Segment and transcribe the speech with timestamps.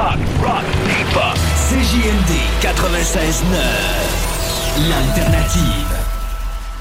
[0.00, 1.36] Talk, rock, hip-hop.
[1.68, 4.88] CJMD 96.9.
[4.88, 5.99] L'alternative.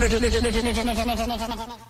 [0.00, 1.89] ハハハハハ!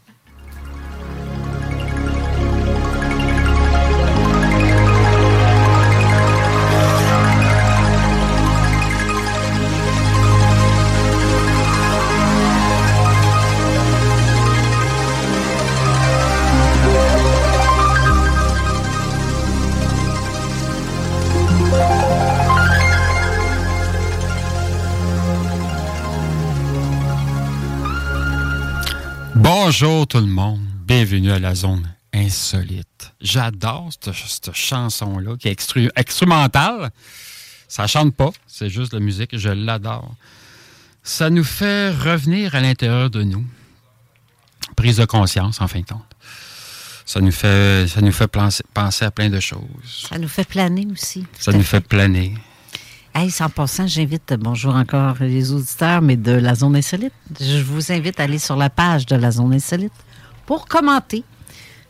[29.53, 33.13] Bonjour tout le monde, bienvenue à la zone insolite.
[33.21, 36.91] J'adore cette, cette chanson-là qui est extru- instrumentale.
[37.67, 40.15] Ça chante pas, c'est juste la musique, je l'adore.
[41.03, 43.45] Ça nous fait revenir à l'intérieur de nous.
[44.77, 46.15] Prise de conscience, en fin de compte.
[47.05, 50.07] Ça nous fait, ça nous fait penser, penser à plein de choses.
[50.09, 51.27] Ça nous fait planer aussi.
[51.37, 52.35] Ça nous fait planer.
[53.15, 57.13] Hey, en passant, j'invite, bonjour encore les auditeurs, mais de la Zone Insolite.
[57.41, 59.93] Je vous invite à aller sur la page de la Zone Insolite
[60.47, 61.25] pour commenter.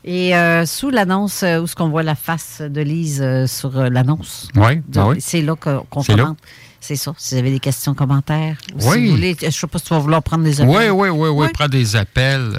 [0.02, 3.78] Et euh, sous l'annonce, euh, où est-ce qu'on voit la face de Lise euh, sur
[3.78, 4.48] euh, l'annonce?
[4.56, 5.16] Oui, ben oui.
[5.20, 6.38] C'est là qu'on commente.
[6.80, 7.12] C'est ça.
[7.18, 8.56] Si vous avez des questions, commentaires.
[8.74, 9.04] ou Si Oui.
[9.06, 10.74] vous voulez, je ne sais pas si tu vas vouloir prendre des appels.
[10.74, 11.48] Oui, oui, oui, oui, Oui.
[11.52, 12.58] prends des appels.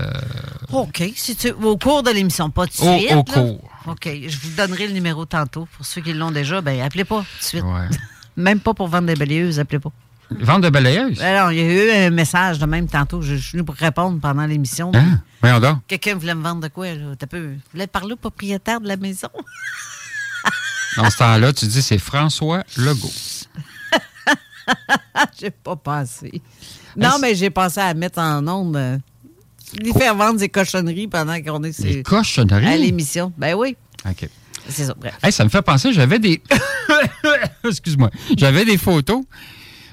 [0.71, 1.03] OK.
[1.15, 3.11] Si tu, au cours de l'émission, pas de suite.
[3.15, 3.59] au cours.
[3.87, 4.07] OK.
[4.27, 5.67] Je vous donnerai le numéro tantôt.
[5.75, 7.63] Pour ceux qui l'ont déjà, ben appelez pas tout de suite.
[7.63, 7.89] ouais.
[8.41, 9.91] Même pas pour vendre des balayeuses, appelez pas.
[10.31, 11.21] Vente de balayeuses?
[11.21, 13.21] Alors, il y a eu un message de même tantôt.
[13.21, 14.91] Je, je suis venu pour répondre pendant l'émission.
[14.95, 15.19] Hein?
[15.41, 15.79] Voyons donc.
[15.87, 17.15] Quelqu'un voulait me vendre de quoi, là?
[17.19, 17.55] T'as peu.
[17.73, 19.27] voulait parler au propriétaire de la maison?
[20.97, 23.09] Dans ce temps-là, tu dis c'est François Legault.
[25.39, 26.41] j'ai pas pensé.
[26.95, 28.75] Non, mais j'ai pensé à mettre en onde.
[28.75, 28.97] euh,
[29.81, 32.65] lui faire vendre des cochonneries pendant qu'on est Des cochonneries?
[32.67, 33.31] à l'émission.
[33.37, 33.75] Ben oui.
[34.09, 34.27] OK.
[34.69, 34.93] C'est ça.
[34.95, 35.17] Bref.
[35.23, 36.41] Hey, ça me fait penser, j'avais des.
[37.63, 38.09] Excuse-moi.
[38.37, 39.23] J'avais des photos.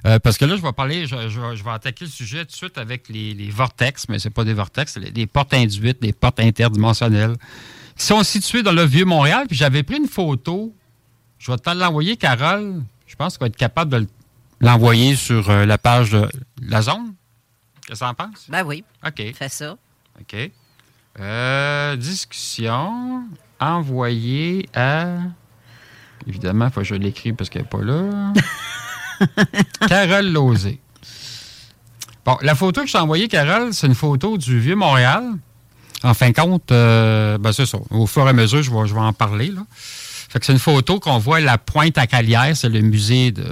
[0.06, 2.52] euh, parce que là, je vais parler, je, je- je vais attaquer le sujet tout
[2.52, 6.00] de suite avec les, les vortex, mais c'est pas des vortex, c'est des portes induites,
[6.00, 7.34] des portes interdimensionnelles,
[7.96, 9.46] qui sont situées dans le Vieux-Montréal.
[9.48, 10.74] Puis j'avais pris une photo.
[11.38, 12.82] Je vais te l'envoyer, Carole.
[13.06, 14.06] Je pense qu'on va être capable de
[14.60, 16.28] l'envoyer sur euh, la page de
[16.62, 17.14] la zone.
[17.86, 18.46] Qu'est-ce que tu en penses?
[18.48, 18.84] Ben oui.
[19.06, 19.22] OK.
[19.34, 19.76] Fais ça.
[20.20, 20.50] OK.
[21.20, 23.24] Euh, discussion
[23.60, 25.16] envoyée à.
[26.26, 28.32] Évidemment, il faut que je l'écris parce qu'elle n'est pas là.
[29.88, 30.80] Carole Lozé.
[32.24, 35.24] Bon, la photo que je t'ai envoyée, Carole, c'est une photo du Vieux-Montréal.
[36.02, 37.78] En fin de compte, euh, ben c'est ça.
[37.90, 39.48] Au fur et à mesure, je vais, je vais en parler.
[39.48, 39.62] Là.
[39.70, 42.56] Fait que c'est une photo qu'on voit à la Pointe à Calière.
[42.56, 43.46] C'est le musée de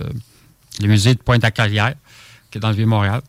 [0.80, 1.94] le musée de Pointe à Calière,
[2.50, 3.22] qui est dans le Vieux-Montréal.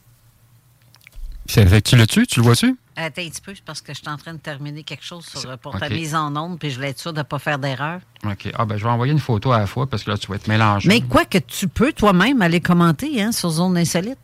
[1.48, 2.28] Fait que tu l'as-tu?
[2.28, 2.76] Tu le vois-tu?
[3.00, 5.24] Attends un petit peu, c'est parce que je suis en train de terminer quelque chose
[5.24, 7.60] sur, pour ta mise en onde, puis je voulais être sûr de ne pas faire
[7.60, 8.00] d'erreur.
[8.26, 8.50] OK.
[8.56, 10.36] Ah, ben, je vais envoyer une photo à la fois parce que là, tu vas
[10.36, 10.90] être mélangé.
[10.90, 14.18] Mais quoi que tu peux toi-même aller commenter hein, sur Zone Insolite.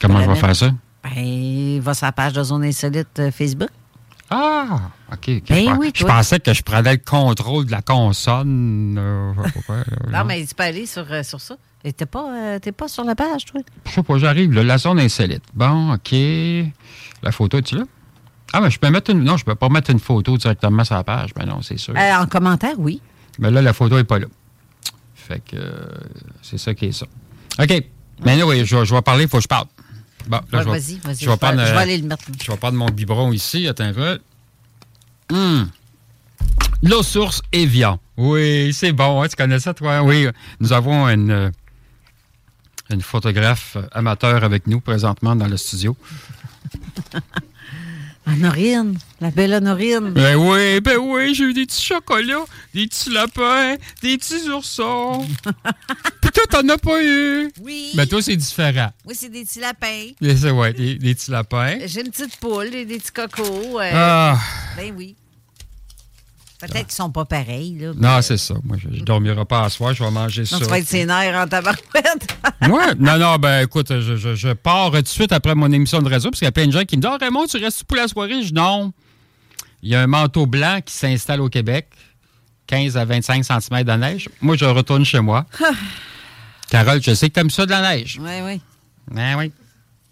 [0.00, 0.70] Comment peux je vais faire ça?
[1.02, 3.68] Ben, va sur la page de Zone Insolite euh, Facebook.
[4.30, 4.80] Ah!
[5.12, 5.42] OK.
[5.46, 7.82] Ben je, oui, je pensais que je prenais le contrôle de la
[8.98, 9.34] euh,
[10.08, 10.18] là.
[10.20, 11.56] Non, mais tu peux aller sur, euh, sur ça.
[11.92, 13.60] T'es pas, euh, t'es pas sur la page, toi?
[13.86, 15.42] Je sais pas, j'arrive, là, la zone insolite.
[15.52, 16.12] Bon, OK.
[17.22, 17.84] La photo, es-tu là?
[18.54, 19.22] Ah, mais je peux mettre une.
[19.22, 21.34] Non, je peux pas mettre une photo directement sur la page.
[21.34, 21.92] Ben non, c'est sûr.
[21.96, 23.00] Euh, en commentaire, oui.
[23.38, 24.26] Mais là, la photo n'est pas là.
[25.14, 25.86] Fait que euh,
[26.40, 27.06] c'est ça qui est ça.
[27.60, 27.84] OK.
[28.24, 29.66] Mais oui, je, vais- je vais parler, il faut que je parle.
[30.28, 31.24] Bon, là, Ouais, je vais, vas-y, vas-y.
[31.24, 32.24] Je vais, prendre, je vais aller le mettre.
[32.42, 33.66] je vais prendre mon biberon ici.
[33.68, 34.18] Attends un peu.
[35.32, 35.68] Hum.
[36.82, 37.98] L'eau source Evian.
[38.16, 39.22] Oui, c'est bon.
[39.22, 40.02] hein, tu connais ça, toi?
[40.02, 40.28] Oui.
[40.60, 41.50] Nous avons une,
[42.90, 45.96] une photographe amateur avec nous présentement dans le studio.
[48.26, 50.10] Honorine, la belle Honorine.
[50.12, 55.26] Ben oui, ben oui, j'ai eu des petits chocolats, des petits lapins, des petits oursons.
[56.22, 57.50] Puis toi, t'en as pas eu?
[57.60, 57.90] Oui.
[57.94, 58.90] Ben toi, c'est différent.
[59.04, 60.06] Oui, c'est des petits lapins.
[60.22, 61.76] Mais C'est ouais, des, des petits lapins.
[61.84, 63.78] J'ai une petite poule et des petits cocos.
[63.80, 64.38] euh, Ah,
[64.78, 65.16] Ben oui.
[66.60, 67.92] Peut-être qu'ils sont pas pareils, là.
[67.96, 68.54] non, c'est ça.
[68.64, 70.56] Moi, je, je dormirai pas à soir, je vais manger ça.
[70.58, 72.38] Tu vas être ses nerfs en tabarouette.
[72.68, 72.94] Moi?
[72.98, 76.08] Non, non, ben écoute, je, je- je pars tout de suite après mon émission de
[76.08, 77.84] réseau parce qu'il y a plein de gens qui me disent Ah, Raymond, tu restes
[77.84, 78.42] pour la soirée?
[78.42, 78.92] Je dis non.
[79.82, 81.88] Il y a un manteau blanc qui s'installe au Québec,
[82.68, 84.28] 15 à 25 cm de neige.
[84.40, 85.44] Moi, je retourne chez moi.
[86.70, 88.18] Carole, je sais que tu aimes ça de la neige.
[88.22, 88.60] oui, oui.
[89.10, 89.52] Ben oui.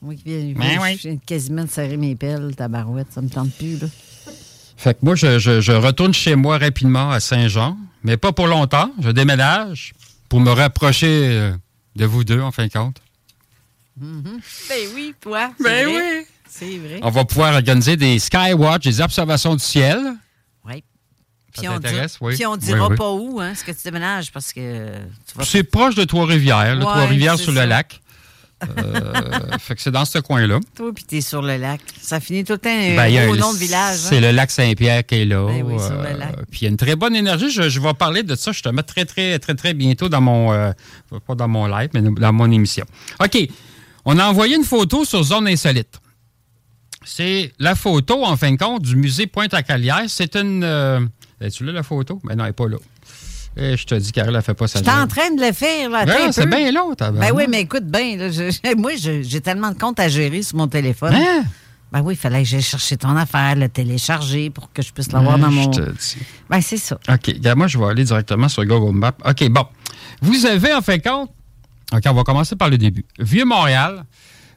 [0.03, 0.99] Moi qui viens, Ben oui.
[1.03, 3.87] je viens quasiment de serrer mes pelles, tabarouette, ça me tente plus, là.
[4.83, 8.49] Fait que moi, je, je- je retourne chez moi rapidement à Saint-Jean, mais pas pour
[8.49, 8.91] longtemps.
[9.01, 9.93] Je déménage
[10.29, 11.53] pour me rapprocher euh,
[11.95, 12.97] de vous deux, en fin de compte.
[13.97, 15.51] Ben oui, toi.
[15.63, 15.95] Ben vrai.
[16.19, 16.27] oui.
[16.49, 16.99] C'est vrai.
[17.03, 19.99] On va pouvoir organiser des skywatch, des observations du ciel.
[20.67, 20.83] Oui.
[21.55, 21.89] Ça Puis on, dit-
[22.21, 22.35] Oui.
[22.35, 22.97] puis on dira Oui, oui.
[22.97, 24.89] pas où, hein, ce que tu déménages, parce que
[25.27, 27.63] tu vas C'est proche de Trois-Rivières, le Ouais, Trois-Rivières sur ça.
[27.63, 28.01] le lac.
[28.79, 30.61] Euh, fait que c'est dans ce coin-là.
[30.77, 31.81] toi, puis t'es sur le lac.
[32.01, 33.99] Ça finit tout le temps un Ben, nom de village.
[33.99, 34.21] C'est hein.
[34.21, 35.47] le lac Saint-Pierre qui est là.
[35.47, 36.45] Ben oui, sur le Euh.
[36.51, 37.51] Puis il y a une très bonne énergie.
[37.51, 38.53] Je, je vais parler de ça.
[38.53, 40.53] Je te mets très, très, très, très bientôt dans mon.
[40.53, 40.73] euh,
[41.27, 42.85] pas dans mon live, mais dans mon émission.
[43.23, 43.49] OK.
[44.05, 46.01] On a envoyé une photo sur Zone Insolite.
[47.05, 50.05] C'est la photo, en fin de compte, du musée Pointe-à-Calière.
[50.09, 50.63] C'est une.
[50.65, 51.01] Euh,
[51.53, 52.21] tu là, la photo?
[52.25, 52.77] Ben non, elle n'est pas là.
[53.57, 55.09] Et je te dis, Carole, elle fait pas sa J'étais en job.
[55.11, 56.05] train de le faire, là.
[56.27, 59.79] un c'est bien long, Ben oui, mais écoute bien, je- moi, je- j'ai tellement de
[59.79, 61.15] comptes à gérer sur mon téléphone.
[61.15, 61.45] Hein?
[61.93, 65.13] Ben oui, il fallait que j'aille chercher ton affaire, le télécharger pour que je puisse
[65.13, 65.73] l'avoir dans Ouais, mon.
[65.73, 66.17] je te dis.
[66.49, 66.99] Ben c'est ça.
[67.11, 67.31] OK.
[67.55, 69.13] Moi, je vais aller directement sur Google Maps.
[69.27, 69.67] OK, bon.
[70.23, 71.31] Vous avez, en fin de compte,
[71.93, 73.05] OK, on va commencer par le début.
[73.19, 74.05] Vieux-Montréal.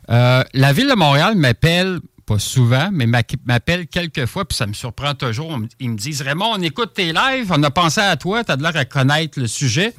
[0.10, 4.66] Euh, la ville de Montréal m'appelle, pas souvent, mais m'a- m'appelle quelques fois, puis ça
[4.66, 5.60] me surprend toujours.
[5.80, 8.58] Ils me disent Raymond, on écoute tes lives, on a pensé à toi, tu as
[8.58, 9.94] de l'air à connaître le sujet.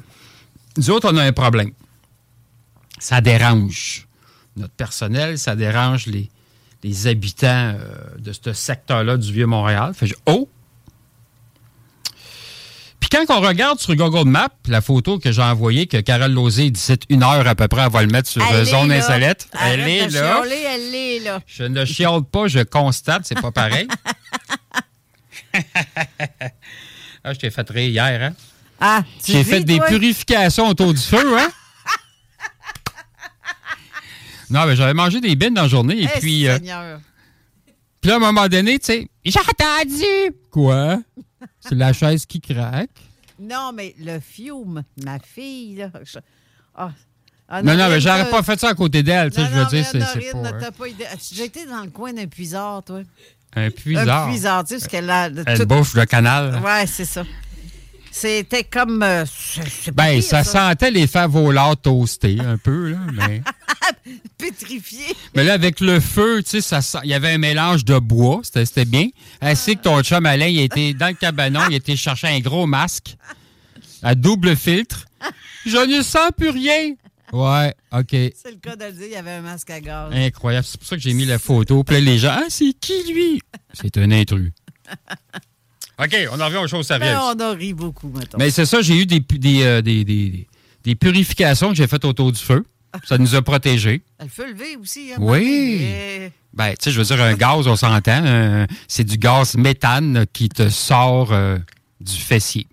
[0.77, 1.71] Nous autres, on a un problème.
[2.99, 4.07] Ça dérange
[4.55, 6.29] notre personnel, ça dérange les,
[6.83, 9.93] les habitants euh, de ce secteur-là du Vieux-Montréal.
[9.93, 10.49] Fait oh,
[13.09, 16.69] puis quand on regarde sur Google Maps, la photo que j'ai envoyée, que Carole Lozé,
[16.71, 18.89] d'ici une heure à peu près, elle va le mettre sur euh, Elle est Zone
[18.89, 18.95] là.
[18.97, 19.47] Insolite.
[19.53, 20.41] Elle Arrête est là.
[20.43, 21.39] chialer, elle est là.
[21.45, 23.87] Je ne chiale pas, je constate, c'est pas pareil.
[27.23, 28.33] ah, je t'ai fait rire hier, hein?
[28.79, 29.87] Ah, J'ai fait des toi?
[29.87, 31.49] purifications autour du feu, hein?
[34.49, 36.47] non, mais j'avais mangé des bines dans la journée, et Eh, puis...
[36.47, 36.57] euh,
[38.01, 40.35] puis là, à un moment donné, tu sais, j'ai entendu!
[40.51, 40.99] Quoi?
[41.69, 42.89] C'est la chaise qui craque.
[43.39, 45.89] Non, mais le fiume, ma fille, là.
[46.03, 46.19] je-
[46.75, 46.91] Ah.
[47.49, 49.47] Ah, Non, non, mais Honorine, j'aurais pas fait ça à côté d'elle, tu sais, Non,
[49.47, 50.59] je veux non, dire, mais c'est c'est Honorine, pas...
[50.65, 51.05] t'as pas idée.
[51.43, 53.01] Été dans le coin d'un puisard, toi.
[53.55, 54.27] Un puisard.
[54.27, 55.29] Un puisard, tu sais, parce qu'elle a.
[55.45, 56.59] Elle tout- bouffe le canal.
[56.63, 57.23] Ouais, c'est ça.
[58.11, 59.01] C'était comme.
[59.03, 62.91] euh, c'est- c'est pas Ben, pire, ça sentait les fèves au lard toastés un peu,
[62.91, 62.97] là.
[63.13, 63.41] Mais,
[64.37, 65.05] Pétrifié.
[65.35, 68.41] mais là, avec le feu, tu sais, il y avait un mélange de bois.
[68.43, 69.07] C'était bien.
[69.41, 72.65] Ainsi que ton chum Alain, il était dans le cabanon, il était chercher un gros
[72.67, 73.15] masque
[74.03, 75.05] à double filtre.
[75.65, 76.93] Je ne sens plus rien.
[77.33, 78.11] Ouais, OK.
[78.11, 80.13] C'est le cas de le dire, il y avait un masque à gaz.
[80.13, 80.65] Incroyable.
[80.65, 81.83] C'est pour ça que j'ai mis la photo.
[81.83, 83.41] Puis là, les gens, ah, c'est qui lui?
[83.73, 84.51] C'est un intrus.
[85.99, 87.17] OK, on en revient aux choses sérieuses.
[87.19, 88.37] on a ri beaucoup, mettons.
[88.37, 90.47] Mais c'est ça, j'ai eu des, pu- des, euh, des, des-
[90.83, 92.63] des purifications que j'ai faites autour du feu.
[93.03, 94.01] Ça nous a protégés.
[94.21, 95.11] Le feu levé aussi.
[95.13, 95.81] Hein, Oui.
[96.53, 100.25] Ben, tu sais, je veux dire, un gaz, on s'entend, euh, c'est du gaz méthane
[100.33, 101.57] qui te sort euh,
[102.01, 102.65] du fessier.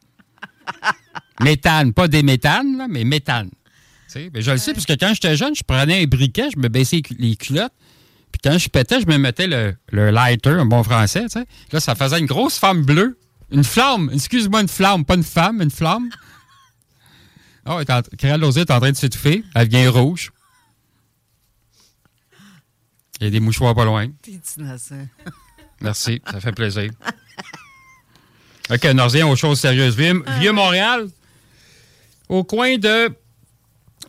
[1.40, 3.50] méthane, pas des méthanes, là, mais méthane.
[4.32, 6.68] Ben, je le sais, parce que quand j'étais jeune, je prenais un briquet, je me
[6.68, 7.72] baissais les cu- les culottes,
[8.30, 11.44] puis quand je pétais, je me mettais le, le lighter, un bon français, tu sais.
[11.72, 13.18] Là, ça faisait une grosse flamme bleue.
[13.50, 16.08] Une flamme, excuse-moi, une flamme, pas une femme, une flamme.
[17.66, 19.42] Ah, oh, Créa Lozé est en train de s'étouffer.
[19.54, 20.30] Elle vient rouge.
[23.20, 24.08] Il y a des mouchoirs pas loin.
[24.22, 25.06] T'es innocent.
[25.80, 26.90] Merci, ça fait plaisir.
[28.70, 29.96] OK, on en revient aux choses sérieuses.
[29.96, 31.08] Vieux, Vieux Montréal,
[32.28, 33.10] au coin de.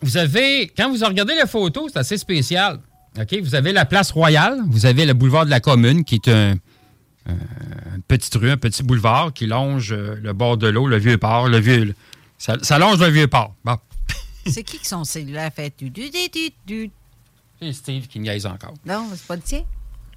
[0.02, 0.72] Vous avez.
[0.76, 2.80] Quand vous regardez la photo, c'est assez spécial.
[3.20, 6.28] OK, vous avez la place Royale, vous avez le boulevard de la Commune, qui est
[6.28, 6.56] un,
[7.28, 10.98] un- une petite rue, un petit boulevard qui longe euh, le bord de l'eau, le
[10.98, 11.96] vieux port, le vieux.
[12.38, 13.54] Ça, ça longe le vieux port.
[13.63, 13.77] Bon.
[14.46, 16.92] C'est qui qui son cellulaire fait du du du du du?
[17.62, 18.74] C'est Steve qui niaise encore.
[18.86, 19.63] Non, c'est pas le tien?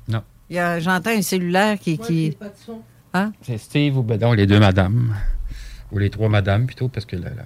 [0.09, 0.23] Non.
[0.51, 1.97] Il y a- J'entends un cellulaire qui.
[1.99, 2.37] qui...
[3.15, 3.33] Hein?
[3.43, 5.15] C'est Steve ou ben non, les deux madames.
[5.93, 7.45] Ou les trois madames, plutôt, parce que la, la,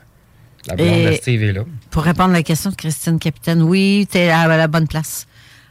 [0.69, 1.65] la blonde Et- de Steve est là.
[1.91, 5.29] Pour répondre à la question de Christine Capitaine, oui, tu es à la bonne place.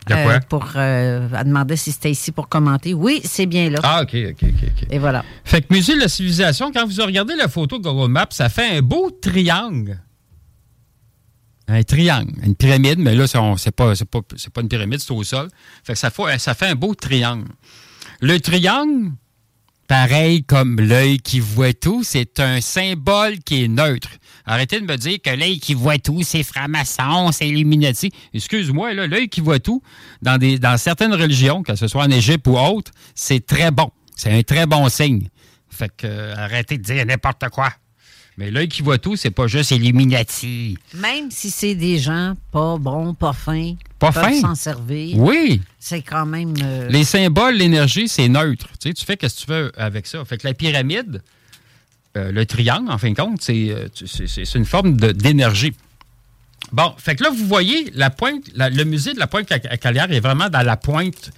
[0.08, 0.40] De quoi?
[0.40, 2.94] pour, euh, demandait si c'était ici pour commenter.
[2.94, 3.80] Oui, c'est bien là.
[3.84, 4.88] Ah, OK, OK, OK.
[4.90, 5.24] Et voilà.
[5.44, 8.50] Fait que Musée de la civilisation, quand vous regardez la photo de Google Maps, ça
[8.50, 10.00] fait un beau triangle.
[11.68, 14.22] Un triangle, une pyramide, mais là, c'est pas, pas,
[14.54, 15.48] pas une pyramide, c'est au sol.
[15.84, 17.48] Fait que ça fait, ça fait un beau triangle.
[18.20, 19.12] Le triangle,
[19.88, 24.10] pareil comme l'œil qui voit tout, c'est un symbole qui est neutre.
[24.46, 28.12] Arrêtez de me dire que l'œil qui voit tout, c'est franc-maçon, c'est Illuminati.
[28.34, 29.82] Excuse-moi, là, l'œil qui voit tout,
[30.22, 33.92] dans, des, dans certaines religions, que ce soit en Égypte ou autre, c'est très bon.
[34.16, 35.28] C'est un très bon signe.
[35.70, 37.70] Fait que euh, arrêtez de dire n'importe quoi.
[38.38, 40.78] Mais l'œil qui voit tout, c'est pas juste Illuminati.
[40.96, 44.40] Même si c'est des gens pas bons, pas fins, Pas fins?
[44.40, 45.62] s'en servir, Oui.
[45.80, 46.54] c'est quand même.
[46.64, 48.68] euh, Les symboles, l'énergie, c'est neutre.
[48.80, 50.24] Tu, sais, tu fais ce que tu veux avec ça.
[50.26, 51.22] Fait que la pyramide,
[52.18, 53.88] euh, le triangle, en fin de compte, c'est euh,
[54.56, 55.74] une forme de- d'énergie.
[56.72, 59.60] Bon, fait que là, vous voyez, la pointe, la- le musée de la pointe à
[59.60, 61.32] Calière est vraiment dans la pointe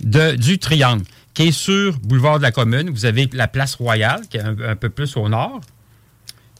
[0.00, 1.04] de- du triangle,
[1.34, 2.90] qui est sur Boulevard de la Commune.
[2.90, 5.60] Vous avez la place Royale, qui est un, un peu plus au nord.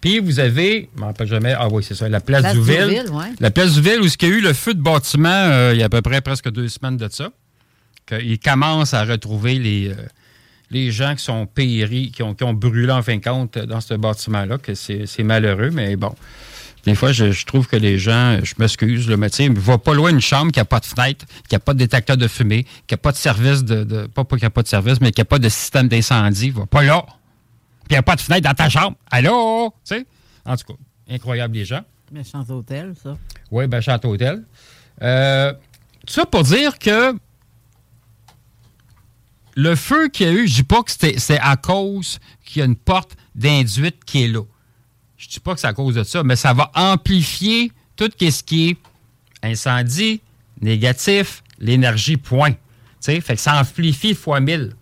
[0.00, 2.82] Puis vous avez, je m'en rappelle jamais, ah oui, c'est ça, la place, Place Douville.
[2.82, 3.32] Douville, ouais.
[3.40, 5.82] La place Douville, où il y a eu le feu de bâtiment euh, il y
[5.82, 7.30] a à peu près presque deux semaines de ça.
[8.06, 9.94] Qu'ils commencent à retrouver les, euh,
[10.70, 13.80] les gens qui sont péris, qui ont, qui ont brûlé en fin de compte dans
[13.80, 16.14] ce bâtiment-là, que c'est malheureux, mais bon.
[16.84, 19.92] Des fois, je, je trouve que les gens, je m'excuse, le métier, mais va pas
[19.94, 22.64] loin une chambre qui n'a pas de fenêtre, qui n'a pas de détecteur de fumée,
[22.86, 23.84] qui n'a pas de service de.
[23.84, 25.88] de- pas pas qu'il n'y a pas de service, mais qui n'a pas de système
[25.88, 26.50] d'incendie.
[26.50, 27.02] Va pas là.
[27.04, 28.96] Puis il n'y a pas de fenêtre dans ta chambre.
[29.10, 29.74] Allô?
[29.84, 30.06] Tu sais?
[30.46, 30.78] En tout cas,
[31.10, 31.82] incroyable les gens.
[32.12, 33.16] Méchant hôtel, ça.
[33.50, 34.44] Oui, ben Château Hôtel.
[35.02, 35.52] Euh,
[36.06, 37.12] tout ça pour dire que
[39.58, 42.62] le feu qu'il y a eu, je dis pas que c'est à cause qu'il y
[42.62, 44.42] a une porte d'induite qui est là.
[45.16, 48.42] Je dis pas que c'est à cause de ça, mais ça va amplifier tout ce
[48.44, 48.76] qui est
[49.42, 50.20] incendie,
[50.60, 52.52] négatif, l'énergie, point.
[53.02, 54.74] Fait que ça amplifie fois 1000.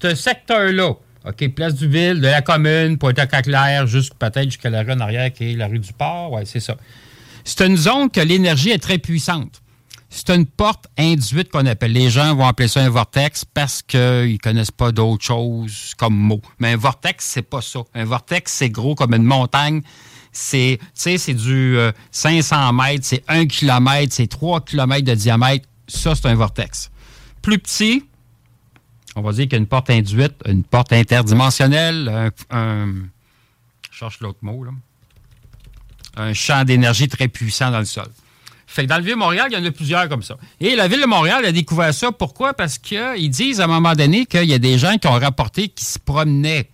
[0.00, 0.92] Ce secteur-là,
[1.24, 5.32] OK, Place du Ville, de la Commune, Pointe-à-Claire, jusqu'à peut-être jusqu'à la rue en arrière
[5.32, 6.76] qui est la rue du Port, ouais, c'est ça.
[7.42, 9.60] C'est une zone que l'énergie est très puissante.
[10.12, 11.92] C'est une porte induite qu'on appelle.
[11.92, 16.16] Les gens vont appeler ça un vortex parce qu'ils ne connaissent pas d'autre chose comme
[16.16, 16.42] mot.
[16.58, 17.80] Mais un vortex, c'est pas ça.
[17.94, 19.82] Un vortex, c'est gros comme une montagne.
[20.32, 25.68] C'est, c'est du euh, 500 mètres, c'est 1 km, c'est 3 km de diamètre.
[25.86, 26.90] Ça, c'est un vortex.
[27.42, 28.04] Plus petit,
[29.16, 32.94] on va dire qu'il y a une porte induite, une porte interdimensionnelle, un, un-
[33.90, 34.70] je cherche l'autre mot, là.
[36.16, 38.08] Un champ d'énergie très puissant dans le sol.
[38.70, 40.36] Fait que dans le Vieux-Montréal, il y en a plusieurs comme ça.
[40.60, 42.12] Et la Ville de Montréal a découvert ça.
[42.12, 42.54] Pourquoi?
[42.54, 45.66] Parce qu'ils disent à un moment donné qu'il y a des gens qui ont rapporté
[45.66, 46.70] qui se promenaient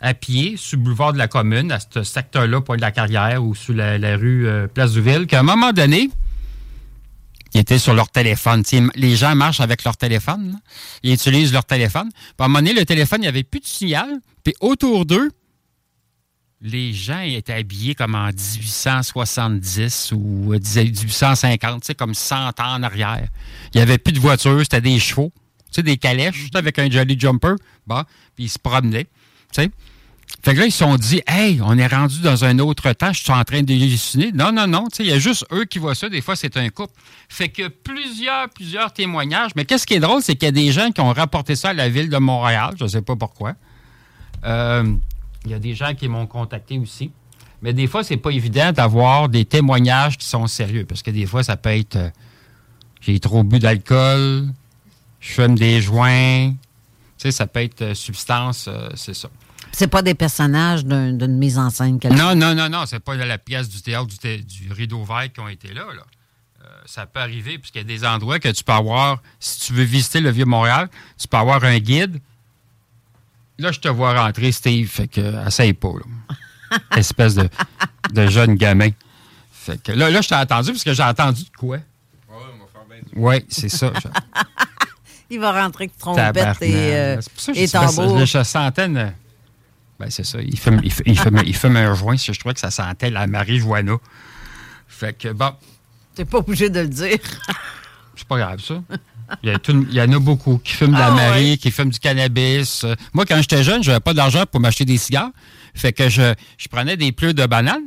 [0.00, 3.44] à pied sur le boulevard de la Commune, à ce secteur-là, Point de la Carrière,
[3.44, 6.10] ou sur la, rue euh, Place du Ville, qu'à un moment donné,
[7.54, 8.64] ils étaient sur leur téléphone.
[8.96, 10.58] Les gens marchent avec leur téléphone.
[11.04, 12.08] Ils utilisent leur téléphone.
[12.10, 14.08] Puis à un moment donné, le téléphone, il n'y avait plus de signal.
[14.42, 15.30] Puis autour d'eux,
[16.62, 22.52] les gens étaient habillés comme en 1870 ou euh, 1850, tu sais, comme 100 ans
[22.58, 23.28] en arrière.
[23.72, 26.78] Il n'y avait plus de voitures, c'était des chevaux, tu sais, des calèches, juste avec
[26.78, 27.54] un jolly jumper.
[27.86, 29.70] Bon, puis ils se promenaient, tu sais.
[30.42, 33.12] Fait que là, ils se sont dit, hey, on est rendu dans un autre temps,
[33.12, 34.30] je suis en train de halluciner.
[34.32, 36.08] Non, non, non, tu sais, il y a juste eux qui voient ça.
[36.08, 36.94] Des fois, c'est un couple.
[37.28, 39.50] Fait que plusieurs, plusieurs témoignages.
[39.54, 41.70] Mais qu'est-ce qui est drôle, c'est qu'il y a des gens qui ont rapporté ça
[41.70, 42.74] à la ville de Montréal.
[42.78, 43.54] Je ne sais pas pourquoi.
[44.44, 44.94] Euh,
[45.44, 47.10] il y a des gens qui m'ont contacté aussi.
[47.62, 50.86] Mais des fois, c'est pas évident d'avoir des témoignages qui sont sérieux.
[50.86, 52.10] Parce que des fois, ça peut être euh,
[53.00, 54.48] j'ai trop bu d'alcool,
[55.20, 56.50] je fume des joints.
[56.52, 56.56] Tu
[57.18, 59.28] sais, ça peut être euh, substance, euh, c'est ça.
[59.72, 61.98] C'est pas des personnages d'un- d'une mise en scène.
[62.00, 65.04] quelque- Non, non, non, non, c'est pas la pièce du théâtre du, thé- du rideau
[65.04, 65.84] vert qui ont été là.
[65.94, 66.02] là.
[66.86, 69.84] Ça peut arriver, puisqu'il y a des endroits que tu peux avoir, si tu veux
[69.84, 72.20] visiter le Vieux-Montréal, tu peux avoir un guide.
[73.60, 76.78] Là, je te vois rentrer, Steve, fait que essaye pas, là.
[76.96, 77.48] Espèce de,
[78.12, 78.90] de jeune gamin.
[79.52, 81.78] Fait que là, là je t'ai attendu, parce que j'ai entendu de quoi?
[83.14, 83.92] Oui, c'est ça.
[84.02, 84.08] Je-
[85.30, 88.18] Il va rentrer avec trompette et, euh, C'est pour ça que et tambour.
[88.18, 89.12] je, je sentais une-
[89.98, 90.40] Ben, c'est ça.
[90.40, 92.16] Il fume, il, fume- il fume- il fume un joint.
[92.16, 93.96] Je trouvais que ça sentait la marijuana.
[94.88, 95.52] Fait que, bon,
[96.14, 97.18] T'es pas obligé de le dire.
[98.16, 98.82] c'est pas grave, ça.
[99.42, 101.50] Il y, a tout- il y en a beaucoup qui fument de la Ah, marie,
[101.52, 101.56] ouais.
[101.56, 102.84] qui fument du cannabis.
[103.12, 105.30] Moi, quand j'étais jeune, j'avais pas d'argent pour m'acheter des cigares.
[105.74, 107.82] Fait que je, je prenais des pleurs de banane,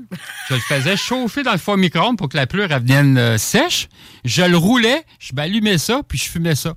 [0.47, 3.37] je le faisais chauffer dans le four micro-ondes pour que la pleure elle vienne euh,
[3.37, 3.89] sèche.
[4.23, 6.75] Je le roulais, je m'allumais ça, puis je fumais ça.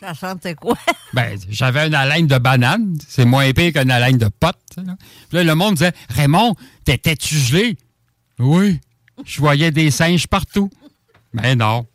[0.00, 0.76] Ça sentait quoi?
[1.12, 2.96] Ben, j'avais une haleine de banane.
[3.06, 4.56] C'est moins pire qu'une haleine de pote.
[4.78, 4.96] Là.
[5.28, 7.76] Puis là, le monde disait Raymond, t'étais-tu gelé?
[8.38, 8.80] Oui.
[9.26, 10.70] Je voyais des singes partout.
[11.34, 11.86] Mais non.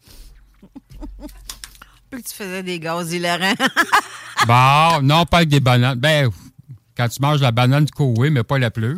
[2.09, 3.53] Plus que tu faisais des gaz hilarants.
[4.47, 5.97] Bon, non, pas avec des bananes.
[5.99, 6.29] Ben,
[6.95, 8.95] quand tu manges la banane, tu oui, mais pas la pleure.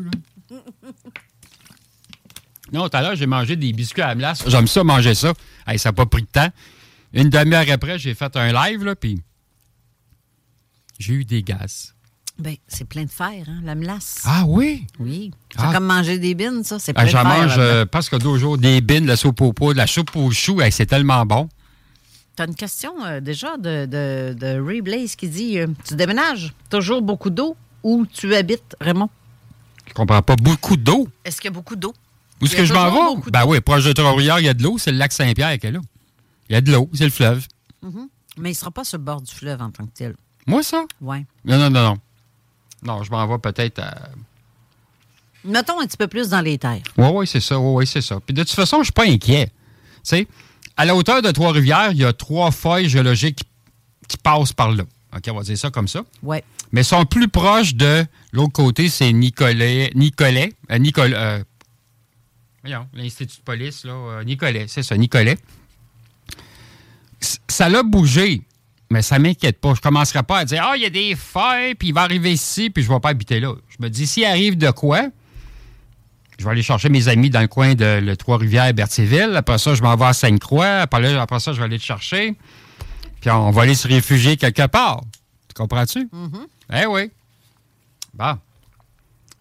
[2.72, 4.44] Non, tout à l'heure, j'ai mangé des biscuits à la glace.
[4.48, 5.34] J'aime ça, manger ça.
[5.66, 6.50] Hey, ça n'a pas pris de temps.
[7.14, 9.22] Une demi-heure après, j'ai fait un live, là, puis
[11.00, 11.96] j'ai eu des gaz.
[12.38, 14.22] ben, c'est plein de fer, hein, la melasse.
[14.26, 14.86] Ah oui?
[15.00, 15.32] Oui.
[15.52, 15.72] C'est Ah.
[15.74, 16.78] comme manger des bines, ça.
[16.80, 17.24] C'est plein Ah, de fer.
[17.24, 19.88] J'en mange euh, presque deux jours des bines, de la soupe au pot, de la
[19.88, 20.62] soupe aux choux.
[20.62, 21.50] Hey, c'est tellement bon.
[22.40, 26.54] T'as une question euh, déjà de, de, de Ray Blaze qui dit euh, Tu déménages
[26.70, 29.10] toujours beaucoup d'eau où tu habites, Raymond?
[29.86, 30.38] Je comprends pas.
[30.38, 31.10] Beaucoup d'eau?
[31.26, 31.94] Est-ce qu'il y a beaucoup d'eau?
[32.42, 33.30] Où est-ce que je m'en vais?
[33.30, 34.78] Ben oui, proche de Trois-Rivières, il y a de l'eau.
[34.78, 35.82] C'est le lac Saint-Pierre qui est là.
[36.50, 37.46] Il y a de l'eau, c'est le fleuve.
[37.84, 37.90] Mais
[38.38, 40.16] il ne sera pas sur le bord du fleuve en tant que tel.
[40.48, 40.86] Moi, ça?
[41.02, 41.26] Ouais.
[41.44, 41.98] Non, non, non, non.
[42.84, 44.12] Non, je m'en vais peut-être à.
[45.44, 46.84] Mettons un petit peu plus dans les terres.
[46.98, 47.60] Oui, oui, c'est ça.
[47.60, 48.18] Oui, oui, c'est ça.
[48.26, 49.48] Puis de toute façon, je suis pas inquiet.
[49.48, 50.28] Tu sais,
[50.80, 53.42] à la hauteur de Trois-Rivières, il y a trois feuilles géologiques
[54.08, 54.84] qui, passent par là.
[55.16, 56.04] OK, on va dire ça comme ça.
[56.24, 56.44] Ouais.
[56.72, 59.92] Mais sont plus proches de l'autre côté, c'est Nicolet.
[59.96, 60.54] Nicolet.
[60.72, 61.44] Euh, Nicol- euh,
[62.64, 63.92] voyons, l'Institut de police, là.
[63.94, 65.38] euh, Nicolet, c'est ça, Nicolet.
[67.20, 68.42] C- Ça l'a bougé,
[68.90, 69.74] mais ça m'inquiète pas.
[69.74, 72.32] Je commencerai pas à dire Ah, il y a des feuilles, puis il va arriver
[72.32, 73.54] ici, puis je vais pas habiter là.
[73.68, 75.08] Je me dis, s'il arrive de quoi,
[76.40, 79.36] je vais aller chercher mes amis dans le coin de le Trois-Rivières, Berthierville.
[79.36, 80.78] Après ça, je m'en vais à Sainte-Croix.
[80.80, 82.36] Après, là, après ça, je vais aller te chercher.
[83.20, 85.02] Puis on va aller se réfugier quelque part.
[85.50, 86.10] Tu comprends-tu?
[86.74, 87.12] Eh oui.
[88.14, 88.38] Bon.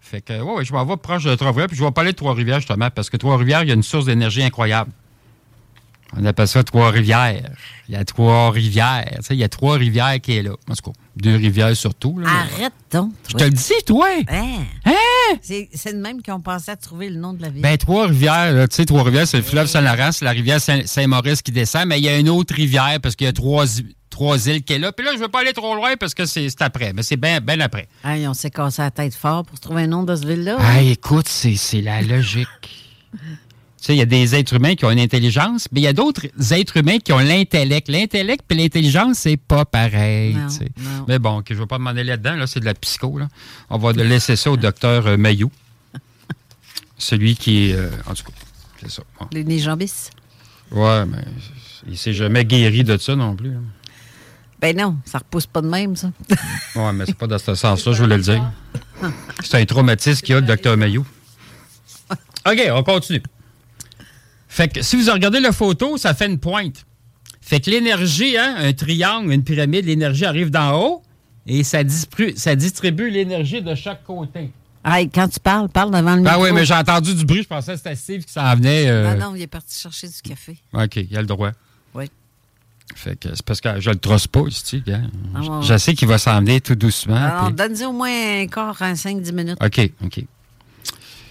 [0.01, 2.17] Fait que, ouais, ouais, je m'en vais proche de Trois-Rivières, puis je vais parler de
[2.17, 4.91] Trois-Rivières, justement, parce que Trois-Rivières, il y a une source d'énergie incroyable.
[6.17, 7.51] On appelle ça Trois-Rivières.
[7.89, 9.05] Il y a Trois-Rivières.
[9.19, 10.53] Tu sais, il y a Trois-Rivières qui est là.
[10.69, 12.19] En tout cas, deux rivières surtout.
[12.19, 12.29] là.
[12.29, 13.13] Arrête donc.
[13.29, 14.09] Je te le dis, toi!
[14.29, 14.59] Hein?
[14.87, 15.37] Hein?
[15.43, 17.61] C'est le même qui ont pensé à trouver le nom de la ville.
[17.63, 21.53] Ben, Trois-Rivières, tu sais, Trois-Rivières, c'est le fleuve Saint-Laurent, c'est la rivière Saint- Saint-Maurice qui
[21.53, 23.67] descend, mais il y a une autre rivière parce qu'il y a trois,
[24.09, 24.93] trois îles qui est là.
[24.93, 27.17] Puis là, je ne veux pas aller trop loin parce que c'est après, mais c'est
[27.19, 27.87] bien ben après.
[28.05, 30.57] On s'est cassé la tête fort pour trouver un nom de ce ville-là.
[30.59, 32.49] Ah, écoute, c'est la logique.
[33.81, 35.87] tu sais, il y a des êtres humains qui ont une intelligence, mais il y
[35.87, 37.89] a d'autres êtres humains qui ont l'intellect.
[37.89, 40.35] L'intellect et l'intelligence, c'est pas pareil.
[40.35, 41.05] Non.
[41.07, 42.35] Mais bon, je ne vais pas m'en aller là-dedans.
[42.35, 43.19] Là, c'est de la psycho.
[43.19, 43.29] Là.
[43.71, 45.51] On va laisser ça au docteur euh, Mayou.
[46.99, 47.75] Celui qui est.
[47.75, 48.33] euh, en tout cas,
[48.81, 49.03] c'est ça.
[49.21, 49.27] Bon.
[49.33, 50.11] Les Nijambis.
[50.73, 51.25] Ouais, mais
[51.89, 53.51] il s'est jamais guéri de ça non plus.
[53.55, 53.63] hein.
[54.61, 56.11] Ben non, ça repousse pas de même, ça.
[56.75, 58.43] Ouais, mais c'est pas dans ce sens-là, je voulais le dire.
[59.45, 61.07] C'est un traumatisme qu'il y a, le docteur Mayou.
[62.45, 63.23] OK, on continue.
[64.49, 66.85] Fait que si vous regardez la photo, ça fait une pointe.
[67.41, 71.03] Fait que l'énergie, hein, un triangle, une pyramide, l'énergie arrive d'en haut
[71.47, 71.79] et ça,
[72.37, 74.51] ça distribue l'énergie de chaque côté.
[74.85, 76.35] Hey, quand tu parles, parle devant le micro.
[76.37, 78.89] Ah oui, mais j'ai entendu du bruit, je pensais que c'était Steve qui s'en venait.
[78.89, 80.57] euh, Non, non, il est parti chercher du café.
[80.73, 81.51] OK, il a le droit.
[81.95, 82.11] Oui.
[82.95, 84.83] Fait que c'est parce que je le trosse pas, ici.
[84.87, 85.63] Ah, ouais, ouais.
[85.63, 87.17] Je sais qu'il va s'en venir tout doucement.
[87.17, 89.59] Alors, puis- donne-y au moins un quart, un 5-10 minutes.
[89.63, 90.25] OK, OK.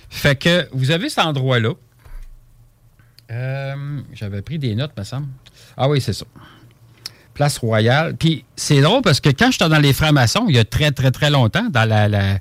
[0.10, 1.72] Fait que vous avez cet endroit-là.
[3.32, 5.28] Euh, J'avais pris des notes, me semble.
[5.76, 6.26] Ah oui, c'est ça.
[7.34, 8.16] Place Royale.
[8.18, 11.12] Puis c'est drôle parce que quand j'étais dans les francs-maçons, il y a très, très,
[11.12, 12.40] très longtemps, dans la,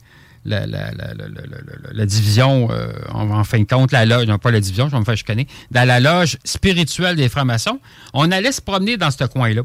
[2.07, 5.05] division, euh, en, fin de compte, la loge, non pas la division, je vais me
[5.05, 7.79] faire chicaner, dans la loge spirituelle des francs-maçons,
[8.15, 9.63] on allait se promener dans ce coin-là.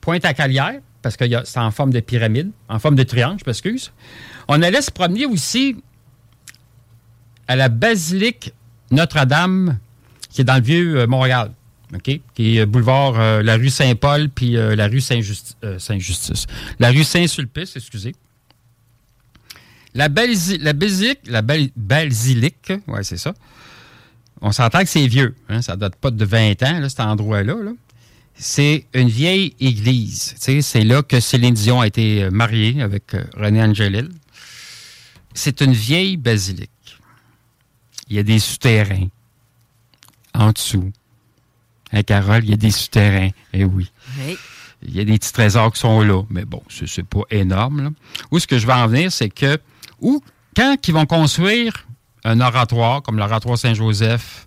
[0.00, 3.48] Pointe à Calière, parce que c'est en forme de pyramide, en forme de triangle, je
[3.48, 3.92] m'excuse.
[4.48, 5.76] On allait se promener aussi
[7.46, 8.52] à la basilique
[8.90, 9.78] Notre-Dame,
[10.34, 11.52] qui est dans le vieux euh, Montréal.
[11.94, 12.20] OK?
[12.34, 16.46] Qui est boulevard, euh, la rue Saint-Paul, puis euh, la rue Saint-Justice.
[16.80, 18.14] La rue Saint-Sulpice, excusez.
[19.94, 21.42] La, basi- la basilique, la
[22.88, 23.32] ouais, c'est ça.
[24.40, 25.36] On s'entend que c'est vieux.
[25.48, 25.62] Hein?
[25.62, 27.54] Ça date pas de 20 ans, là, cet endroit-là.
[27.62, 27.70] là.
[28.34, 30.34] C'est une vieille église.
[30.36, 34.08] C'est là que Céline Dion a été euh, mariée avec euh, René Angelil.
[35.32, 36.70] C'est une vieille basilique.
[38.08, 39.06] Il y a des souterrains
[40.34, 40.92] en dessous.
[41.92, 43.30] Hein, Carole, il y a des souterrains.
[43.52, 43.90] Eh oui.
[44.26, 44.36] Oui.
[44.86, 46.22] Il y a des petits trésors qui sont là.
[46.28, 47.84] Mais bon, c'est c'est pas énorme.
[47.84, 47.90] là.
[48.30, 49.58] Où ce que je veux en venir, c'est que
[50.00, 50.22] où,
[50.56, 51.86] quand ils vont construire
[52.24, 54.46] un oratoire comme l'oratoire Saint-Joseph,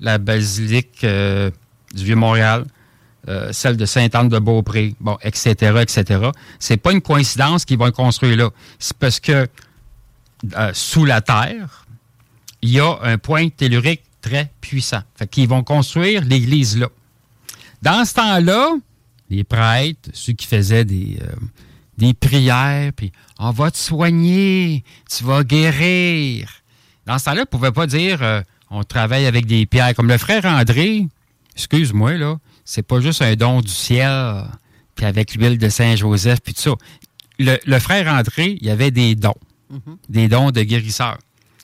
[0.00, 1.50] la basilique euh,
[1.94, 2.66] du Vieux-Montréal,
[3.28, 8.36] euh, celle de Sainte-Anne-de-Beaupré, bon, etc., etc., c'est pas une coïncidence qu'ils vont le construire
[8.36, 8.50] là.
[8.78, 9.48] C'est parce que
[10.56, 11.86] euh, sous la terre,
[12.62, 15.02] il y a un point tellurique très puissant.
[15.16, 16.88] Fait qu'ils vont construire l'église là.
[17.82, 18.76] Dans ce temps-là,
[19.30, 21.34] les prêtres, ceux qui faisaient des, euh,
[21.96, 26.48] des prières, puis on va te soigner, tu vas guérir.
[27.06, 29.94] Dans ce temps-là, ils ne pouvaient pas dire euh, on travaille avec des pierres.
[29.94, 31.06] Comme le frère André,
[31.54, 34.44] excuse-moi, là, c'est pas juste un don du ciel,
[34.94, 36.74] puis avec l'huile de Saint-Joseph, puis tout ça.
[37.38, 39.36] Le, le frère André, il y avait des dons,
[40.08, 41.18] des dons de guérisseur.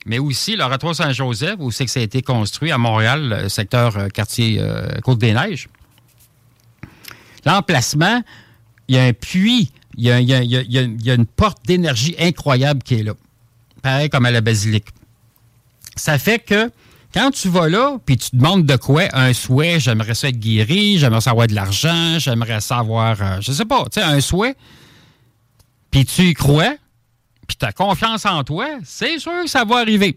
[0.05, 4.07] Mais aussi, l'oratoire Saint-Joseph, où c'est que ça a été construit à Montréal, secteur euh,
[4.09, 5.67] quartier euh, Côte-des-Neiges,
[7.43, 8.21] l'emplacement,
[8.87, 13.13] il y a un puits, il y a, une porte d'énergie incroyable qui est là.
[13.81, 14.87] Pareil comme à la basilique.
[15.95, 16.71] Ça fait que
[17.13, 20.99] quand tu vas là, puis tu demandes de quoi, un souhait, j'aimerais ça être guéri,
[20.99, 24.55] j'aimerais ça avoir de l'argent, j'aimerais savoir, euh, je sais pas, tu sais, un souhait,
[25.89, 26.75] puis tu y crois,
[27.47, 30.15] puis tu as confiance en toi, c'est sûr que ça va arriver.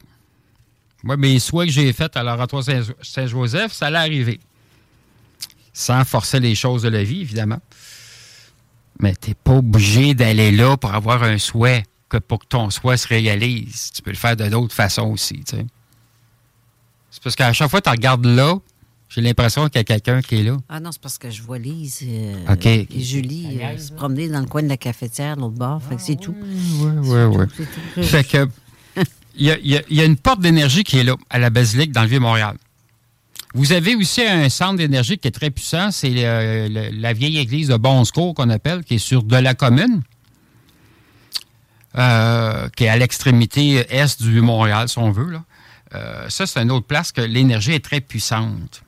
[1.03, 4.41] Moi, mes souhaits que j'ai faits à l'oratoire Saint- Saint-Joseph, ça allait arriver
[5.73, 7.61] sans forcer les choses de la vie, évidemment.
[9.01, 12.69] Mais tu n'es pas obligé d'aller là pour avoir un souhait, que pour que ton
[12.71, 13.93] souhait se réalise.
[13.95, 15.45] Tu peux le faire de d'autres façons aussi.
[15.47, 18.57] C'est parce qu'à chaque fois que tu regardes là,
[19.09, 20.57] j'ai l'impression qu'il y a quelqu'un qui est là.
[20.69, 24.41] Ah non, c'est parce que je vois Lise euh, et Julie euh, se promener dans
[24.41, 25.83] le coin de la cafetière, l'autre bord.
[25.83, 26.35] Fait que c'est tout.
[26.41, 27.47] Oui, oui.
[27.95, 28.03] Tout.
[28.03, 28.49] Fait que
[29.35, 32.03] il y a, y y une porte d'énergie qui est là, à la basilique, dans
[32.03, 32.57] le Vieux-Montréal.
[33.55, 37.39] Vous avez aussi un centre d'énergie qui est très puissant, c'est le- le- la vieille
[37.39, 40.03] église de Bon Secours qu'on appelle, qui est sur de la commune,
[41.97, 45.31] euh, qui est à l'extrémité est du Vieux-Montréal, si on veut.
[45.31, 45.45] Là.
[45.95, 48.83] Euh, ça, c'est une autre place que l'énergie est très puissante.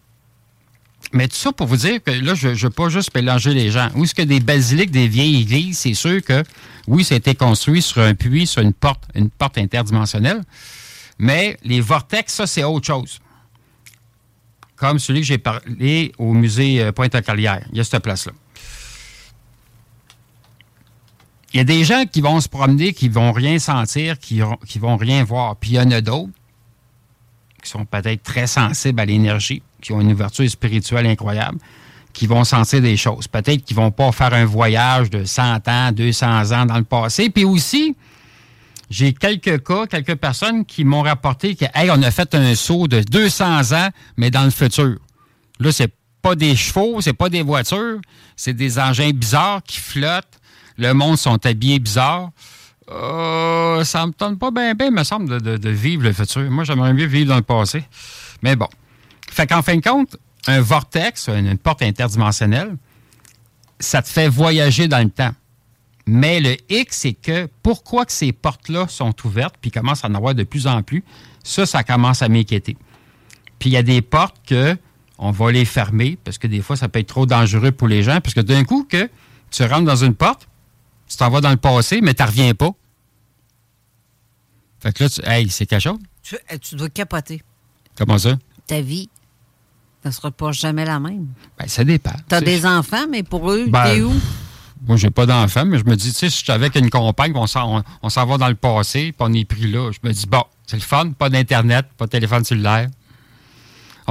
[1.13, 3.71] Mais tout ça pour vous dire que là, je ne veux pas juste mélanger les
[3.71, 3.89] gens.
[3.97, 6.45] Où est-ce que des basiliques, des vieilles églises, c'est sûr que,
[6.87, 10.43] oui, ça a été construit sur un puits, sur une porte, une porte interdimensionnelle.
[11.19, 13.19] Mais les vortex, ça, c'est autre chose.
[14.77, 17.67] Comme celui que j'ai parlé au musée euh, Pointe-à-Calière.
[17.73, 18.33] Il y a cette place-là.
[21.53, 24.79] Il y a des gens qui vont se promener, qui vont rien sentir, qui, qui
[24.79, 25.57] vont rien voir.
[25.57, 26.31] Puis il y en a d'autres
[27.61, 31.59] qui sont peut-être très sensibles à l'énergie, qui ont une ouverture spirituelle incroyable,
[32.13, 33.29] qui vont sentir des choses.
[33.29, 37.31] Peut-être qu'ils vont pas faire un voyage de 100 ans, 200 ans dans le passé.
[37.31, 37.95] Puis aussi,
[38.91, 43.73] j'ai quelques cas, quelques personnes qui m'ont rapporté que, a fait un saut de 200
[43.73, 44.97] ans, mais dans le futur.
[45.61, 45.93] Là, c'est
[46.23, 48.01] pas des chevaux, c'est pas des voitures,
[48.37, 50.41] c'est des engins bizarres qui flottent.
[50.77, 52.31] Le monde sont habillés bizarres.
[52.91, 56.51] Euh, ça me tente pas bien, bien, me semble, de, de- vivre le futur.
[56.51, 57.85] Moi, j'aimerais mieux vivre dans le passé.
[58.43, 58.69] Mais bon.
[59.31, 62.77] Fait qu'en fin de compte, un vortex, une, porte interdimensionnelle,
[63.79, 65.31] ça te fait voyager dans le temps.
[66.07, 70.15] Mais le X, c'est que pourquoi que ces portes-là sont ouvertes, puis commencent à en
[70.15, 71.05] avoir de plus en plus,
[71.45, 72.77] ça, ça commence à m'inquiéter.
[73.59, 74.77] Puis il y a des portes que
[75.19, 78.03] on va les fermer, parce que des fois, ça peut être trop dangereux pour les
[78.03, 79.09] gens, parce que d'un coup, que
[79.51, 80.49] tu rentres dans une porte,
[81.11, 82.71] tu t'en vas dans le passé, mais tu reviens pas.
[84.79, 85.99] Fait que là, tu, hey, c'est quelque chose.
[86.23, 87.43] Tu, euh, tu dois capoter.
[87.97, 88.39] Comment ça?
[88.67, 89.11] Ta vie
[90.05, 91.27] ne sera pas jamais la même.
[91.59, 92.15] Ben, ça dépend.
[92.29, 94.13] Tu as des enfants, mais pour eux, Ben, t'es où?
[94.87, 96.89] Moi, j'ai pas d'enfant, mais je me dis, tu sais, si je suis avec une
[96.89, 99.91] compagne, on s'en, on, on s'en va dans le passé, puis on est pris là,
[99.93, 102.89] je me dis, bon, c'est le fun, pas d'Internet, pas de téléphone cellulaire.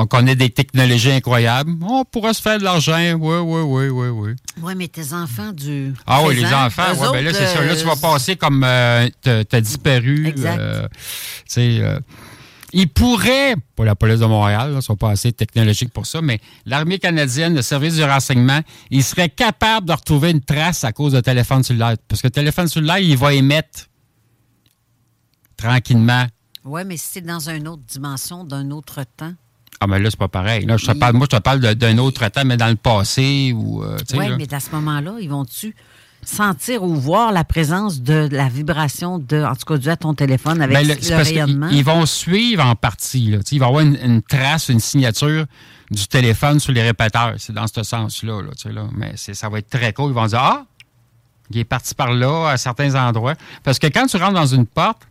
[0.01, 1.73] On connaît des technologies incroyables.
[1.81, 2.97] On pourra se faire de l'argent.
[3.19, 4.31] Oui, oui, oui, oui, oui.
[4.61, 5.93] Oui, mais tes enfants du.
[6.07, 7.61] Ah oui, les enfants, ouais, ben là, autres, c'est ça.
[7.61, 10.25] Là, tu vas euh, passer comme euh, t'as disparu.
[10.25, 10.57] Exact.
[10.57, 10.95] euh, tu
[11.47, 11.99] sais, euh,
[12.71, 16.39] ils pourraient, pour la police de Montréal, ils sont pas assez technologiques pour ça, mais
[16.65, 21.11] l'armée canadienne, le service du renseignement, ils seraient capables de retrouver une trace à cause
[21.11, 21.95] de téléphone cellulaire.
[22.07, 23.87] Parce que le téléphone cellulaire, il va émettre
[25.57, 26.25] tranquillement
[26.63, 29.33] Oui, mais si c'est dans une autre dimension, d'un autre temps.
[29.81, 30.65] Ah, mais là, c'est pas pareil.
[30.65, 33.53] Là, je te parle, moi, je te parle d'un autre temps, mais dans le passé
[33.55, 33.81] ou.
[33.83, 35.73] euh, Oui, mais à ce moment-là, ils vont-tu
[36.21, 40.13] sentir ou voir la présence de la vibration de, en tout cas, dû à ton
[40.13, 41.69] téléphone avec Ben, le, rayonnement?
[41.71, 43.31] ils vont suivre en partie.
[43.31, 43.37] Là.
[43.51, 45.45] Il va y avoir une, une trace, une signature
[45.89, 47.35] du téléphone sur les répéteurs.
[47.37, 48.41] C'est dans ce sens-là.
[48.41, 48.83] Là, tu sais, là.
[48.95, 50.11] Mais ça va être très cool.
[50.11, 50.65] Ils vont dire Ah,
[51.51, 53.35] il est parti par là à certains endroits.
[53.63, 55.01] Parce que quand tu rentres dans une porte,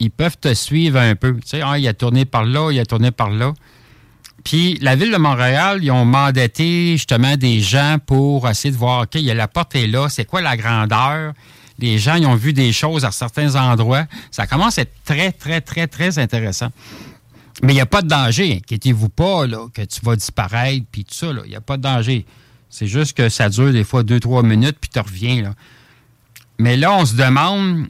[0.00, 1.34] ils peuvent te suivre un peu.
[1.34, 3.52] Tu sais, ah, il a tourné par là, il a tourné par là.
[4.44, 9.02] Puis la ville de Montréal, ils ont mandaté justement des gens pour essayer de voir,
[9.02, 11.34] OK, la porte est là, c'est quoi la grandeur?
[11.78, 14.06] Les gens, ils ont vu des choses à certains endroits.
[14.30, 16.68] Ça commence à être très, très, très, très intéressant.
[17.62, 18.56] Mais il n'y a pas de danger.
[18.56, 21.28] Inquiétez-vous pas là, que tu vas disparaître, puis tout ça.
[21.44, 22.24] Il n'y a pas de danger.
[22.70, 25.42] C'est juste que ça dure des fois deux, trois minutes, puis tu reviens.
[25.42, 25.54] Là.
[26.58, 27.86] Mais là, on se demande,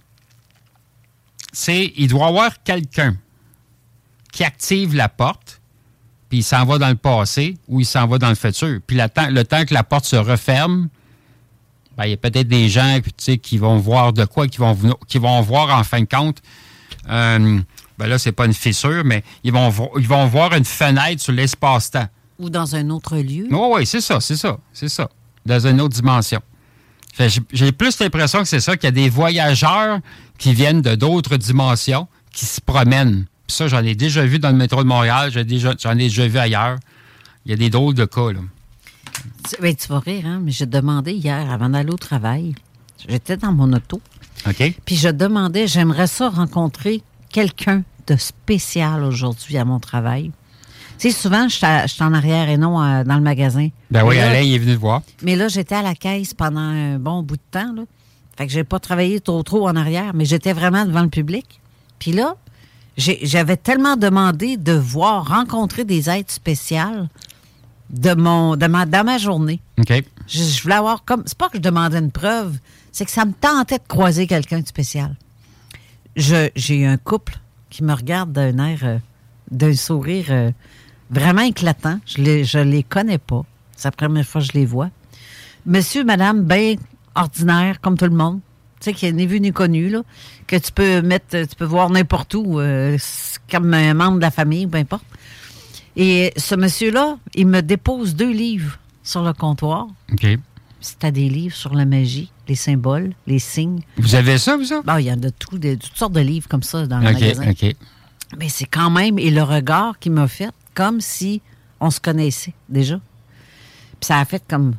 [1.53, 3.17] c'est, il doit y avoir quelqu'un
[4.33, 5.61] qui active la porte,
[6.29, 8.79] puis il s'en va dans le passé ou il s'en va dans le futur.
[8.87, 10.89] Puis le temps, le temps que la porte se referme,
[11.97, 14.59] ben, il y a peut-être des gens tu sais, qui vont voir de quoi, qui
[14.59, 16.39] vont, veno- qui vont voir en fin de compte.
[17.09, 17.61] euh,
[17.99, 21.21] ben là, c'est pas une fissure, mais ils vont, vo- ils vont voir une fenêtre
[21.21, 22.07] sur l'espace-temps.
[22.39, 23.47] Ou dans un autre lieu?
[23.51, 25.11] Oui, oui, c'est ça, c'est ça, c'est ça.
[25.45, 26.41] Dans une autre dimension.
[27.29, 29.99] J'ai- plus l'impression que c'est ça, qu'il y a des voyageurs
[30.39, 33.27] qui viennent de d'autres dimensions, qui se promènent.
[33.47, 36.09] Puis ça, j'en ai déjà vu dans le métro de Montréal, j'ai déjà- j'en ai
[36.09, 36.79] déjà vu ailleurs.
[37.45, 38.41] Il y a des drôles de cas, là.
[39.49, 40.41] Tu, ben, tu vas rire, hein?
[40.43, 42.55] Mais j'ai demandé hier, avant d'aller au travail,
[43.09, 44.01] j'étais dans mon auto,
[44.47, 44.75] OK?
[44.85, 50.31] puis je demandais, j'aimerais ça rencontrer quelqu'un de spécial aujourd'hui à mon travail.
[51.01, 53.69] Tu sais, souvent, je suis en arrière et non euh, dans le magasin.
[53.91, 55.01] Ben oui, là- Alain, il est venu te voir.
[55.23, 57.73] Mais là, j'étais à la caisse pendant un bon bout de temps.
[57.75, 57.85] Là.
[58.37, 61.59] Fait que j'ai pas travaillé trop trop en arrière, mais j'étais vraiment devant le public.
[61.99, 62.37] Puis là,
[62.99, 67.09] j'avais tellement demandé de voir, rencontrer des êtres spéciales
[67.89, 69.59] de mon, de ma, dans ma journée.
[69.79, 70.05] OK.
[70.29, 71.23] Je, je voulais avoir comme.
[71.25, 72.59] C'est pas que je demandais une preuve,
[72.93, 75.17] c'est que ça me tentait de croiser quelqu'un de spécial.
[76.15, 77.39] J'ai eu un couple
[77.71, 78.99] qui me regarde d'un air, euh,
[79.51, 80.51] d'un sourire euh,
[81.11, 82.01] vraiment éclatant.
[82.07, 83.45] Je les, je les connais pas.
[83.77, 84.91] C'est la première fois que je les vois.
[85.67, 86.77] Monsieur, madame, bien
[87.15, 88.41] ordinaire, comme tout le monde.
[88.81, 90.03] Tu sais, qui est ni vu ni connu, là.
[90.47, 92.97] Que tu peux mettre, tu peux voir n'importe où, euh,
[93.51, 95.05] comme un membre de la famille, peu importe.
[95.97, 99.87] Et ce monsieur-là, il me dépose deux livres sur le comptoir.
[100.13, 100.27] OK.
[100.81, 103.81] C'était des livres sur la magie, les symboles, les signes.
[103.99, 104.81] Vous avez ça, vous, ça?
[104.83, 107.01] Bon, il y en a de, tout, de toutes sortes de livres comme ça dans
[107.01, 107.51] le OK, magasin.
[107.51, 107.77] OK.
[108.39, 111.41] Mais c'est quand même, et le regard qu'il m'a fait, comme si
[111.81, 112.97] on se connaissait déjà.
[114.01, 114.75] Puis ça a fait comme,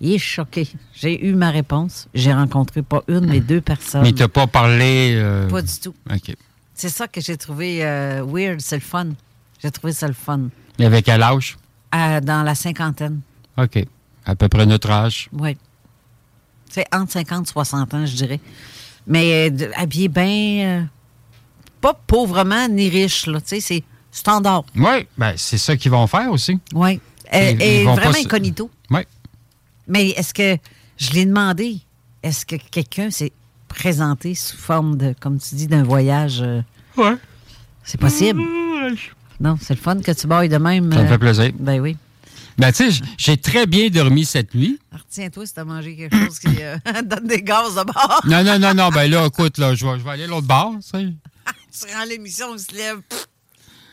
[0.00, 0.68] il est choqué.
[0.94, 2.08] J'ai eu ma réponse.
[2.14, 4.02] J'ai rencontré pas une, mais deux personnes.
[4.02, 5.14] Mais il t'a pas parlé.
[5.16, 5.94] euh, Pas du tout.
[6.12, 6.34] OK.
[6.74, 9.08] C'est ça que j'ai trouvé euh, weird, c'est le fun.
[9.62, 10.48] J'ai trouvé ça le fun.
[10.78, 11.56] Il avait quel âge?
[11.92, 13.20] À- dans la cinquantaine,
[13.58, 13.84] OK.
[14.24, 15.28] À peu près notre âge.
[15.32, 15.56] oui.
[16.70, 18.40] C'est entre 50 et 60 ans, je dirais.
[19.06, 20.88] Mais euh, habillé bien,
[21.82, 23.42] pas pauvrement ni riche, là.
[23.42, 24.64] Tu sais, c'est standard.
[24.76, 26.58] Oui, ben, c'est ça qu'ils vont faire aussi.
[26.74, 27.00] Oui.
[27.32, 28.70] Ils- Et, ils et vont vraiment incognito.
[28.90, 29.00] Oui.
[29.88, 30.56] Mais est-ce que,
[30.98, 31.78] je l'ai demandé,
[32.22, 33.32] est-ce que quelqu'un s'est
[33.68, 36.40] présenté sous forme de, comme tu dis, d'un voyage?
[36.42, 36.60] euh,
[36.96, 37.16] Ouais.
[37.82, 38.40] C'est possible?
[39.40, 40.92] Non, c'est le fun que tu bailles de même.
[40.92, 41.50] Ça me euh, fait plaisir.
[41.58, 41.96] Ben oui.
[42.58, 44.78] Ben, tu sais, j'ai très bien dormi cette nuit.
[44.92, 48.20] Alors, Retiens-toi si t'as mangé quelque chose qui euh, donne des gaz de bord.
[48.26, 48.90] Non, non, non, non.
[48.90, 50.74] Ben là, écoute, là, je vais, je vais aller à l'autre bord.
[50.76, 51.08] Tu sais,
[51.88, 53.00] Tu rends l'émission, on se lève.
[53.08, 53.26] pff,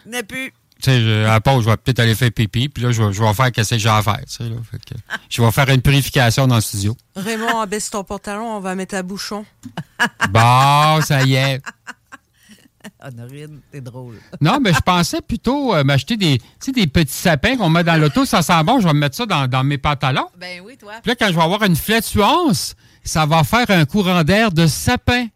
[0.09, 0.51] N'est plus.
[0.81, 2.69] Tu sais, à la pause, je vais peut-être aller faire pipi.
[2.69, 4.19] Puis là, je vais, je vais faire qu'est-ce que j'ai à faire.
[4.25, 4.55] tu sais, là.
[4.71, 4.95] Fait que
[5.29, 6.95] je vais faire une purification dans le studio.
[7.17, 9.45] Raymond, abaisse ton pantalon, on va mettre à bouchon.
[10.29, 11.61] Bon, ça y est.
[13.03, 14.15] Honorine, t'es drôle.
[14.39, 17.83] Non, mais je pensais plutôt euh, m'acheter des, tu sais, des petits sapins qu'on met
[17.83, 18.23] dans l'auto.
[18.25, 18.79] Ça sent bon.
[18.79, 20.27] Je vais me mettre ça dans, dans mes pantalons.
[20.37, 20.93] Ben oui, toi.
[21.03, 24.65] Puis là, quand je vais avoir une flatulence, ça va faire un courant d'air de
[24.65, 25.27] sapin.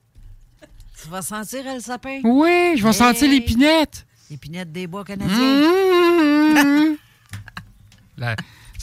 [1.01, 2.21] Tu vas sentir le sapin?
[2.23, 2.93] Oui, je vais Hey.
[2.95, 4.05] sentir l'épinette.
[4.33, 5.37] L'épinette des bois canadiens.
[5.37, 6.95] Mmh.
[8.17, 8.35] La-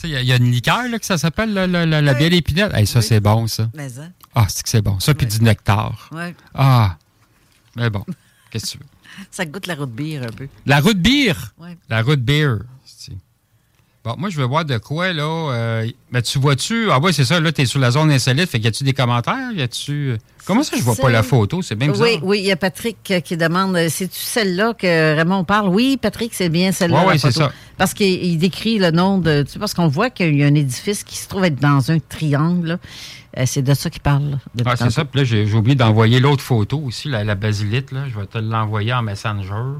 [0.05, 2.01] Il y, a- il y a une liqueur là, que ça s'appelle la, la, la-
[2.01, 2.73] la belle épinette?
[2.73, 3.69] Hey, ça, c'est bon, ça.
[3.73, 4.13] Mais hein?
[4.33, 4.97] Ah, c'est que c'est bon.
[5.01, 6.09] Ça, puis du nectar.
[6.55, 6.97] Ah.
[7.75, 8.05] Mais bon,
[8.49, 8.85] qu'est-ce que tu veux?
[9.29, 10.47] Ça goûte la route bière un peu.
[10.65, 11.53] La route bière.
[11.57, 11.77] Ouais.
[11.89, 12.59] La route beer.
[14.03, 15.23] Bon, moi, je veux voir de quoi, là.
[15.23, 16.89] euh, mais tu vois-tu.
[16.89, 18.49] Ah, oui, c'est ça, là, tu es sur la zone insolite.
[18.49, 19.51] Fait y a-tu des commentaires?
[19.53, 20.17] Y a-tu.
[20.45, 21.61] Comment ça, je vois pas la photo?
[21.61, 22.07] C'est bien bizarre.
[22.07, 25.69] Oui, oui, il y a Patrick euh, qui demande euh, c'est-tu celle-là que Raymond parle?
[25.69, 26.97] Oui, Patrick, c'est bien celle-là.
[26.97, 27.45] Ouais, la ouais, c'est photo.
[27.45, 27.53] ça.
[27.77, 29.43] Parce qu'il il décrit le nom de.
[29.43, 31.91] Tu sais, parce qu'on voit qu'il y a un édifice qui se trouve être dans
[31.91, 32.79] un triangle.
[33.37, 34.31] Euh, c'est de ça qu'il parle.
[34.31, 35.05] là, Ah, c'est ça.
[35.05, 37.91] Puis là, j'ai j'ai oublié d'envoyer l'autre photo aussi, la, la basilite.
[37.91, 38.05] Là.
[38.11, 39.77] Je vais te l'envoyer en Messenger.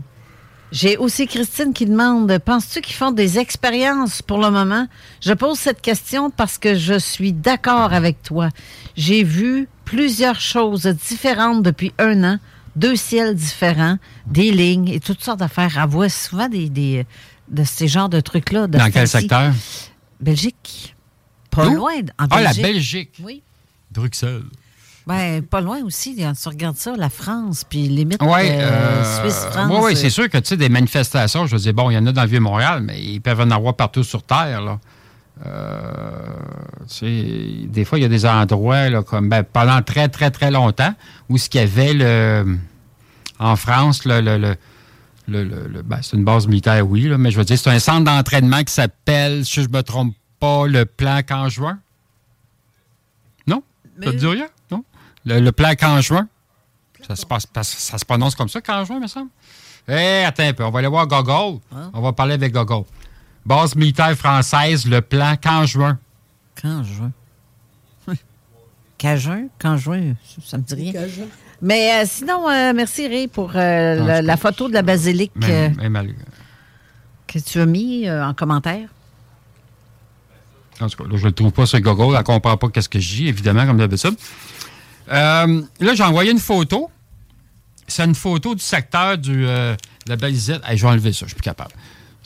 [0.71, 4.87] J'ai aussi Christine qui demande Penses-tu qu'ils font des expériences pour le moment?
[5.21, 8.49] Je pose cette question parce que je suis d'accord avec toi.
[8.95, 12.39] J'ai vu plusieurs choses différentes depuis un an,
[12.77, 15.77] deux ciels différents, des lignes et toutes sortes d'affaires.
[15.81, 17.05] Elle voit souvent des, des-
[17.49, 18.67] de ces genres de trucs-là.
[18.67, 19.51] de Dans quel secteur?
[20.21, 20.95] Belgique.
[21.49, 22.63] Pas loin, en Ah, la Belgique.
[22.63, 23.11] Belgique.
[23.21, 23.43] Oui.
[23.91, 24.43] Bruxelles.
[25.07, 29.45] Ben, pas loin aussi, quand tu regardes ça, la France, puis limite Oui, euh, Suisse,
[29.51, 29.71] France.
[29.83, 31.97] oui, euh, c'est sûr que tu sais, des manifestations, je veux dire, bon, il y
[31.97, 34.61] en a dans le Vieux-Montréal, mais ils peuvent en avoir partout sur Terre.
[34.61, 34.79] Là.
[35.45, 36.27] Euh,
[36.87, 40.29] tu sais, des fois, il y a des endroits, là, comme ben, pendant très, très,
[40.29, 40.93] très longtemps,
[41.29, 42.57] où ce qu'il y avait le,
[43.39, 44.55] en France, le, le, le-
[45.27, 47.71] le- le- le- ben, c'est une base militaire, oui, là, mais je veux dire, c'est
[47.71, 51.79] un centre d'entraînement qui s'appelle, si je ne me trompe pas, le plan Canjuin.
[53.47, 53.63] Non?
[54.03, 54.47] Ça te dit rien?
[55.25, 56.27] Le, le plan Canjuin?
[57.07, 59.29] Ça se, passe, ça se prononce comme ça, Canjuin, me semble?
[59.87, 61.59] Eh, attends un peu, on va aller voir Gogol.
[61.93, 62.83] On va parler avec Gogol.
[63.45, 65.97] Base militaire française, le plan Canjuin.
[66.61, 67.11] Quand juin.
[68.97, 70.13] Cajun, quand juin,
[70.45, 70.93] ça me dit rien.
[71.59, 75.75] Mais euh, sinon, euh, merci Ray pour euh, la, photo de la basilique euh, Même,
[75.77, 76.15] même mal-
[77.25, 78.89] que tu as mis euh, en commentaire.
[80.79, 82.13] En tout cas, là, je ne le trouve pas sur Google.
[82.13, 84.15] Elle ne comprend pas qu'est-ce que je dis, évidemment, comme d'habitude.
[85.11, 86.89] Euh, là, j'ai envoyé une photo.
[87.87, 90.61] C'est une photo du secteur du, euh, de la balisette.
[90.65, 91.71] Hey, je vais enlever ça, je suis plus capable.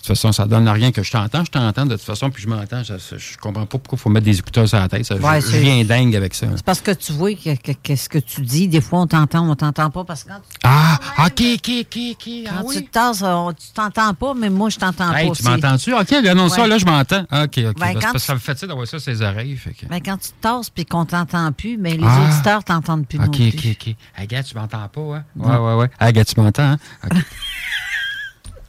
[0.06, 1.44] De toute façon, ça ne donne rien que je t'entends.
[1.44, 2.84] Je t'entends de toute façon, puis je m'entends.
[2.84, 5.04] Je ne comprends pas pourquoi il faut mettre des écouteurs sur la tête.
[5.04, 6.46] Ça, je- Ouais, je, c'est- viens dingue avec ça.
[6.56, 9.08] C'est parce que tu vois que, que- que ce que tu dis, des fois, on
[9.08, 10.04] t'entend, on t'entend pas.
[10.04, 12.30] Parce que quand tu, Ah, OK, OK, OK, OK.
[12.46, 12.86] quand Ah, tu oui.
[12.86, 15.94] te tasses, on- tu t'entends pas, mais moi, je t'entends Hey, pas tu m'entends-tu?
[15.96, 17.22] OK, là, non, ça, là, je m'entends.
[17.22, 17.56] OK, OK.
[17.56, 19.58] Ben, Ben, quand parce que tu- ça me fait ça d'avoir ça sur les oreilles.
[19.58, 19.88] Fait que...
[19.90, 22.28] Mais quand tu te tasses puis qu'on t'entend plus, mais les Ah.
[22.30, 23.72] auditeurs t'entendent plus non OK, plus.
[23.72, 24.28] OK, OK.
[24.28, 25.24] Gars, tu m'entends pas, hein?
[25.36, 26.14] Ouais, ouais, ouais.
[26.14, 26.78] Gars, tu m'entends, hein?
[27.06, 27.18] OK.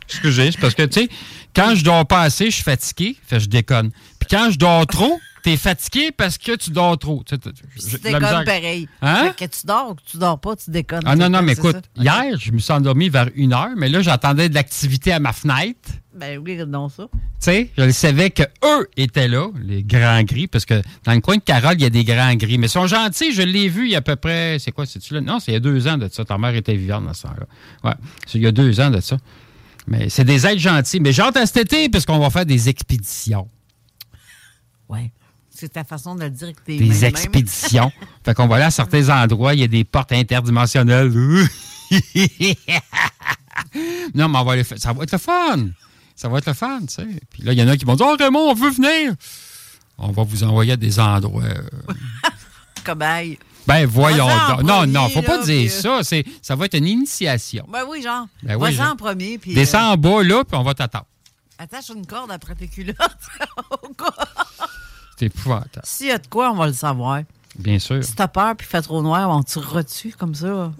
[0.08, 1.08] Excusez, c'est parce que, tu sais,
[1.54, 3.90] quand je dors pas assez, je suis fatigué, fait je déconne.
[4.18, 7.22] Puis quand je dors trop, t'es fatigué parce que tu dors trop.
[7.24, 8.88] Tu déconnes pareil.
[9.00, 9.32] Hein?
[9.36, 11.02] Fait que tu dors ou que tu dors pas, tu déconnes.
[11.04, 12.02] Ah non, non, mais écoute, ça?
[12.02, 15.32] hier, je me suis endormi vers une heure, mais là, j'attendais de l'activité à ma
[15.32, 15.88] fenêtre.
[16.14, 17.04] Ben oui, non, ça.
[17.12, 21.12] Tu sais, je le savais que eux étaient là, les grands gris, parce que dans
[21.12, 22.58] le coin de Carole, il y a des grands gris.
[22.58, 24.58] Mais ils sont gentils, je l'ai vu il y a à peu près.
[24.58, 25.20] C'est quoi, c'est-tu là?
[25.20, 26.24] Non, c'est il y a deux ans de ça.
[26.24, 27.46] Ta mère était vivante dans ce temps-là.
[27.84, 27.96] Ouais.
[28.26, 29.16] C'est il y a deux ans de ça.
[29.87, 31.01] Mais c'est des êtres gentils.
[31.01, 33.49] Mais j'ai hâte à cet été, parce qu'on va faire des expéditions.
[34.88, 35.12] Ouais.
[35.51, 37.90] C'est ta façon de le dire que t'es Des même- expéditions.
[38.25, 41.11] fait qu'on va aller à certains endroits, il y a des portes interdimensionnelles.
[44.14, 44.79] non, mais on va aller faire.
[44.79, 45.68] Ça va être le fun.
[46.14, 47.07] Ça va être le fun, tu sais.
[47.31, 49.14] Puis là, il y en a qui vont dire Oh, Raymond, on veut venir.
[49.99, 51.42] On va vous envoyer à des endroits.
[51.44, 51.62] euh,
[52.85, 53.38] Cobaye.
[53.66, 54.62] Ben, voyons donc.
[54.62, 56.05] Non, premier, non, faut pas là, dire puis, euh, ça.
[56.05, 57.66] C'est, ça va être une initiation.
[57.68, 58.26] Ben oui, genre.
[58.42, 58.92] Ben oui, Vas-y genre.
[58.92, 59.38] en premier.
[59.38, 61.07] Puis, Descends euh, en bas, là, puis on va t'attendre.
[61.59, 62.96] attache une corde après tes culottes.
[63.83, 64.12] Au cas-
[65.18, 65.81] C'est épouvantable.
[65.85, 67.22] S'il y a de quoi, on va le savoir.
[67.59, 68.05] Bien sûr.
[68.05, 70.70] Si t'as peur puis fait trop noir, on te reçu comme ça.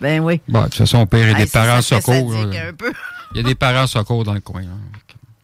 [0.00, 0.40] Ben oui.
[0.48, 2.32] Bon, de toute façon, on père et des parents secours.
[2.34, 2.68] sadique là.
[2.68, 2.92] un peu.
[3.32, 4.62] Il y a des parents secours dans le coin.
[4.62, 4.68] là.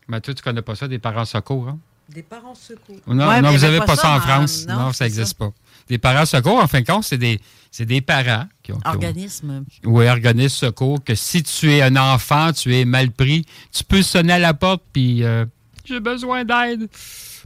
[0.08, 1.78] Mais toi, tu connais pas ça, des parents secours, hein?
[2.08, 2.96] Des parents secours.
[3.06, 4.66] Non, Ouais, non mais vous n'avez pas pas ça en en- France.
[4.68, 5.50] non, Non, ça n'existe pas.
[5.88, 7.40] Des parents secours, en fin de compte, c'est des,
[7.70, 8.78] c'est des parents qui ont.
[8.78, 9.64] qui ont- Organisme.
[9.84, 14.02] Oui, organisme secours, que si tu es un enfant, tu es mal pris, tu peux
[14.02, 15.44] sonner à la porte, puis euh,
[15.84, 16.88] j'ai besoin d'aide.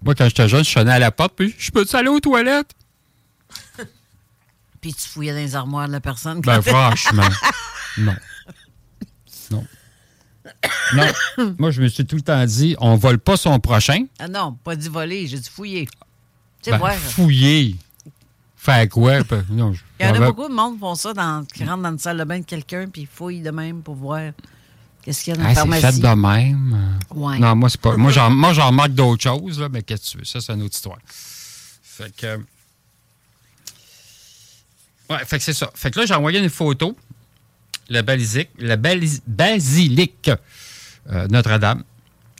[0.02, 2.72] Moi, quand j'étais jeune, je sonnais à la porte, puis je peux aller aux toilettes?
[4.80, 6.40] Puis tu fouillais dans les armoires de la personne.
[6.42, 7.22] Ben, franchement,
[7.98, 8.14] non.
[9.50, 9.66] Non.
[10.94, 11.06] Non.
[11.58, 14.04] Moi, je me suis tout le temps dit, on vole pas son prochain.
[14.18, 15.86] Ah non, pas dit voler, j'ai dit fouiller.
[16.62, 17.76] Tu sais, Ben, fouiller.
[18.66, 19.18] Faire quoi?
[19.50, 21.82] Non, je- Il y en a beaucoup de monde qui font ça, dans, qui rentrent
[21.84, 24.32] dans une salle de bain de quelqu'un puis ils fouillent de même pour voir
[25.02, 25.82] qu'est-ce qu'il y a dans la Ah, c'est pharmacie.
[25.86, 26.98] fait de même?
[27.14, 27.38] Ouais.
[27.38, 27.96] Non, moi, c'est pas.
[27.96, 30.24] Moi, j'en, moi, j'en remarque d'autres choses, là, mais qu'est-ce que tu veux?
[30.24, 30.98] Ça, c'est une autre histoire.
[31.82, 32.38] Fait que.
[35.08, 35.70] Ouais, fait que c'est ça.
[35.74, 36.96] Fait que là, j'ai envoyé une photo.
[37.88, 40.30] La basilique, la balis- basilique
[41.08, 41.84] euh, Notre-Dame.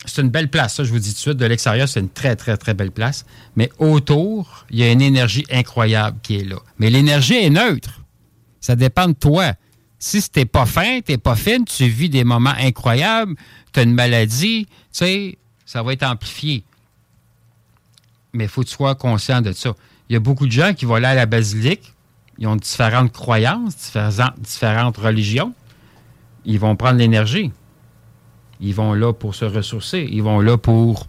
[0.06, 1.36] C'est une belle place, ça, je vous dis tout de suite.
[1.36, 3.26] De l'extérieur, c'est une très, très, très belle place.
[3.56, 6.58] Mais autour, il y a une énergie incroyable qui est là.
[6.78, 8.00] Mais l'énergie est neutre.
[8.60, 9.52] Ça dépend de toi.
[9.98, 13.34] Si t'es pas fin, t'es pas fine, tu vis des moments incroyables,
[13.72, 16.62] tu as une maladie, tu sais, ça va être amplifié.
[18.32, 19.74] Mais il faut que tu sois conscient de ça.
[20.08, 21.94] Il y a beaucoup de gens qui vont aller à la basilique,
[22.38, 25.54] ils ont différentes croyances, différentes, différentes religions.
[26.44, 27.50] Ils vont prendre l'énergie.
[28.60, 30.08] Ils vont là pour se ressourcer.
[30.10, 31.06] Ils vont là pour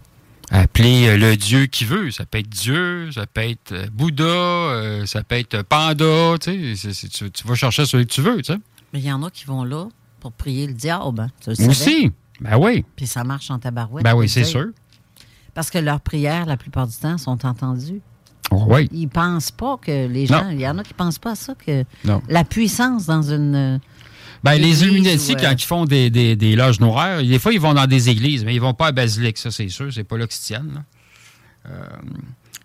[0.50, 2.10] appeler euh, le Dieu qui veut.
[2.10, 6.34] Ça peut être Dieu, ça peut être euh, Bouddha, euh, ça peut être Panda.
[6.40, 8.38] Tu, sais, tu, tu vas chercher celui que tu veux.
[8.38, 8.58] Tu sais.
[8.92, 9.88] Mais il y en a qui vont là
[10.20, 11.20] pour prier le diable.
[11.20, 11.28] hein.
[11.46, 11.68] Le?
[11.68, 12.10] Aussi.
[12.40, 12.84] Ben oui.
[12.96, 14.04] Puis ça marche en tabarouette.
[14.04, 14.66] Ben oui, c'est sûr.
[15.54, 18.00] Parce que leurs prières, la plupart du temps, sont entendues.
[18.50, 18.88] Oui.
[18.92, 20.48] Ils pensent pas que les gens.
[20.50, 22.22] Il y en a qui pensent pas à ça, que Non.
[22.28, 23.80] la puissance dans une.
[24.44, 27.52] Ben, les Illuminati, ou, euh, quand ils font des, des, des loges noires, des fois,
[27.52, 29.92] ils vont dans des églises, mais ils vont pas à Basilique, ça, c'est sûr.
[29.92, 30.72] C'est pas là qu'ils se tiennent.
[30.74, 30.82] là.
[31.70, 31.84] Euh,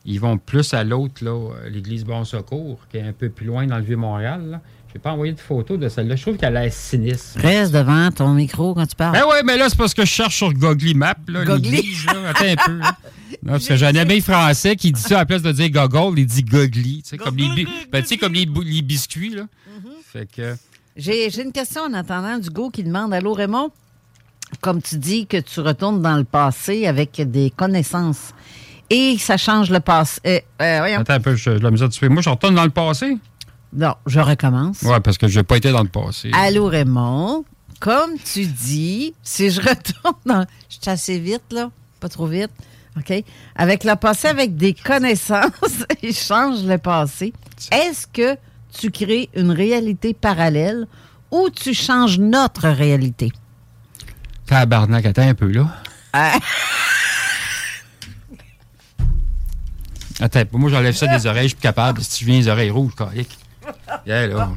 [0.05, 3.65] ils vont plus à l'autre, là, l'église Bon Secours, qui est un peu plus loin
[3.65, 4.59] dans le Vieux-Montréal.
[4.89, 6.15] Je vais pas envoyer de photos de celle-là.
[6.15, 7.39] Je trouve qu'elle a l'air sinistre.
[7.39, 9.13] Reste devant ton micro quand tu parles.
[9.13, 12.30] Ben oui, mais là, c'est parce que je cherche sur Google Maps, là, l'église, là.
[12.30, 12.78] Attends un peu.
[12.78, 12.97] là.
[13.41, 15.69] Non, parce que j'ai un ami français qui dit ça à la place de dire
[15.69, 17.01] goggle, il dit gogly.
[17.01, 19.47] Tu sais, comme les, ben, tu sais, comme les, bou- les biscuits, là.
[20.13, 20.55] Fait que.
[20.95, 23.71] J'ai une question en attendant du go qui demande Allô Raymond,
[24.61, 28.33] comme tu dis que tu retournes dans le passé avec des connaissances
[28.89, 30.19] et ça change le passé.
[30.27, 30.99] euh, euh.
[30.99, 32.07] Attends un peu, je, la misère de.
[32.09, 33.17] Moi, je retourne dans le passé?
[33.73, 34.83] Non, je recommence.
[34.83, 36.29] Ouais, parce que je n'ai pas été dans le passé.
[36.33, 37.43] Allô Raymond,
[37.79, 40.45] comme tu dis, si je retourne dans.
[40.69, 42.51] Je suis assez vite, là, pas trop vite.
[42.95, 43.23] OK?
[43.55, 45.49] Avec le passé, avec des connaissances,
[46.03, 47.33] il change le passé.
[47.71, 48.37] Est-ce que
[48.78, 50.88] tu crées une réalité parallèle
[51.32, 53.32] ou tu changes notre réalité?
[54.45, 55.67] Tabarnak, attends un peu, là.
[56.13, 56.38] Ah.
[60.19, 62.01] Attends, moi, j'enlève ça des oreilles, je suis plus capable.
[62.03, 63.38] Si tu viens les oreilles rouges, calique.
[64.05, 64.51] Yeah, là.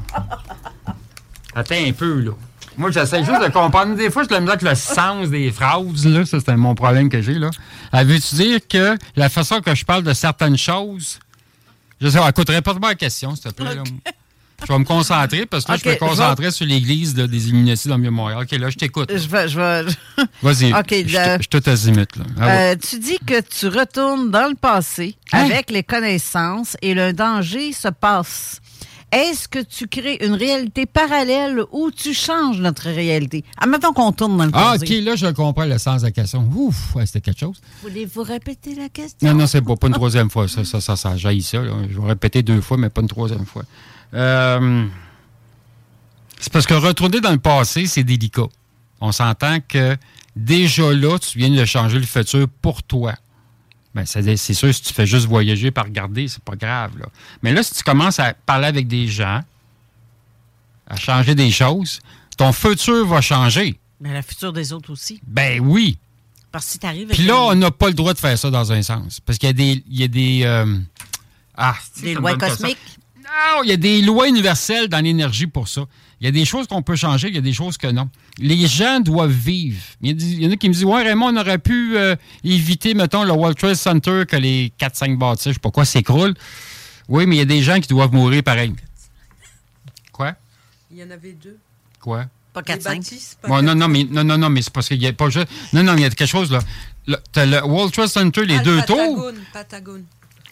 [1.55, 2.33] Attends un peu, là.
[2.77, 3.97] Moi, j'essaie juste de comprendre.
[3.97, 6.27] Des fois, je me avec le sens des phrases, là.
[6.27, 7.51] Ça, c'est mon problème que j'ai, là.
[7.93, 11.19] Veux-tu dire que la façon que je parle de certaines choses.
[12.01, 13.83] Je sais pas, écoute, répète-moi la question, s'il te plaît, là.
[14.67, 17.49] Je vais me concentrer parce que là, je me je vais- concentrais sur l'église des
[17.49, 18.41] Illuminati dans le Vieux-Montréal.
[18.43, 19.13] OK, là, je t'écoute.
[19.15, 19.49] Je vais.
[19.49, 19.85] Je vais
[20.43, 20.73] Vas-y.
[20.79, 22.25] OK, je, tout azimut, là.
[22.41, 22.73] Ah ouais.
[22.73, 25.45] Euh, tu dis que tu retournes dans le passé Hein?
[25.45, 28.63] avec les connaissances et le danger se passe.
[29.13, 33.45] Est-ce que tu crées une réalité parallèle ou tu changes notre réalité?
[33.57, 34.75] Admettons qu'on tourne dans le Ah.
[34.77, 36.47] OK, là, je comprends le sens de la question.
[36.55, 37.61] Ouf, ouais, c'était quelque chose.
[37.83, 39.29] Voulez-vous répéter la question?
[39.29, 40.49] Non, non, c'est pas, pas une troisième fois.
[40.49, 41.63] Ça, ça, ça, ça jaillit ça.
[41.63, 41.73] là.
[41.89, 43.63] Je vais répéter deux fois, mais pas une troisième fois.
[44.13, 44.87] Euh,
[46.41, 48.47] c'est parce que retourner dans le passé, c'est délicat.
[49.01, 49.97] On s'entend que
[50.35, 53.15] déjà là, tu viens de changer le futur pour toi.
[53.97, 56.99] Ben, c'est sûr, si tu fais juste voyager par regarder, c'est pas grave.
[56.99, 57.07] Là.
[57.43, 59.41] Mais là, si tu commences à parler avec des gens,
[60.87, 62.01] à changer des choses,
[62.37, 63.79] ton futur va changer.
[64.01, 65.19] Mais la future des autres aussi.
[65.27, 65.97] Ben oui.
[66.53, 68.51] Parce que si t'arrives Puis là, une- on n'a pas le droit de faire ça
[68.51, 69.19] dans un sens.
[69.21, 69.83] Parce qu'il y a des.
[69.89, 70.79] Il y a des euh,
[71.57, 72.77] ah, des lois cosmiques.
[73.64, 75.82] Il y a des lois universelles dans l'énergie pour ça.
[76.20, 78.09] Il y a des choses qu'on peut changer, il y a des choses que non.
[78.39, 79.80] Les gens doivent vivre.
[80.01, 81.59] Il y, a des- il y en a qui me disent Ouais, Raymond, on aurait
[81.59, 85.70] pu euh, éviter, mettons, le World Trade Center que les 4-5 bâtisses, je sais pas
[85.70, 86.34] quoi, s'écroulent.
[87.09, 88.72] Oui, mais il y a des gens qui doivent mourir pareil.
[90.12, 90.34] Quoi?
[90.91, 91.59] Il y en avait deux.
[92.01, 92.26] Quoi?
[92.55, 92.82] Pas Les 4-5.
[92.97, 95.12] bâtisses, pas Bon, non, non, mais, non, non, non, mais c'est parce qu'il n'y a
[95.12, 95.49] pas juste.
[95.74, 96.61] Non, non, mais il y a quelque chose, là.
[97.07, 98.97] Le- T'as le World Trade Center, les Ah, le deux tours.
[98.97, 100.05] Patagone, Patagone.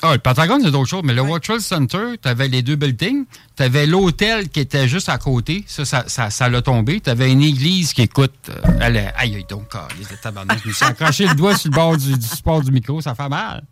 [0.07, 2.77] Ah, le Pentagone, c'est d'autres choses, mais le World Trade Center, tu avais les deux
[2.77, 3.25] buildings,
[3.57, 7.09] tu avais l'hôtel qui était juste à côté, ça, ça, ça, ça l'a tombé, tu
[7.09, 10.69] avais une église qui écoute, euh, elle est, aïe, aïe, donc, ah, les tabarnak, je
[10.69, 13.31] me suis accroché le doigt sur le bord du, du support du micro, ça fait
[13.31, 13.65] mal.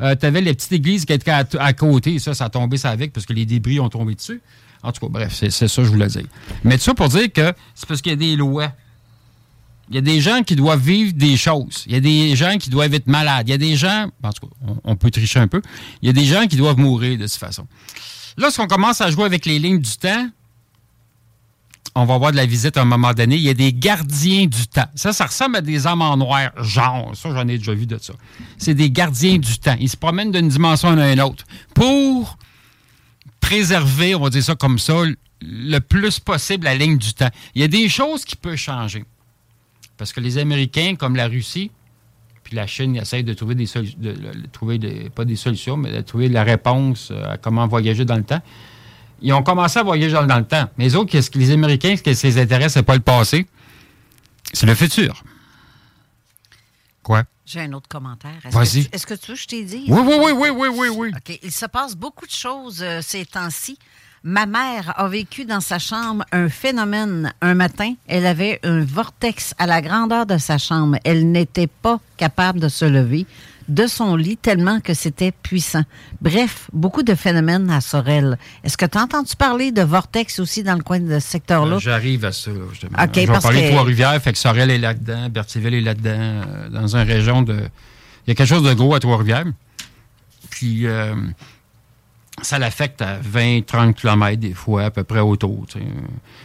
[0.00, 2.76] Euh, tu avais les petites églises qui étaient à, à côté, ça, ça a tombé
[2.76, 4.40] ça avec parce que les débris ont tombé dessus.
[4.84, 6.26] En tout cas, bref, c'est c'est ça que je voulais dire.
[6.62, 8.70] Mais tout ça pour dire que c'est parce qu'il y a des lois.
[9.88, 11.84] Il y a des gens qui doivent vivre des choses.
[11.86, 13.48] Il y a des gens qui doivent être malades.
[13.48, 15.62] Il y a des gens, en tout cas, on, peut tricher un peu.
[16.02, 17.66] Il y a des gens qui doivent mourir de cette façon.
[18.36, 20.28] Lorsqu'on commence à jouer avec les lignes du temps,
[21.94, 23.36] on va avoir de la visite à un moment donné.
[23.36, 24.88] Il y a des gardiens du temps.
[24.96, 27.12] Ça, ça ressemble à des hommes en noir, genre.
[27.14, 28.12] Ça, j'en ai déjà vu de ça.
[28.58, 29.76] C'est des gardiens du temps.
[29.80, 32.36] Ils se promènent d'une dimension à une autre pour
[33.40, 34.94] préserver, on va dire ça comme ça,
[35.40, 37.30] le plus possible la ligne du temps.
[37.54, 39.04] Il y a des choses qui peuvent changer.
[39.96, 41.70] Parce que les Américains, comme la Russie,
[42.42, 45.76] puis la Chine, essayent de trouver des solutions, de, de trouver des, pas des solutions,
[45.76, 48.42] mais de trouver la réponse euh, à comment voyager dans le temps.
[49.22, 50.68] Ils ont commencé à voyager dans, dans le temps.
[50.76, 53.46] Mais les autres, qu'est-ce que les Américains, ce qui les intéresse, c'est pas le passé,
[54.52, 55.22] c'est le futur.
[57.02, 57.24] Quoi?
[57.46, 58.34] J'ai un autre commentaire.
[58.44, 58.86] Est-ce Vas-y.
[58.88, 59.84] que Est-ce que tu veux que je t'ai dit?
[59.88, 61.12] Oui, oui, oui, oui, oui, oui, oui.
[61.16, 61.38] OK.
[61.42, 63.78] Il se passe beaucoup de choses euh, ces temps-ci.
[64.28, 67.32] Ma mère a vécu dans sa chambre un phénomène.
[67.40, 70.96] Un matin, elle avait un vortex à la grandeur de sa chambre.
[71.04, 73.24] Elle n'était pas capable de se lever
[73.68, 75.84] de son lit tellement que c'était puissant.
[76.20, 78.36] Bref, beaucoup de phénomènes à Sorel.
[78.64, 81.76] Est-ce que tu as entendu parler de vortex aussi dans le coin de ce secteur-là?
[81.76, 82.98] Euh, J'arrive à ça, là, justement.
[82.98, 86.68] Je vais parce parler de Trois-Rivières, fait que Sorel est là-dedans, Berthierville est là-dedans, euh,
[86.70, 87.54] dans une région de...
[87.54, 89.46] Il y a quelque chose de gros à Trois-Rivières.
[90.50, 91.14] Puis, euh,
[92.42, 95.64] ça l'affecte à 20-30 km des fois, à peu près autour.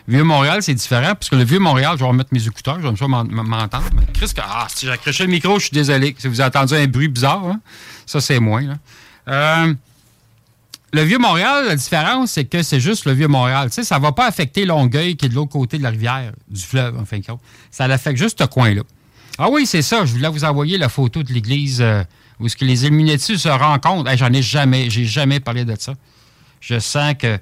[0.08, 3.08] Vieux-Montréal, c'est différent, parce que le Vieux-Montréal, je vais remettre mes écouteurs, je vais me
[3.08, 3.86] m'en- m'entendre.
[4.14, 6.16] Chris, ah, si j'ai accroché le micro, je suis désolé.
[6.18, 7.60] Si vous entendu un bruit bizarre, hein,
[8.06, 8.78] ça, c'est là.
[9.28, 9.74] Euh,
[10.94, 13.70] le Vieux-Montréal, la différence, c'est que c'est juste le Vieux-Montréal.
[13.72, 16.62] Ça ne va pas affecter Longueuil, qui est de l'autre côté de la rivière, du
[16.62, 17.40] fleuve, en fin de compte.
[17.70, 18.82] Ça l'affecte juste ce coin-là.
[19.38, 20.06] Ah oui, c'est ça.
[20.06, 22.04] Je voulais vous envoyer la photo de l'église euh,
[22.42, 24.10] où ce que les Illuminati se rencontrent?
[24.10, 25.94] Hey, J'en ai jamais, j'ai jamais parlé de ça.
[26.60, 27.40] Je sens que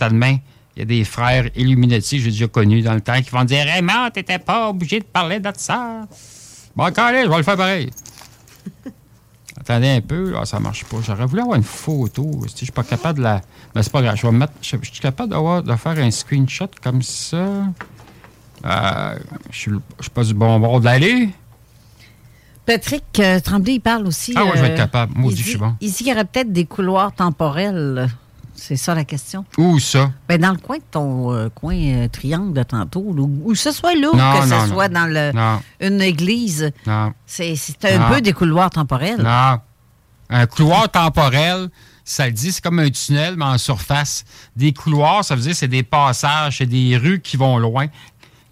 [0.00, 0.38] à demain,
[0.76, 3.64] il y a des frères Illuminati j'ai déjà connus dans le temps qui vont dire
[3.64, 6.06] Raymond, t'étais pas obligé de parler de ça.
[6.76, 7.90] Bon, allez, je vais le faire pareil.
[9.58, 10.98] Attendez un peu, là, ça marche pas.
[11.04, 12.42] J'aurais voulu avoir une photo.
[12.44, 13.40] Je suis pas capable de la.
[13.74, 14.16] Mais c'est pas grave.
[14.16, 14.52] Je vais mettre.
[14.60, 17.64] Je, suis capable d'avoir, de faire un screenshot comme ça.
[18.64, 19.18] Euh,
[19.50, 21.30] je suis pas du bon bord de l'aller.
[22.66, 24.34] Patrick euh, Tremblay, il parle aussi.
[24.36, 25.12] Ah ouais, je vais être euh, capable.
[25.16, 25.74] Maudit, il je suis bon.
[25.80, 28.08] Il dit qu'il y aurait peut-être des couloirs temporels.
[28.54, 29.44] C'est ça la question.
[29.58, 30.10] Où ça?
[30.28, 33.70] Ben, dans le coin de ton euh, coin euh, triangle de tantôt, là, où ce
[33.70, 34.66] soit là ou que non, ce non.
[34.74, 35.60] soit dans le, Non.
[35.80, 37.12] une église, Non.
[37.26, 39.20] c'est c'est un peu des couloirs temporels.
[39.22, 39.58] Non.
[40.30, 41.68] Un couloir temporel,
[42.04, 44.24] ça le dit, c'est comme un tunnel, mais en surface.
[44.56, 47.86] Des couloirs, ça veut dire c'est des passages, c'est des rues qui vont loin.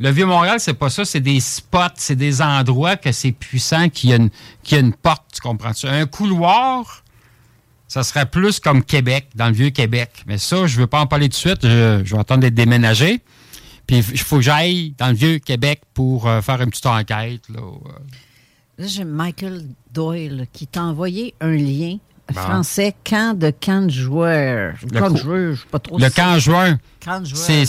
[0.00, 4.10] Le Vieux-Montréal, c'est pas ça, c'est des spots, c'est des endroits que c'est puissant, qu'il
[4.10, 4.30] y, a une-
[4.62, 5.86] qu'il y a une porte, tu comprends-tu?
[5.86, 7.04] Un couloir,
[7.86, 10.24] ça serait plus comme Québec, dans le Vieux-Québec.
[10.26, 12.54] Mais ça, je veux pas en parler tout de suite, je, je vais attendre d'être
[12.54, 13.20] déménagé.
[13.86, 17.42] Puis il faut que j'aille dans le Vieux-Québec pour euh, faire une petite enquête.
[17.50, 17.88] Là, euh.
[18.78, 21.98] Là, j'ai Michael Doyle qui t'a envoyé un lien
[22.32, 22.40] Bon.
[22.40, 24.74] français camp de camp de joueurs.
[24.90, 26.76] Le Camp de joueurs, je sais pas trop Le si- camp de joueurs.
[27.34, 27.66] C'est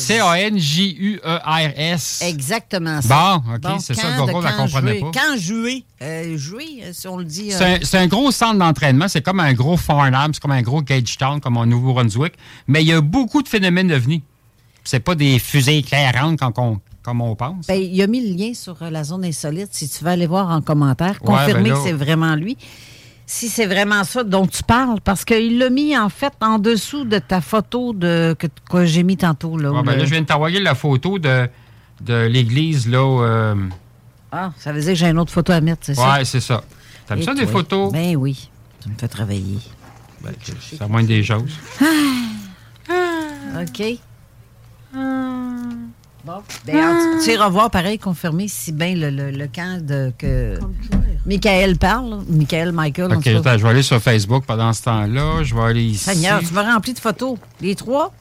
[0.95, 2.22] C-A-N-J-U-E-R-S.
[2.26, 3.41] Exactement ça.
[3.43, 4.99] Bon, OK, c'est ça, de je la joué.
[5.01, 5.12] pas.
[5.12, 5.84] Camp joué.
[6.01, 7.51] Euh, joué, euh, si on le dit.
[7.53, 9.08] euh, C'est un, gros centre d'entraînement.
[9.08, 12.34] C'est comme un gros Farnham, c'est comme un gros Gagetown, comme au Nouveau-Brunswick.
[12.68, 14.24] Mais il y a beaucoup de phénomènes d'ovnis.
[14.84, 17.68] C'est pas des fusées éclairantes comme on, comme on pense.
[17.68, 19.70] Ben, il a mis le lien sur la zone insolite.
[19.72, 22.56] Si tu veux aller voir en commentaire, Ouais, confirmer ben là- que c'est vraiment lui.
[23.28, 27.05] Si c'est vraiment ça dont tu parles, parce qu'il l'a mis en fait en dessous
[27.05, 29.57] de ta photo de, que, que j'ai mis tantôt.
[29.57, 31.49] Là, Ouais, ben le- là, je viens de t'envoyer la photo de,
[32.01, 32.99] de l'église, là.
[33.23, 33.55] euh,
[34.32, 36.13] Ah, ça veut dire que j'ai une autre photo à mettre, c'est ça?
[36.17, 36.61] ouais, c'est ça.
[37.07, 37.51] T'aimes ça, des toi?
[37.51, 37.91] photos?
[37.91, 38.49] Ben oui.
[38.84, 39.57] Tu me fais travailler.
[40.21, 41.57] Ben, c'est à moins des choses.
[43.59, 43.84] OK.
[46.26, 46.41] Bon.
[46.65, 50.57] Ben, en- tu iras voir, pareil, confirmer si bien le, le, le camp de, que
[51.26, 52.23] Michael parle.
[52.28, 55.43] Michael, Michael, OK, attends, je vais aller sur Facebook pendant ce temps-là.
[55.43, 56.03] Je vais aller ici.
[56.03, 57.38] Seigneur, tu m'as rempli de photos.
[57.61, 58.11] Les trois?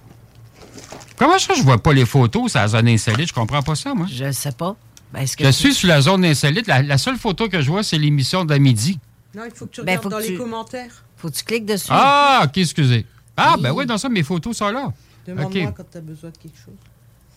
[1.16, 3.28] Comment ça, je vois pas les photos, c'est la zone insolite?
[3.28, 4.07] Je comprends pas ça, moi.
[4.11, 4.76] Je sais pas.
[5.12, 6.66] Ben, est-ce que Je tu- suis sur la zone insolite.
[6.66, 8.98] La, la seule photo que je vois, c'est l'émission de midi.
[9.34, 11.05] Non, il faut que tu Ben, faut dans tu- les commentaires.
[11.16, 11.86] Faut que tu cliques dessus.
[11.90, 13.07] Ah, OK, excusez.
[13.36, 14.92] Ah, ben oui, dans ça, mes photos sont là.
[15.26, 16.74] Demande-moi quand tu as besoin de quelque chose.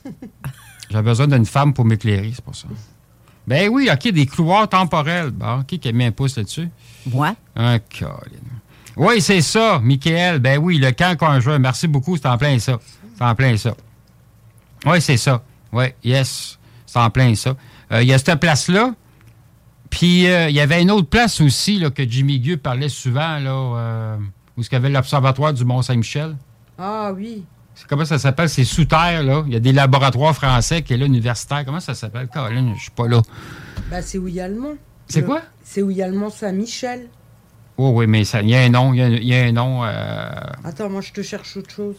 [0.89, 2.67] J'ai besoin d'une femme pour m'éclairer, c'est pour ça.
[3.45, 5.31] Ben oui, OK, des couloirs temporels.
[5.31, 6.69] Bon, OK, qui a mis un pouce là-dessus?
[7.05, 7.35] Moi?
[7.55, 7.77] Colin.
[8.97, 10.39] Oui, c'est ça, Michael.
[10.39, 11.59] Ben oui, le camp conjoint.
[11.59, 12.79] Merci beaucoup, c'est en plein ça.
[13.15, 13.75] C'est en plein ça.
[14.85, 15.43] Oui, c'est ça.
[15.71, 16.57] Oui, yes.
[16.85, 17.55] C'est en plein ça.
[17.91, 18.93] Euh, Il y a cette place-là.
[19.89, 23.39] Puis euh, il y avait une autre place aussi là, que Jimmy Gueux parlait souvent,
[23.39, 24.17] là, euh,
[24.57, 26.35] où il y avait l'Observatoire du Mont-Saint-Michel.
[26.77, 27.45] Ah oui.
[27.87, 28.49] Comment ça s'appelle?
[28.49, 29.43] C'est sous terre, là.
[29.47, 31.63] Il y a des laboratoires français qui est là, universitaires.
[31.65, 32.27] Comment ça s'appelle?
[32.27, 33.21] Colin, je suis pas là.
[33.91, 34.77] Bah, c'est où il y a le mont.
[35.07, 35.41] C'est quoi?
[35.63, 37.07] C'est où il y a le mont Saint-Michel.
[37.77, 38.93] Oh oui, mais il y a un nom.
[38.93, 39.83] Il y a, il y a un nom.
[39.85, 40.29] euh,
[40.63, 41.95] Attends, moi, je te cherche autre chose.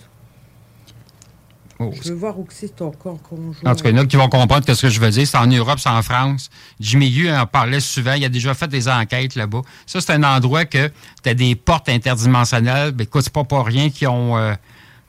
[1.79, 3.71] oh, Je veux voir où c'est ton camp conjoint.
[3.71, 5.27] En tout cas, il y en a qui vont comprendre ce que je veux dire.
[5.27, 6.51] C'est en Europe, c'est en France.
[6.81, 8.15] Jimmy Gu en parlait souvent.
[8.15, 9.63] Il a déjà fait des enquêtes là-bas.
[9.87, 10.91] Ça, c'est un endroit que
[11.23, 12.91] tu as des portes interdimensionnelles.
[12.93, 14.55] Ben, écoute, c'est pas pour rien qu'ils ont, euh,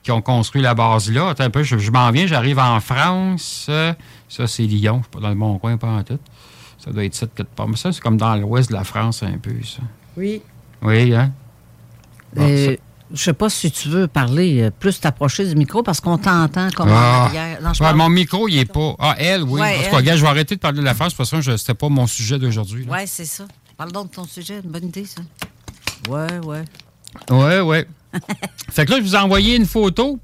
[0.02, 1.28] qu'ils ont construit la base là.
[1.30, 3.66] Attends un peu, je, je m'en viens, j'arrive en France.
[3.68, 3.92] Euh,
[4.28, 4.98] Ça, c'est Lyon.
[4.98, 6.18] Je suis pas dans le bon coin, pas en tout.
[6.78, 7.68] Ça doit être ça quelque part.
[7.68, 9.82] Mais ça, c'est comme dans l'ouest de la France, un peu, ça.
[10.16, 10.40] Oui.
[10.82, 11.32] Oui, hein?
[12.34, 12.76] Bon, Euh,
[13.12, 16.70] je sais pas si tu veux parler euh, plus t'approcher du micro parce qu'on t'entend
[16.70, 17.24] comme Ah.
[17.26, 17.58] arrière.
[17.60, 18.94] Non, je Ouais, parle- mon micro, il est pas.
[19.00, 19.60] Ah, elle, oui.
[19.60, 19.90] Ouais, en tout elle.
[19.90, 22.06] cas, gars, je vais arrêter de parler de la France parce que c'était pas mon
[22.06, 22.86] sujet d'aujourd'hui.
[22.88, 23.44] Ouais, c'est ça.
[23.76, 25.22] Parle donc de ton sujet, une bonne idée, ça.
[26.08, 26.64] Ouais, ouais.
[27.30, 27.86] Ouais, ouais.
[28.70, 30.18] fait que là, je vous ai envoyé une photo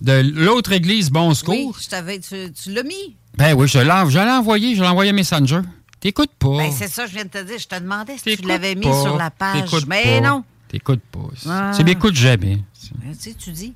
[0.00, 1.54] de l'autre église Bon Secours.
[1.54, 3.16] Oui, je t'avais, tu, tu l'as mis?
[3.36, 5.60] Ben oui, je l'ai je l'ai envoyé, je l'ai envoyé à Messenger.
[6.00, 6.58] T'écoutes pas.
[6.58, 7.58] Ben, c'est ça, je viens de te dire.
[7.58, 9.70] Je te demandais si tu l'avais mis sur la page.
[9.86, 10.28] Mais pas.
[10.28, 10.44] non.
[10.68, 11.28] T'écoutes pas.
[11.48, 11.72] Ah.
[11.76, 12.58] Tu m'écoutes jamais.
[12.80, 13.74] Tu sais, tu dis.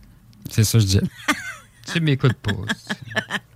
[0.50, 1.00] C'est ça que je dis.
[1.92, 2.52] tu m'écoutes pas.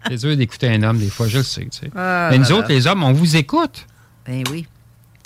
[0.08, 1.62] C'est dur d'écouter un homme, des fois, je le sais.
[1.62, 1.90] tu sais.
[1.96, 2.74] Ah Mais nous là autres, là.
[2.74, 3.86] les hommes, on vous écoute.
[4.26, 4.66] Ben oui.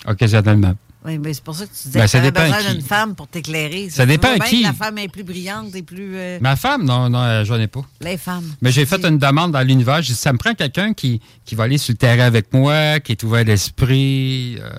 [0.07, 0.75] Occasionnellement.
[1.05, 3.27] Oui, mais c'est pour ça que tu disais Ben, que tu besoin d'une femme pour
[3.27, 3.89] t'éclairer.
[3.91, 4.61] Ça dépend à qui.
[4.63, 6.15] que La femme est plus brillante et plus.
[6.15, 7.85] euh, Ma femme, non, non, euh, j'en ai pas.
[8.01, 8.55] les femmes.
[8.61, 10.01] Mais j'ai fait une demande dans l'univers.
[10.01, 12.99] J'ai dit, ça me prend quelqu'un qui, qui va aller sur le terrain avec moi,
[13.01, 14.57] qui est ouvert d'esprit.
[14.59, 14.69] euh,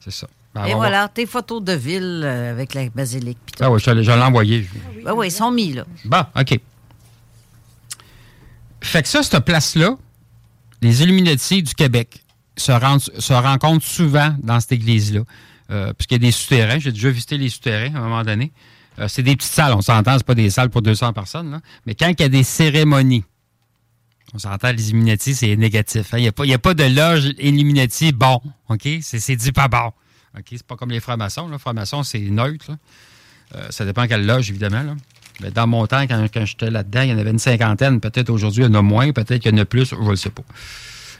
[0.00, 0.28] c'est ça.
[0.54, 3.38] Ben, Et voilà, tes photos de ville euh, avec la basilique.
[3.60, 4.66] Ah oui, je, l'ai- je l'ai envoyé.
[5.04, 5.84] Ben oui, ils sont mis, là.
[6.04, 6.58] Bon, OK.
[8.80, 9.96] Fait que ça, cette place-là,
[10.80, 12.22] les Illuminati du Québec
[12.56, 15.20] se, rendent- se rencontrent souvent dans cette église-là.
[15.70, 16.78] Euh, puisqu'il y a des souterrains.
[16.78, 18.52] J'ai déjà visité les souterrains à un moment donné.
[18.98, 21.50] Euh, c'est des petites salles, on s'entend, c'est pas des salles pour 200 personnes.
[21.50, 21.60] là.
[21.86, 23.24] Mais quand il y a des cérémonies,
[24.34, 26.12] on s'entend, les Illuminati, c'est négatif.
[26.14, 26.18] hein.
[26.18, 28.40] Il n'y a, a pas de loge Illuminati bon.
[28.68, 28.88] OK?
[29.02, 29.92] C'est dit pas bon.
[30.36, 30.44] OK?
[30.50, 31.48] C'est pas comme les francs-maçons.
[31.48, 31.58] là.
[31.58, 32.70] Francs-maçons, c'est neutre.
[33.54, 34.82] Euh, ça dépend quelle loge, évidemment.
[34.82, 34.96] Là.
[35.40, 38.00] Mais dans mon temps, quand, quand j'étais là-dedans, il y en avait une cinquantaine.
[38.00, 39.12] Peut-être aujourd'hui, il y en a moins.
[39.12, 39.90] Peut-être qu'il y en a plus.
[39.90, 40.42] Je ne sais pas.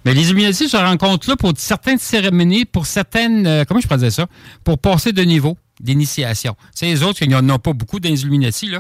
[0.05, 3.47] Mais les Illuminati se rencontrent là pour certaines cérémonies, pour certaines.
[3.47, 4.27] euh, comment je dire ça?
[4.65, 6.57] Pour passer de niveau d'initiation.
[6.75, 8.71] Sais, les autres, il n'y en a pas beaucoup dans les Illuminati.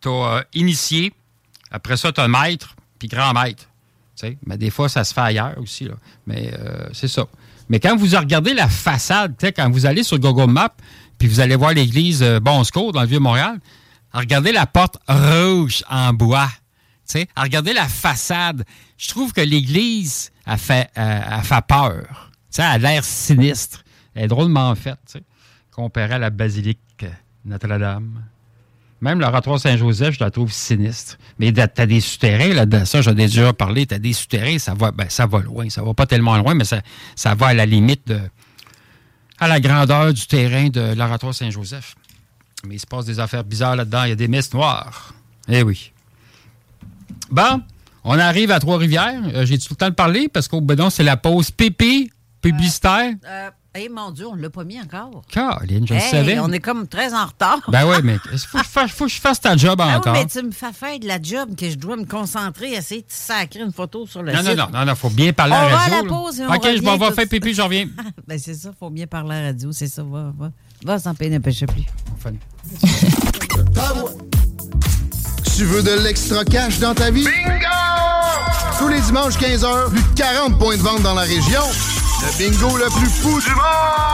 [0.00, 1.12] Tu as initié,
[1.70, 3.64] après ça, tu as maître, puis grand maître.
[4.16, 5.84] Tu sais, Mais des fois, ça se fait ailleurs aussi.
[5.84, 5.94] Là.
[6.26, 7.26] Mais euh, c'est ça.
[7.68, 10.74] Mais quand vous regardez la façade, quand vous allez sur Google Maps,
[11.18, 13.58] puis vous allez voir l'église euh, Bon Secours dans le Vieux-Montréal,
[14.12, 16.48] regardez la porte rouge en bois.
[17.06, 18.64] Tu sais, regardez la façade.
[18.96, 20.90] Je trouve que l'église a fait,
[21.42, 22.30] fait peur.
[22.50, 23.84] Tu sais, elle a l'air sinistre.
[24.14, 25.18] Elle est drôlement faite,
[25.72, 27.04] comparée à la basilique
[27.44, 28.22] Notre-Dame.
[29.00, 31.18] Même l'oratoire Saint-Joseph, je la trouve sinistre.
[31.38, 32.86] Mais t'as des souterrains là-dedans.
[32.86, 33.84] Ça, j'en ai déjà parlé.
[33.84, 35.68] T'as des souterrains, ça va, ben, ça va loin.
[35.68, 36.80] Ça va pas tellement loin, mais ça,
[37.16, 38.18] ça va à la limite de.
[39.38, 41.96] à la grandeur du terrain de l'oratoire Saint-Joseph.
[42.66, 44.04] Mais il se passe des affaires bizarres là-dedans.
[44.04, 45.12] Il y a des messes noires.
[45.48, 45.92] Eh oui.
[47.30, 47.60] Bon,
[48.04, 49.22] on arrive à Trois-Rivières.
[49.34, 53.12] Euh, J'ai tout le temps de parler parce qu'au bedon, c'est la pause pipi publicitaire.
[53.26, 55.22] Euh, eh, mon Dieu, on ne l'a pas mis encore.
[55.28, 56.38] Caroline, je le Hey, savais.
[56.38, 57.58] on est comme très en retard.
[57.68, 59.86] Ben oui, mais il faut, que je fasse- faut que je fasse ta job Ah
[59.88, 60.12] oui, encore.
[60.12, 63.06] mais tu me fais faire de la job que je dois me concentrer, essayer de
[63.08, 64.58] sacrer une photo sur le Non, non, site.
[64.58, 66.02] non, non, non, faut bien parler On à la va à radio.
[66.04, 67.86] la pause et on OK, je m'en vais faire pipi, je reviens.
[68.28, 70.52] ben c'est ça, faut bien parler à la radio, c'est ça, va, va.
[70.84, 71.82] Va sans peine, ne pêche plus.
[72.18, 72.32] Fun.
[75.56, 77.24] Tu veux de l'extra cash dans ta vie?
[77.24, 77.64] Bingo!
[78.76, 81.62] Tous les dimanches 15h, plus de 40 points de vente dans la région.
[82.22, 84.13] Le bingo le plus fou du monde!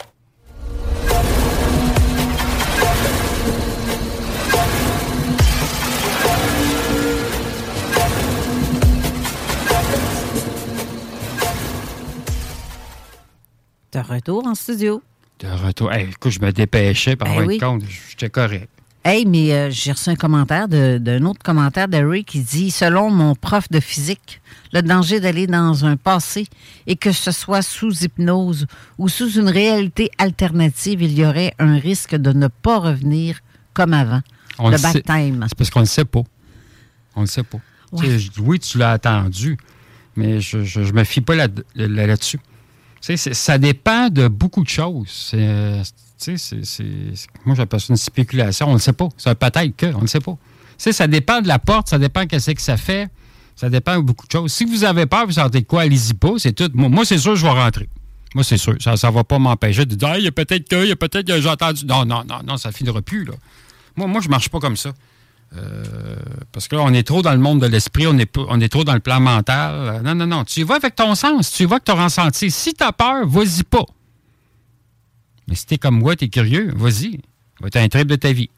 [13.93, 15.01] De retour en studio.
[15.39, 15.91] De retour.
[15.91, 17.57] Hey, écoute, je me dépêchais par Ben oui.
[17.57, 17.83] compte.
[18.09, 18.69] J'étais correct.
[19.03, 23.09] Hey, mais euh, j'ai reçu un commentaire de- d'un autre commentaire d'Harry qui dit Selon
[23.09, 24.39] mon prof de physique,
[24.73, 26.45] le danger d'aller dans un passé
[26.85, 28.67] et que ce soit sous hypnose
[28.99, 33.39] ou sous une réalité alternative, il y aurait un risque de ne pas revenir
[33.73, 34.21] comme avant.
[34.59, 35.45] On le le time.
[35.49, 36.21] C'est parce qu'on ne sait pas.
[37.15, 37.59] On ne le sait pas.
[37.91, 38.05] Ouais.
[38.05, 39.57] Tu sais, je- Oui, tu l'as attendu,
[40.15, 42.39] mais je ne me fie pas là- là- là-dessus.
[43.01, 45.31] Ça dépend de beaucoup de choses.
[45.33, 45.83] Euh,
[47.45, 48.67] moi, j'appelle ça une spéculation.
[48.67, 49.09] On ne le sait pas.
[49.17, 50.37] C'est peut-être que, on ne le sait pas.
[50.77, 53.09] Ça dépend de la porte, ça dépend qu'est-ce que ça fait.
[53.55, 54.51] Ça dépend de beaucoup de choses.
[54.51, 56.33] Si vous avez peur, vous sentez de quoi, allez-y pas.
[56.37, 56.69] C'est tout.
[56.73, 57.89] Moi, c'est sûr, je vais rentrer.
[58.33, 58.75] Moi, c'est sûr.
[58.79, 60.91] Ça ne va pas m'empêcher de dire, Ah, il y a peut-être que, il y
[60.91, 61.85] a peut-être que j'ai entendu.
[61.85, 63.33] Non, non, non, non, ça finira plus, là.
[63.95, 64.93] Moi, moi je marche pas comme ça.
[65.57, 66.15] Euh,
[66.53, 68.59] parce que là, on est trop dans le monde de l'esprit, on est, pas- on
[68.61, 69.73] est trop dans le plan mental.
[69.73, 70.45] Euh, Non, non, non.
[70.45, 72.49] Tu y vas avec ton sens, tu y vas avec ton ressenti.
[72.51, 73.85] Si tu as peur, vas-y pas.
[75.47, 77.19] Mais si t'es comme moi, t'es curieux, vas-y.
[77.59, 78.49] Va être un trip de ta vie.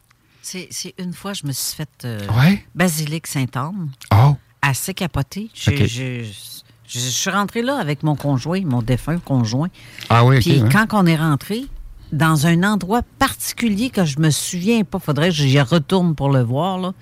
[0.41, 0.69] C'est
[0.99, 2.63] une fois, je me suis fait euh, Ouais?
[2.75, 4.35] Basilique Sainte-Anne, Oh!
[4.61, 5.49] assez capoté.
[5.53, 5.83] J'ai- OK.
[5.87, 6.23] j'ai-
[6.85, 9.69] Je je suis rentrée là avec mon conjoint, mon défunt conjoint.
[10.09, 10.39] Ah oui.
[10.41, 11.65] Puis quand on est rentré,
[12.13, 16.41] dans un endroit particulier que je me souviens pas, faudrait que j'y retourne pour le
[16.41, 16.93] voir, là.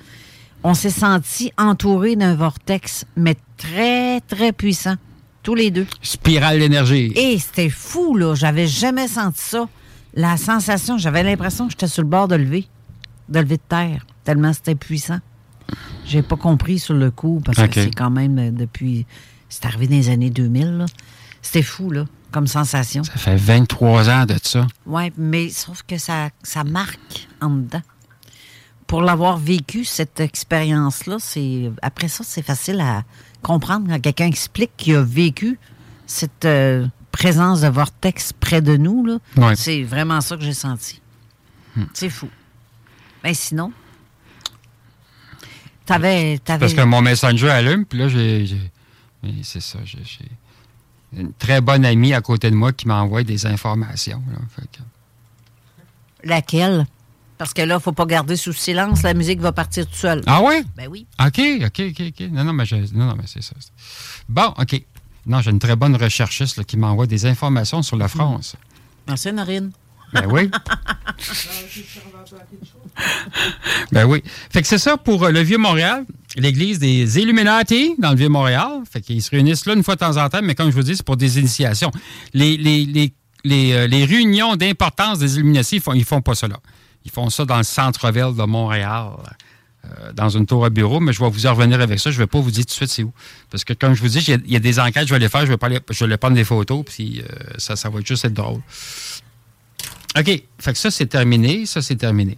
[0.63, 4.95] on s'est senti entouré d'un vortex, mais très, très puissant.
[5.43, 5.87] Tous les deux.
[6.03, 7.11] Spirale d'énergie.
[7.15, 8.35] Et c'était fou, là.
[8.35, 9.67] J'avais jamais senti ça.
[10.13, 12.67] La sensation, j'avais l'impression que j'étais sur le bord de lever,
[13.27, 15.19] de lever de terre, tellement c'était puissant.
[16.05, 19.05] J'ai pas compris sur le coup, parce que c'est quand même euh, depuis.
[19.49, 20.85] C'est arrivé dans les années 2000, là.
[21.41, 23.03] C'était fou, là, comme sensation.
[23.03, 24.67] Ça fait 23 ans de ça.
[24.85, 27.81] Oui, mais sauf que ça, ça marque en dedans.
[28.87, 33.03] Pour l'avoir vécu, cette expérience-là, c'est après ça, c'est facile à
[33.41, 35.57] comprendre quand quelqu'un explique qu'il a vécu
[36.05, 39.05] cette euh, présence de vortex près de nous.
[39.05, 39.17] là.
[39.37, 39.55] Ouais.
[39.55, 41.01] C'est vraiment ça que j'ai senti.
[41.93, 42.27] C'est fou.
[43.23, 43.71] Mais sinon,
[45.85, 46.37] t'avais...
[46.39, 48.45] t'avais- Parce que mon Messenger allume, puis là, j'ai.
[48.45, 48.71] j'ai-
[49.23, 50.25] mais C'est ça, j'ai j'ai
[51.15, 54.21] une très bonne amie à côté de moi qui m'envoie des informations.
[54.31, 54.37] là.
[54.55, 56.85] Fait que- Laquelle?
[57.37, 60.21] Parce que là, il faut pas garder sous silence, la musique va partir toute seule.
[60.27, 60.63] Ah ouais?
[60.77, 61.07] Ben oui.
[61.19, 62.27] OK, OK, OK, OK.
[62.31, 63.53] Non, non, mais, je- non, non, mais c'est ça.
[64.29, 64.79] Bon, OK.
[65.25, 68.55] Non, j'ai une très bonne recherchiste là, qui m'envoie des informations sur la France.
[69.07, 69.71] Merci, Norine.
[70.13, 70.49] Ben oui.
[73.91, 74.23] Ben oui.
[74.49, 76.05] Fait que c'est ça pour euh, le Vieux-Montréal,
[76.35, 78.81] l'église des Illuminati dans le Vieux-Montréal.
[78.91, 80.83] Fait qu'ils se réunissent là une fois de temps en temps, mais comme je vous
[80.83, 81.91] dis, c'est pour des initiations.
[82.33, 83.13] Les, les, les,
[83.43, 86.57] les, euh, les réunions d'importance des Illuminati, ils font, ils font pas là.
[87.05, 89.07] Ils font ça dans le centre-ville de Montréal,
[89.85, 92.11] euh, dans une tour à bureau, mais je vais vous en revenir avec ça.
[92.11, 93.11] Je vais pas vous dire tout de suite c'est où.
[93.49, 95.45] Parce que comme je vous dis, il y a- des enquêtes, je vais les faire,
[95.45, 95.57] je vais,
[95.89, 98.61] je vais les prendre des photos, puis euh, ça, ça va juste être drôle.
[100.17, 100.25] OK.
[100.59, 101.65] Fait que ça, c'est terminé.
[101.65, 102.37] Ça, c'est terminé.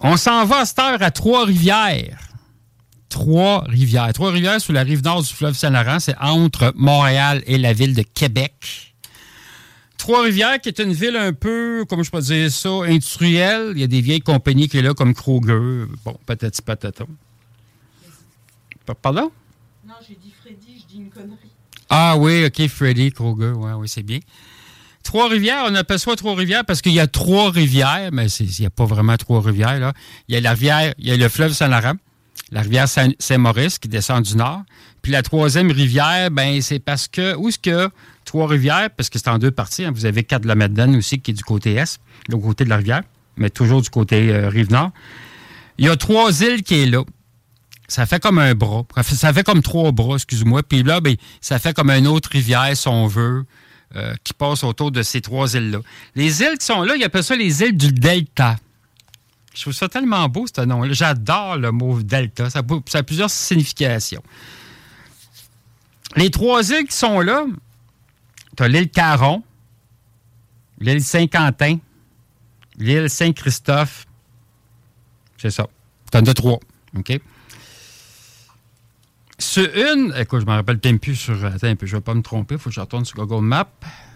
[0.00, 2.18] On s'en va à cette heure à Trois-Rivières.
[3.08, 4.12] Trois-Rivières.
[4.12, 8.02] Trois-Rivières, sur la rive nord du fleuve Saint-Laurent, c'est entre Montréal et la ville de
[8.02, 8.94] Québec.
[9.96, 13.72] Trois-Rivières, qui est une ville un peu, comment je peux dire ça, industrielle.
[13.74, 15.84] Il y a des vieilles compagnies qui sont là, comme Kroger.
[16.04, 17.04] Bon, patati patata.
[18.84, 19.30] Pa- Pardon?
[19.86, 21.50] Non, j'ai dit Freddy, je dis une connerie.
[21.88, 24.18] Ah oui, OK, Freddy ouais, oui, c'est bien.
[25.02, 28.66] Trois-Rivières, on appelle ça Trois-Rivières parce qu'il y a trois rivières, mais c'est- il n'y
[28.66, 29.78] a pas vraiment trois rivières.
[29.78, 29.92] Là.
[30.28, 31.94] Il y a la rivière, il y a le fleuve Saint-Laurent,
[32.52, 34.62] la rivière Saint- Saint-Maurice qui descend du nord.
[35.02, 37.90] Puis la troisième rivière, ben c'est parce que, où est-ce que
[38.24, 41.20] Trois-Rivières, parce que c'est en deux parties, hein, vous avez quatre de la Madeleine aussi
[41.20, 43.02] qui est du côté est, l'autre côté de la rivière,
[43.36, 44.90] mais toujours du côté euh, rive nord.
[45.78, 47.04] Il y a trois îles qui est là.
[47.86, 48.84] Ça fait comme un bras.
[48.96, 50.64] Ça fait- Ça fait comme trois bras, excuse-moi.
[50.64, 53.44] Puis là, ben, ça fait comme une autre rivière, si on veut,
[53.94, 55.78] euh, qui passe autour de ces trois îles-là.
[56.16, 58.56] Les îles qui sont là, ils appellent ça les îles du Delta.
[59.56, 60.92] Je trouve ça tellement beau, ce nom-là.
[60.92, 62.50] J'adore le mot Delta.
[62.50, 64.22] Ça, ça a plusieurs significations.
[66.14, 67.46] Les trois îles qui sont là,
[68.54, 69.42] tu as l'île Caron,
[70.78, 71.78] l'île Saint-Quentin,
[72.76, 74.06] l'île Saint-Christophe.
[75.38, 75.66] C'est ça.
[76.12, 76.60] Tu en as trois.
[76.94, 77.18] OK?
[79.38, 81.42] Sur une, écoute, je me rappelle même plus sur.
[81.46, 83.16] Attends un peu, je ne vais pas me tromper, il faut que je retourne sur
[83.16, 83.72] Google Maps.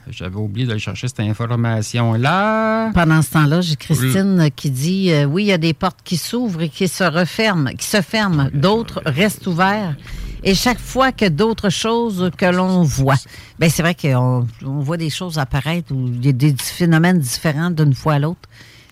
[0.09, 2.91] J'avais oublié d'aller chercher cette information-là.
[2.95, 6.17] Pendant ce temps-là, j'ai Christine qui dit euh, oui, il y a des portes qui
[6.17, 9.97] s'ouvrent et qui se referment, qui se ferment, d'autres restent ouvertes.
[10.43, 13.17] Et chaque fois que d'autres choses que l'on voit,
[13.59, 17.95] ben c'est vrai qu'on on voit des choses apparaître y a des phénomènes différents d'une
[17.95, 18.49] fois à l'autre.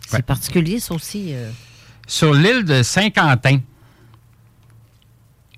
[0.06, 0.22] C'est Ouais.
[0.22, 1.32] particulier, ça aussi.
[1.34, 1.50] euh.
[2.06, 3.58] Sur l'île de Saint-Quentin,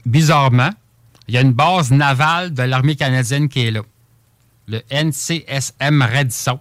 [0.07, 0.71] bizarrement,
[1.29, 3.83] il y a une base navale de l'armée canadienne qui est là.
[4.71, 6.61] Le NCSM Radisson,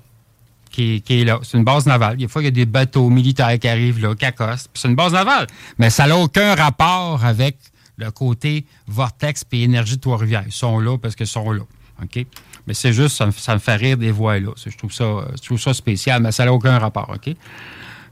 [0.72, 1.39] qui, est là.
[1.43, 2.18] C'est une base navale.
[2.18, 4.70] Des fois, il y a des bateaux militaires qui arrivent là, qui accostent.
[4.74, 5.47] C'est une base navale.
[5.78, 7.57] Mais ça n'a aucun rapport avec
[7.97, 10.43] le côté vortex et énergie de Trois-Rivières.
[10.45, 11.64] Ils sont là parce qu'ils sont là.
[12.01, 12.26] OK?
[12.66, 14.51] Mais c'est juste, ça me, ça me fait rire des voix là.
[14.55, 15.05] Je trouve ça,
[15.36, 17.10] je trouve ça spécial, mais ça n'a aucun rapport.
[17.14, 17.36] OK?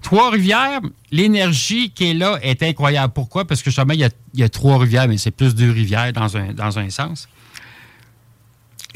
[0.02, 0.82] Trois-Rivières,
[1.12, 3.14] l'énergie qui est là est incroyable.
[3.14, 3.46] Pourquoi?
[3.46, 5.72] Parce que justement, il y a, il y a trois rivières, mais c'est plus deux
[5.72, 7.28] rivières dans un, dans un sens.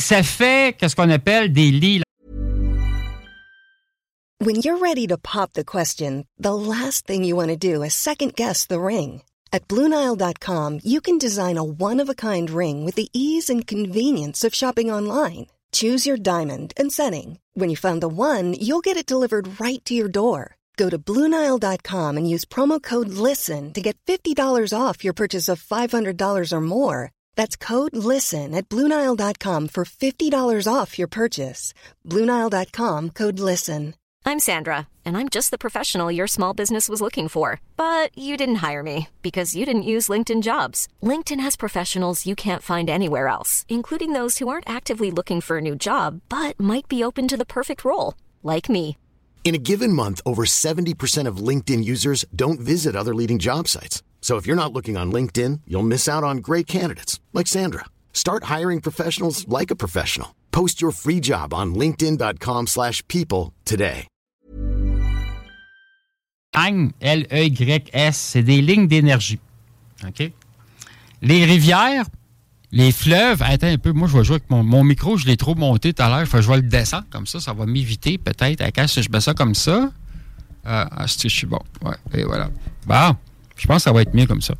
[0.01, 2.01] Ça fait qu'est-ce qu'on appelle des lits.
[4.39, 7.93] When you're ready to pop the question, the last thing you want to do is
[7.93, 9.21] second guess the ring.
[9.53, 13.67] At Bluenile.com, you can design a one of a kind ring with the ease and
[13.67, 15.47] convenience of shopping online.
[15.71, 17.37] Choose your diamond and setting.
[17.53, 20.55] When you find the one, you'll get it delivered right to your door.
[20.77, 25.61] Go to Bluenile.com and use promo code LISTEN to get $50 off your purchase of
[25.61, 27.11] $500 or more.
[27.35, 31.73] That's code LISTEN at Bluenile.com for $50 off your purchase.
[32.07, 33.95] Bluenile.com code LISTEN.
[34.23, 37.59] I'm Sandra, and I'm just the professional your small business was looking for.
[37.75, 40.87] But you didn't hire me because you didn't use LinkedIn jobs.
[41.01, 45.57] LinkedIn has professionals you can't find anywhere else, including those who aren't actively looking for
[45.57, 48.13] a new job but might be open to the perfect role,
[48.43, 48.95] like me.
[49.43, 54.03] In a given month, over 70% of LinkedIn users don't visit other leading job sites.
[54.21, 57.85] So if you're not looking on LinkedIn, you'll miss out on great candidates like Sandra.
[58.13, 60.35] Start hiring professionals like a professional.
[60.51, 64.07] Post your free job on linkedin.com/people slash people today.
[66.53, 69.39] L-E-Y-S, c'est des lignes d'énergie.
[70.05, 70.31] OK?
[71.21, 72.05] Les rivières,
[72.71, 75.37] les fleuves, attends un peu, moi je vais jouer avec mon, mon micro, je l'ai
[75.37, 78.61] trop monté tout à l'heure, je vais le descendre comme ça, ça va m'éviter peut-être.
[78.61, 79.91] À si je mets ça comme ça,
[80.65, 81.59] ah, ah, je suis bon.
[81.83, 82.49] Ouais, et voilà.
[82.85, 83.15] Bon,
[83.61, 84.55] je pense que ça va être mieux comme ça.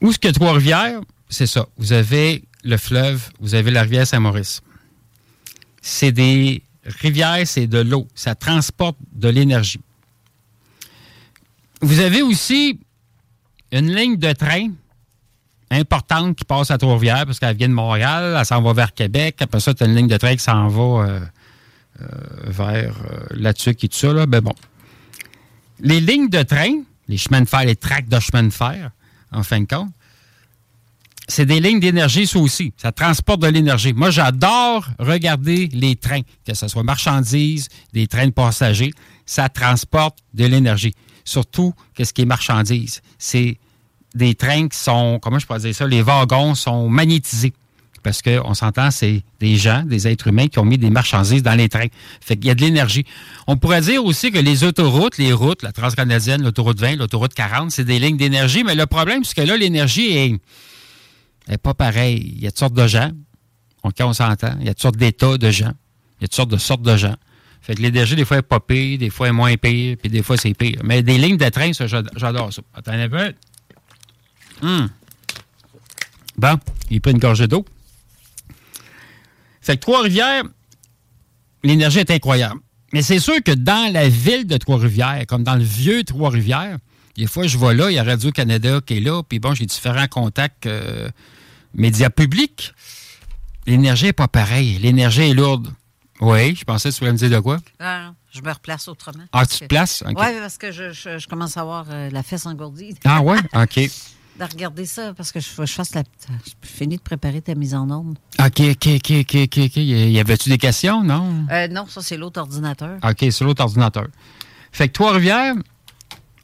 [0.00, 1.00] Où est-ce que Trois-Rivières?
[1.28, 1.66] C'est ça.
[1.76, 4.62] Vous avez le fleuve, vous avez la rivière Saint-Maurice.
[5.82, 8.08] C'est des rivières, c'est de l'eau.
[8.14, 9.80] Ça transporte de l'énergie.
[11.80, 12.80] Vous avez aussi
[13.72, 14.68] une ligne de train
[15.70, 19.36] importante qui passe à Trois-Rivières parce qu'elle vient de Montréal, elle s'en va vers Québec.
[19.40, 21.20] Après ça, tu as une ligne de train qui s'en va euh,
[22.00, 22.06] euh,
[22.46, 24.12] vers euh, là-dessus et tout ça.
[24.12, 24.26] Là.
[24.26, 24.54] Ben bon.
[25.80, 26.82] Les lignes de train,
[27.12, 28.90] les chemins de fer, les tracts de chemin de fer,
[29.32, 29.90] en fin de compte,
[31.28, 32.72] c'est des lignes d'énergie, ça aussi.
[32.76, 33.92] Ça transporte de l'énergie.
[33.92, 38.92] Moi, j'adore regarder les trains, que ce soit marchandises, des trains de passagers.
[39.26, 40.94] Ça transporte de l'énergie.
[41.24, 43.02] Surtout, qu'est-ce qui est marchandises?
[43.18, 43.58] C'est
[44.14, 47.52] des trains qui sont, comment je pourrais dire ça, les wagons sont magnétisés.
[48.02, 51.54] Parce qu'on s'entend, c'est des gens, des êtres humains qui ont mis des marchandises dans
[51.54, 51.86] les trains.
[52.20, 53.04] Fait qu'il y a de l'énergie.
[53.46, 57.70] On pourrait dire aussi que les autoroutes, les routes, la transcanadienne, l'autoroute 20, l'autoroute 40,
[57.70, 58.64] c'est des lignes d'énergie.
[58.64, 60.40] Mais le problème, c'est que là, l'énergie
[61.48, 62.34] est, pas pareille.
[62.36, 63.10] Il y a toutes sortes de gens.
[63.84, 64.54] OK, on s'entend.
[64.60, 65.72] Il y a toutes sortes d'états de gens.
[66.20, 67.16] Il y a toutes sortes de sortes de gens.
[67.60, 70.24] Fait que l'énergie, des fois, est pas pire, des fois, est moins pire, puis des
[70.24, 70.80] fois, c'est pire.
[70.82, 72.62] Mais des lignes de train, ça, j'adore ça.
[72.74, 73.32] Attendez un peu.
[74.62, 74.88] Hum.
[76.36, 76.58] Bon,
[76.90, 77.64] il prend une gorgée d'eau.
[79.62, 80.42] Fait que Trois-Rivières,
[81.62, 82.60] l'énergie est incroyable.
[82.92, 86.76] Mais c'est sûr que dans la ville de Trois-Rivières, comme dans le vieux Trois-Rivières,
[87.16, 89.66] des fois, je vois là, il y a Radio-Canada qui est là, puis bon, j'ai
[89.66, 91.08] différents contacts euh,
[91.74, 92.74] médias publics.
[93.66, 94.78] L'énergie n'est pas pareille.
[94.78, 95.72] L'énergie est lourde.
[96.20, 97.58] Oui, je pensais que tu voulais me dire de quoi?
[98.30, 99.24] Je me replace autrement.
[99.32, 100.02] Ah, tu te places?
[100.06, 102.94] Oui, parce que je, je, commence à avoir euh, la fesse engourdie.
[103.04, 103.38] Ah, ouais?
[103.54, 103.80] OK.
[104.38, 106.02] de regarder ça parce que je, je fasse la.
[106.28, 108.14] Je finis de préparer ta mise en ordre.
[108.38, 109.76] OK, OK, OK, OK, OK.
[109.76, 111.46] Y avait-tu des questions, non?
[111.50, 112.98] Euh, non, ça, c'est l'autre ordinateur.
[113.02, 114.06] OK, c'est l'autre ordinateur.
[114.72, 115.54] Fait que Trois-Rivières,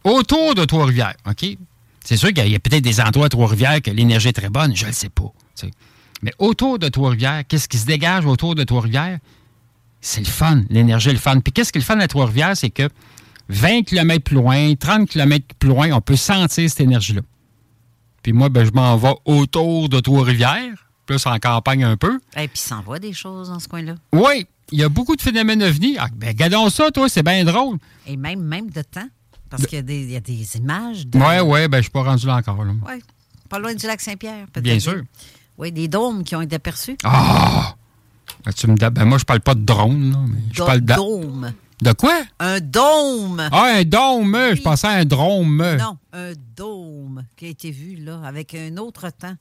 [0.05, 1.57] autour de Trois-Rivières, OK?
[2.05, 4.75] C'est sûr qu'il y a, peut-être des endroits à Trois-Rivières que l'énergie est très bonne,
[4.75, 5.33] je ne le sais pas.
[6.23, 9.19] Mais autour de Trois-Rivières, qu'est-ce qui se dégage autour de Trois-Rivières?
[10.01, 11.41] C'est le fun, l'énergie est le fun.
[11.41, 12.89] Puis qu'est-ce qui est le fun à Trois-Rivières, c'est que
[13.49, 17.23] 20 km plus loin, 30 km plus loin, on peut sentir cette énergie-là.
[18.23, 22.21] Puis moi, ben, je m'en vais autour de Trois-Rivières, plus en campagne un peu.
[22.37, 23.95] Et puis, s'en va des choses dans ce coin-là.
[24.13, 25.97] Oui, il y a beaucoup de phénomènes ovnis.
[25.99, 27.79] Ah, ben, regardons ça, toi, c'est bien drôle.
[28.07, 29.09] Et même, même de temps,
[29.51, 31.05] parce qu'il y, a des images.
[31.15, 32.59] Oui, oui, ben, je suis pas rendu là encore.
[32.59, 33.03] Oui,
[33.49, 34.65] pas loin du lac Saint-Pierre, peut-être.
[34.65, 35.03] Bien sûr.
[35.57, 36.97] Oui, des dômes qui ont été aperçus.
[37.05, 37.75] Ah!
[38.45, 40.95] Ben, tu me ben, moi, je parle pas de drone, là, mais je parle de...
[40.95, 41.53] dôme.
[41.81, 42.23] De quoi?
[42.39, 43.49] Un dôme.
[43.53, 44.37] Ah, un dôme.
[44.55, 45.77] Je pensais à un drôme.
[45.79, 49.35] Non, un dôme qui a été vu là, avec un autre temps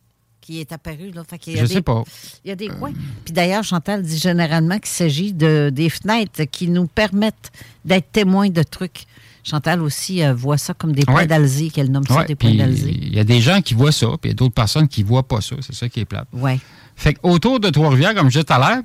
[0.48, 1.12] qui est apparu.
[1.12, 1.24] Là.
[1.28, 2.04] Fait y a Je sais pas.
[2.46, 2.94] Il y a des coins.
[3.26, 7.52] Puis d'ailleurs, Chantal dit généralement qu'il s'agit de, des fenêtres qui nous permettent
[7.84, 9.06] d'être témoins de trucs.
[9.44, 12.92] Chantal aussi euh, voit ça comme des points d'Alzé, qu'elle nomme ça des points d'Alzé.
[12.92, 15.04] Il y a des gens qui voient ça, puis il y a d'autres personnes qui
[15.04, 15.56] ne voient pas ça.
[15.62, 16.28] C'est ça qui est plate.
[16.34, 16.60] Oui.
[16.96, 18.84] Fait qu'autour de Trois-Rivières, comme je disais tout à l'heure,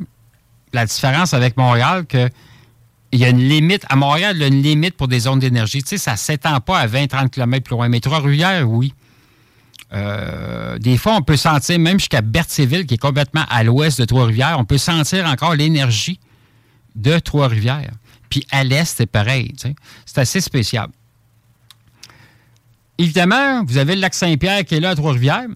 [0.73, 2.29] la différence avec Montréal, que
[3.13, 3.85] il y a une limite.
[3.89, 5.83] À Montréal, il y a une limite pour des zones d'énergie.
[5.83, 7.89] Tu sais, ça ne s'étend pas à 20-30 km plus loin.
[7.89, 8.95] Mais Trois-Rivières, oui.
[9.93, 14.07] Euh, des fois, on peut sentir, même jusqu'à Berthierville, qui est complètement à l'ouest de
[14.07, 16.19] Trois-Rivières, on peut sentir encore l'énergie
[16.97, 17.93] de Trois-Rivières.
[18.31, 19.55] Puis à l'est, c'est pareil.
[20.07, 20.89] C'est assez spécial.
[22.97, 25.49] Évidemment, vous avez le lac Saint-Pierre qui est là à Trois-Rivières.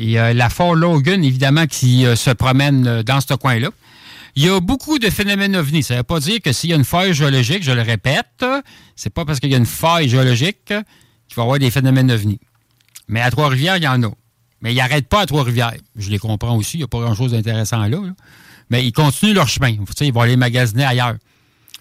[0.00, 3.68] Et euh, la Fort Logan, évidemment, qui euh, se promène dans ce coin-là.
[4.34, 5.82] Il y a beaucoup de phénomènes ovnis.
[5.82, 8.44] Ça ne veut pas dire que s'il y a une faille géologique, je le répète,
[8.96, 12.10] c'est pas parce qu'il y a une faille géologique qu'il va y avoir des phénomènes
[12.10, 12.40] ovnis.
[13.08, 14.10] Mais à Trois-Rivières, il y en a.
[14.62, 15.74] Mais ils n'arrêtent pas à Trois-Rivières.
[15.96, 17.98] Je les comprends aussi, il n'y a pas grand-chose d'intéressant là,
[18.70, 19.76] Mais ils continuent leur chemin.
[20.00, 21.16] Ils vont aller magasiner ailleurs.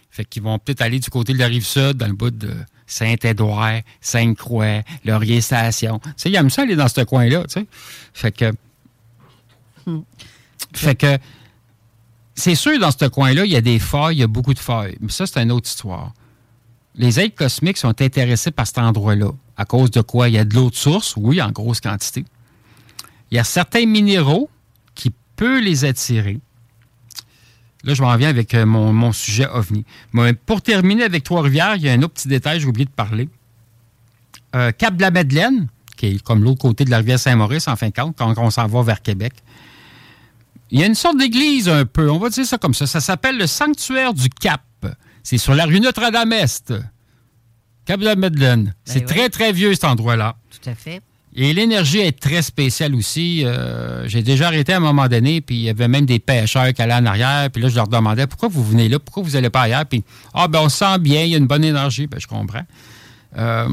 [0.09, 2.53] Fait qu'ils vont peut-être aller du côté de la rive sud, dans le bout de
[2.85, 5.99] Saint-Édouard, Sainte-Croix, Laurier-Station.
[5.99, 7.65] Tu sais, ils aiment ça aller dans ce coin-là, tu sais.
[8.13, 8.51] Fait que...
[9.85, 10.01] Hmm.
[10.73, 11.17] Fait que
[12.35, 14.59] c'est sûr, dans ce coin-là, il y a des failles, il y a beaucoup de
[14.59, 14.97] failles.
[15.01, 16.13] Mais ça, c'est une autre histoire.
[16.95, 19.31] Les êtres cosmiques sont intéressés par cet endroit-là.
[19.57, 20.29] À cause de quoi?
[20.29, 22.25] Il y a de l'eau de source, oui, en grosse quantité.
[23.29, 24.49] Il y a certains minéraux
[24.95, 26.39] qui peuvent les attirer.
[27.83, 29.85] Là, je m'en viens avec euh, mon, sujet OVNI.
[30.45, 33.29] Pour terminer avec Trois-Rivières, il y a un autre petit détail, j'ai oublié de parler.
[34.55, 35.67] euh, Cap de la Madeleine,
[35.97, 38.49] qui est comme l'autre côté de la rivière Saint-Maurice, en fin de compte, quand on
[38.49, 39.33] s'en va vers Québec.
[40.71, 42.87] Il y a une sorte d'église un peu, on va dire ça comme ça.
[42.87, 44.61] Ça s'appelle le Sanctuaire du Cap.
[45.23, 46.73] C'est sur la rue Notre-Dame-Est.
[47.85, 48.73] Cap de la Madeleine.
[48.85, 49.05] c'est oui.
[49.05, 50.35] très, très vieux cet endroit-là.
[50.49, 51.01] Tout à fait.
[51.33, 53.45] Et l'énergie est très spéciale aussi.
[53.45, 56.73] Euh, J'ai déjà arrêté à un moment donné, puis il y avait même des pêcheurs
[56.73, 57.49] qui allaient en arrière.
[57.51, 59.85] Puis là, je leur demandais pourquoi vous venez là, pourquoi vous n'allez pas ailleurs?
[59.85, 60.03] Puis,
[60.33, 62.07] ah, ben on se sent bien, il y a une bonne énergie.
[62.07, 62.65] Ben, je comprends.
[63.37, 63.67] Euh,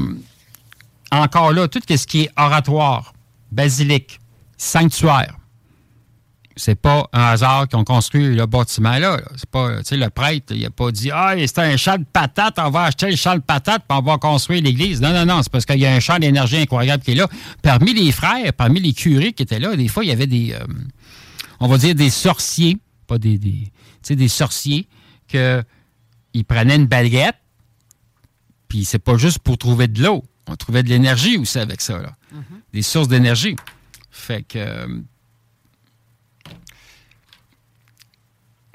[1.11, 3.13] encore là, tout ce qui est oratoire,
[3.51, 4.19] basilique,
[4.57, 5.38] sanctuaire,
[6.59, 9.17] c'est pas un hasard qu'ils ont construit le bâtiment là.
[9.17, 9.21] là.
[9.37, 12.03] C'est pas, tu sais, le prêtre, il a pas dit Ah, c'est un champ de
[12.03, 14.99] patates, on va acheter le champ de patates puis on va construire l'église.
[14.99, 17.27] Non, non, non, c'est parce qu'il y a un champ d'énergie incroyable qui est là.
[17.61, 20.53] Parmi les frères, parmi les curés qui étaient là, des fois, il y avait des,
[20.53, 20.65] euh,
[21.61, 24.87] on va dire des sorciers, pas des, des tu sais, des sorciers,
[25.29, 25.63] que
[26.33, 27.37] ils prenaient une baguette,
[28.67, 30.25] puis c'est pas juste pour trouver de l'eau.
[30.47, 32.15] On trouvait de l'énergie aussi avec ça, là.
[32.73, 33.55] Des sources d'énergie.
[34.11, 35.03] Fait que.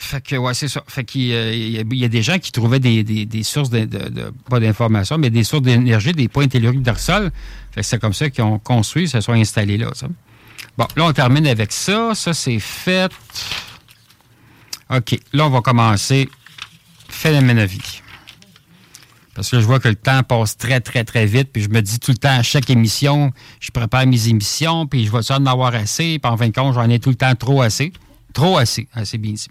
[0.05, 0.83] Fait que, ouais, c'est ça.
[0.87, 3.87] Fait qu'il il y, a- des gens qui trouvaient des, des- des sources, de,
[4.51, 7.33] pas d'information, mais des sources d'énergie, des points telluriques dans le sol.
[7.73, 10.07] Fait que c'est comme ça qu'ils ont construit, se sont installés là, ça.
[10.77, 12.15] Bon, là, on termine avec ça.
[12.15, 13.11] Ça, c'est fait.
[14.91, 15.19] OK.
[15.33, 16.29] Là, on va commencer.
[17.09, 18.01] Phénomène de vie.
[19.35, 21.51] Parce que je vois que le temps passe très, très, très vite.
[21.53, 25.07] Puis je me dis tout le temps, à chaque émission, je prépare mes émissions, puis
[25.07, 26.19] je vais ça en avoir assez?
[26.19, 27.93] Puis en fin de compte, j'en ai tout le temps trop assez.
[28.33, 28.87] Trop assez.
[28.95, 29.47] Assez bien dit.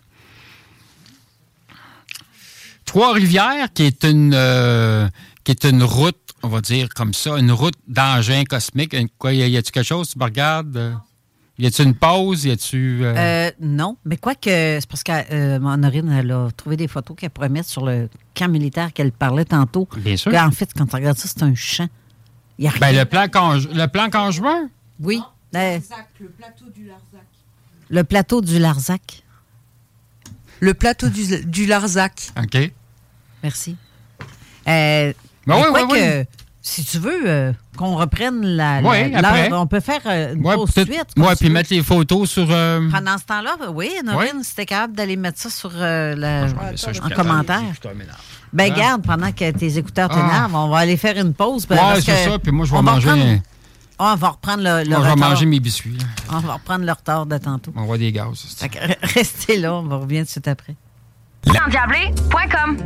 [2.97, 5.09] Trois-Rivières, qui est une euh,
[5.43, 8.93] qui est une route, on va dire comme ça, une route d'engin cosmique.
[8.93, 10.95] Une- Quoi, y a- y a-tu quelque chose, tu me regardes?
[11.57, 12.45] Y a-tu une pause?
[12.45, 12.99] Y a-tu.
[13.03, 16.87] euh, Euh, non, mais quoi que c'est parce que euh, Honorine, elle a trouvé des
[16.87, 19.87] photos qu'elle pourrait mettre sur le camp militaire qu'elle parlait tantôt.
[19.97, 20.31] Bien sûr.
[20.35, 21.89] En fait, quand tu regardes ça, c'est un champ.
[22.59, 22.79] Il y a rien.
[22.79, 24.69] ben, le plan, conj- le plan conjoint?
[24.99, 25.19] Oui.
[25.55, 27.25] euh, Larzac, le plateau du Larzac.
[27.89, 29.23] le plateau du Larzac.
[30.59, 32.29] Le plateau du, du Larzac.
[32.39, 32.71] OK.
[33.43, 33.75] Merci.
[34.67, 35.13] Euh,
[35.45, 36.25] Ben mais oui, oui, que, oui.
[36.61, 39.51] si tu veux euh, qu'on reprenne la, la- Oui, l'heure, après.
[39.51, 40.87] on peut faire euh, une Ouais, pause suite.
[41.13, 42.47] tu puis mettre les photos sur.
[42.49, 46.47] euh, Pendant ce temps-là, oui, Norine, si t'es capable d'aller mettre ça sur euh, la-
[46.77, 47.61] ça, je en commentaire.
[48.53, 48.75] Ben, Hein?
[48.75, 50.15] garde, pendant que tes écouteurs Ah.
[50.15, 51.65] t'énervent, on va aller faire une pause.
[51.67, 53.41] ben, parce c'est ça, puis moi, je vais on va manger reprendre-
[53.99, 55.29] Ah, on va reprendre le, le Moi, je vais retard.
[55.29, 55.97] manger mes biscuits.
[56.31, 57.73] On va reprendre le retard de tantôt.
[57.75, 58.55] On voit des gaz.
[59.01, 60.75] Restez là, on va revenir tout de suite après.
[61.47, 62.77] Endiablé.com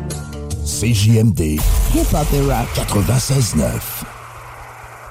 [0.66, 1.60] CJMD.
[1.94, 4.17] Hip-hop et rap 96.9.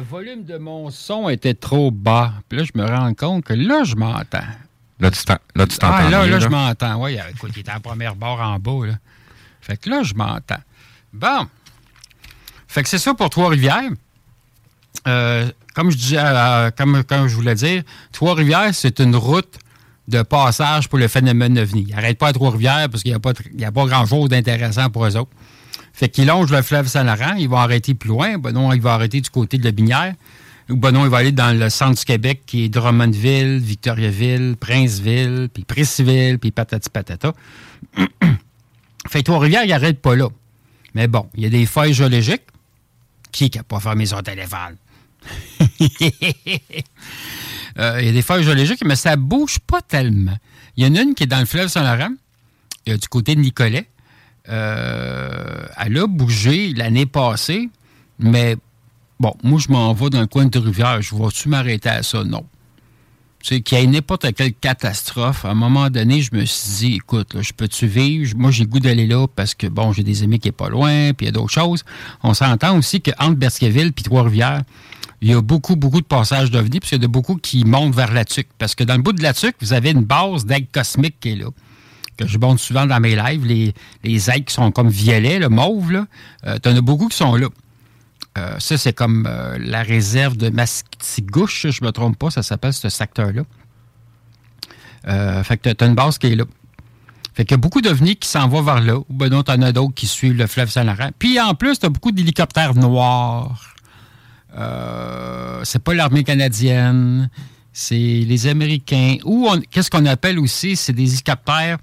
[0.00, 2.32] Le volume de mon son était trop bas.
[2.48, 4.38] Puis là, je me rends compte que là, je m'entends.
[4.98, 5.42] Là, tu t'entends.
[5.82, 6.38] Ah, là, là, là.
[6.38, 7.02] je m'entends.
[7.04, 8.86] Oui, écoute, il était en première barre en bas.
[8.86, 8.94] Là.
[9.60, 10.62] Fait que là, je m'entends.
[11.12, 11.46] Bon.
[12.66, 13.90] Fait que c'est ça pour Trois-Rivières.
[15.06, 19.58] Euh, comme je disais, euh, comme, comme je voulais dire, Trois-Rivières, c'est une route
[20.08, 21.84] de passage pour le phénomène ovni.
[21.90, 23.84] Ils n'arrêtent pas à Trois-Rivières parce qu'il n'y a pas, tr- il y a pas
[23.84, 25.30] grand-chose d'intéressant pour eux autres.
[25.92, 28.38] Fait qu'ils longent le fleuve Saint-Laurent, ils vont arrêter plus loin.
[28.38, 30.14] Ben non, il va arrêter du côté de la Binière.
[30.70, 35.48] Ou non, il va aller dans le centre du Québec, qui est Drummondville, Victoriaville, Princeville,
[35.52, 37.32] puis Préciville, puis patati patata.
[39.08, 40.28] fait que Trois-Rivières, il n'arrête pas là.
[40.94, 42.44] Mais bon, il y a des feuilles géologiques.
[43.32, 44.76] Qui n'a pas fermé son téléphone?
[45.78, 45.88] Il
[47.76, 50.36] y a des feuilles géologiques, mais ça bouge pas tellement.
[50.76, 52.14] Il y en a une qui est dans le fleuve Saint-Laurent,
[52.86, 53.88] du côté de Nicolet.
[54.50, 57.68] Euh, elle a bougé l'année passée,
[58.18, 58.56] mais
[59.18, 61.00] bon, moi, je m'en vais dans le coin de rivière.
[61.00, 62.24] Je vais-tu m'arrêter à ça?
[62.24, 62.44] Non.
[63.42, 66.94] Sais, qu'il y ait n'importe quelle catastrophe, à un moment donné, je me suis dit,
[66.96, 68.36] écoute, je peux-tu vivre?
[68.36, 71.14] Moi, j'ai goût d'aller là parce que, bon, j'ai des amis qui sont pas loin,
[71.14, 71.82] puis il y a d'autres choses.
[72.22, 74.62] On s'entend aussi qu'entre Berthierville et Trois-Rivières,
[75.22, 77.64] il y a beaucoup, beaucoup de passages d'OVNI, puis il y a de beaucoup qui
[77.64, 78.48] montent vers la tuque.
[78.58, 81.30] Parce que dans le bout de la tuque, vous avez une base d'aigle cosmique qui
[81.30, 81.46] est là.
[82.20, 85.48] Que je montre souvent dans mes lives, les, les aigles qui sont comme violets, le
[85.48, 86.06] mauve, là.
[86.46, 87.48] Euh, T'en as beaucoup qui sont là.
[88.36, 92.74] Euh, ça, c'est comme euh, la réserve de Mastigouche, je me trompe pas, ça s'appelle
[92.74, 93.42] ce secteur-là.
[95.44, 96.44] Fait que t'as- t'as une base qui est là.
[97.32, 99.62] Fait qu'il y a beaucoup d'ovnis qui s'en vont vers là, ou ben non, t'en
[99.62, 101.10] as d'autres qui suivent le fleuve Saint-Laurent.
[101.18, 103.74] Puis en plus, t'as beaucoup d'hélicoptères noirs.
[105.64, 107.30] C'est pas l'armée canadienne,
[107.72, 109.16] c'est les Américains.
[109.24, 111.78] Ou qu'est-ce qu'on appelle aussi, c'est des hélicoptères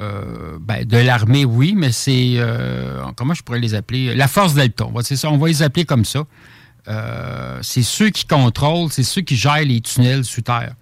[0.00, 4.14] euh, ben, de l'armée, oui, mais c'est euh, comment je pourrais les appeler?
[4.14, 4.86] La Force Delta.
[4.86, 6.24] On va, ça, on les appeler comme ça.
[6.88, 10.74] Euh, c'est ceux qui contrôlent, c'est ceux qui gèrent les tunnels sous terre.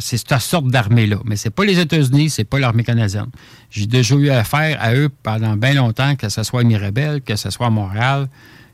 [0.00, 1.18] C'est cette sorte d'armée-là.
[1.24, 3.30] Mais c'est pas les États-Unis, c'est pas l'armée canadienne.
[3.70, 7.48] J'ai déjà eu affaire à eux pendant bien longtemps, que ce soit Mirabel, que ce
[7.50, 8.28] soit à Montréal.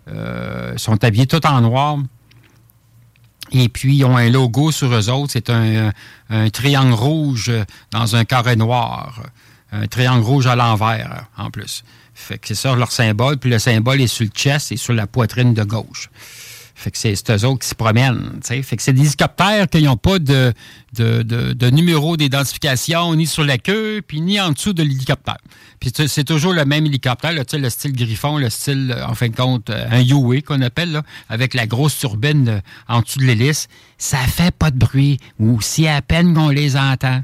[0.09, 1.99] Ils sont habillés tout en noir.
[3.53, 5.33] Et puis, ils ont un logo sur eux autres.
[5.33, 5.93] C'est un
[6.49, 7.53] triangle rouge
[7.91, 9.21] dans un carré noir.
[9.73, 11.85] Un triangle rouge à l'envers, en plus.
[12.15, 13.39] Fait que c'est ça leur symbole.
[13.39, 16.11] Puis le symbole est sur le chest et sur la poitrine de gauche.
[16.77, 18.41] Fait que c'est eux autres qui se promènent.
[18.43, 20.53] Fait que c'est des hélicoptères qui n'ont pas de,
[21.71, 25.39] numéro d'identification ni sur la queue, puis ni en dessous de l'hélicoptère.
[25.79, 29.37] Puis c'est toujours le même hélicoptère, le style Griffon, le style, euh, en fin de
[29.37, 33.69] compte, euh, un UA qu'on appelle, avec la grosse turbine euh, en dessous de l'hélice.
[33.99, 37.23] Ça fait pas de bruit, ou si à peine qu'on les entend.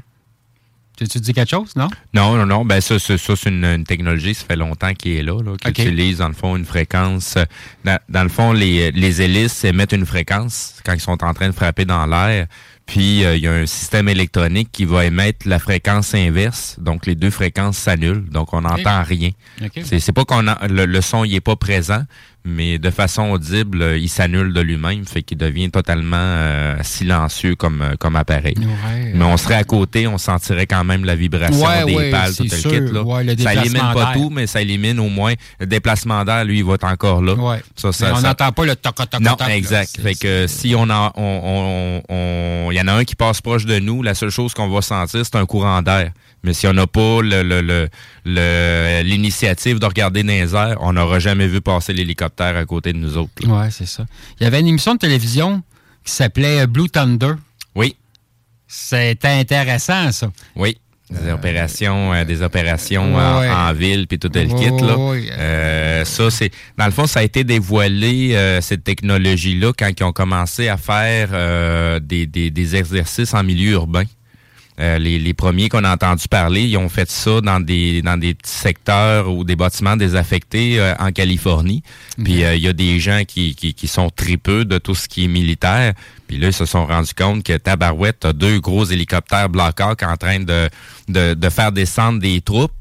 [1.09, 1.87] Tu, dis quelque chose, non?
[2.13, 2.63] Non, non, non.
[2.65, 5.53] Ben ça, ça, ça, c'est une, une technologie, ça fait longtemps qu'il est là, là
[5.57, 7.35] qui utilise, dans le fond, une fréquence.
[7.37, 7.45] euh,
[7.83, 11.47] Dans, dans le fond, les, les hélices émettent une fréquence quand ils sont en train
[11.47, 12.45] de frapper dans l'air.
[12.85, 16.75] Puis, euh, il y a un système électronique qui va émettre la fréquence inverse.
[16.79, 18.27] Donc, les deux fréquences s'annulent.
[18.29, 19.29] Donc, on n'entend rien.
[19.63, 19.79] OK.
[19.85, 22.03] C'est pas qu'on a- le, le son il est pas présent,
[22.43, 27.55] mais de façon audible, euh, il s'annule de lui-même, fait qu'il devient totalement euh, silencieux
[27.55, 28.55] comme, euh, comme appareil.
[28.57, 32.11] Ouais, mais on serait à côté, on sentirait quand même la vibration Ouais, des ouais,
[32.11, 32.93] pales, tout le kit.
[32.93, 33.03] Là.
[33.03, 36.59] Ouais, le ça élimine pas tout, mais ça élimine au moins le déplacement d'air, lui,
[36.59, 37.33] il va être encore là.
[37.35, 37.61] Ouais.
[37.75, 39.99] Ça, ça- Mais on ça- n'entend pas le toc toc non, toc, exact.
[40.01, 43.41] Fait que si on en, on, on- on- il y en a un qui passe
[43.41, 46.11] proche de nous, la seule chose qu'on va sentir, c'est un courant d'air.
[46.43, 47.87] Mais si on n'a pas le, le- le-
[48.25, 52.97] le- l'initiative de regarder les airs, on n'aura jamais vu passer l'hélicoptère à côté de
[52.97, 53.45] nous autres.
[53.47, 54.05] Ouais, c'est ça.
[54.39, 55.61] Il y avait une émission de télévision
[56.03, 57.33] qui s'appelait Blue Thunder.
[57.75, 57.95] Oui.
[58.67, 60.31] C'était intéressant, ça.
[60.55, 60.77] Oui.
[61.09, 64.97] Des opérations, euh, des opérations Ouais, en, ville puis tout le kit là.
[64.97, 65.27] ouais.
[65.37, 69.89] Euh, ça c'est dans le fond ça a été dévoilé euh, cette technologie là quand
[69.99, 74.05] ils ont commencé à faire euh, des, des, des exercices en milieu urbain.
[74.81, 78.17] Euh, les, les premiers qu'on a entendu parler, ils ont fait ça dans des dans
[78.17, 81.83] des petits secteurs ou des bâtiments désaffectés euh, en Californie.
[82.23, 85.07] Puis euh, il y a des gens qui, qui, qui sont tripeux de tout ce
[85.07, 85.93] qui est militaire.
[86.27, 90.01] Puis là, ils se sont rendus compte que Tabarouette a deux gros hélicoptères Black Hawk
[90.03, 90.67] en train de,
[91.09, 92.71] de, de faire descendre des troupes.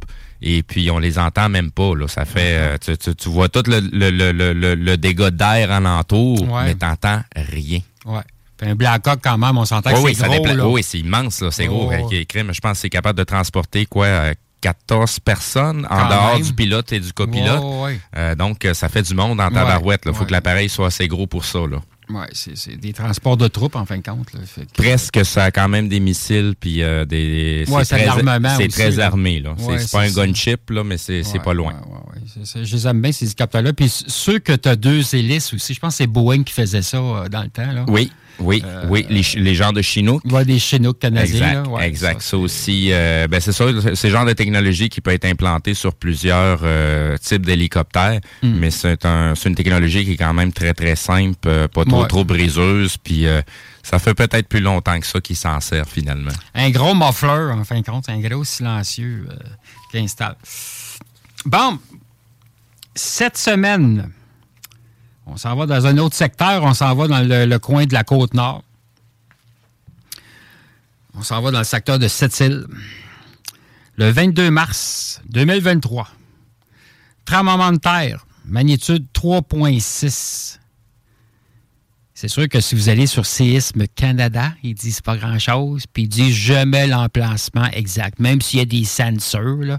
[0.42, 1.94] Et puis, on les entend même pas.
[1.94, 2.08] Là.
[2.08, 2.54] Ça fait...
[2.56, 6.40] euh, tu, tu, tu vois tout le, le, le, le, le- le dégât d'air alentour,
[6.50, 6.64] Ouais.
[6.64, 7.80] mais t'entends rien.
[8.06, 8.22] Ouais.
[8.62, 10.68] Un Blackhawk, quand même, on s'entend Oui, que oui, c'est ça gros, là.
[10.68, 11.88] oui, c'est immense, là, c'est Oh, gros.
[11.88, 11.94] ouais.
[11.96, 15.96] Avec les crimes, je pense que c'est capable de transporter quoi, euh, 14 personnes en
[15.96, 16.42] Quand dehors même.
[16.42, 17.62] du pilote et du copilote.
[17.62, 18.00] Ouais, ouais.
[18.16, 20.02] Euh, donc, euh, ça fait du monde en tabarouette.
[20.06, 21.60] Il faut que l'appareil soit assez gros pour ça.
[21.60, 21.78] Là.
[22.10, 24.32] Ouais, c'est des transports de troupes, en fin de compte.
[24.34, 24.40] Là.
[24.44, 27.64] Fait que- Presque, ça a quand même des missiles, puis euh, des...
[27.68, 29.40] Ouais, c'est très, très armé.
[29.40, 29.54] là.
[29.78, 31.74] C'est pas un gunship, là, mais c'est pas loin.
[32.62, 33.72] Je les aime bien, ces hélicoptères-là.
[33.72, 36.82] Puis ceux que tu as deux hélices aussi, je pense que c'est Boeing qui faisait
[36.82, 37.70] ça euh, dans le temps.
[37.72, 37.84] Là.
[37.88, 39.04] Oui, oui, oui.
[39.10, 40.22] Les, les genres de Chinook.
[40.24, 41.46] Ouais, des Chinook canadiens.
[41.48, 41.68] Exact, là.
[41.72, 42.22] Ouais, exact.
[42.22, 45.74] Ça, aussi, euh, ben c'est ça, c'est le genre de technologie qui peut être implantée
[45.74, 48.54] sur plusieurs euh, types d'hélicoptères, Hmm.
[48.58, 51.84] mais c'est un, c'est une technologie qui est quand même très très simple, euh, pas
[51.84, 52.08] trop Ouais.
[52.08, 53.42] trop briseuse, puis euh,
[53.82, 56.30] ça fait peut-être plus longtemps que ça qu'ils s'en servent finalement.
[56.54, 59.34] Un gros muffler, en fin de compte, un gros silencieux euh,
[59.90, 60.36] qui installe.
[61.44, 61.78] Bon,
[62.94, 64.10] cette semaine,
[65.26, 68.04] on s'en va dans un autre secteur, on s'en va dans le, coin de la
[68.04, 68.64] côte nord.
[71.14, 72.66] On s'en va dans le secteur de Sept-Îles.
[73.96, 76.08] Le 22 mars 2023,
[77.24, 80.58] tremblement de terre, magnitude 3.6.
[82.14, 86.08] C'est sûr que si vous allez sur Séisme Canada, ils disent pas grand-chose, puis ils
[86.08, 89.78] disent jamais l'emplacement exact, même s'il y a des pas-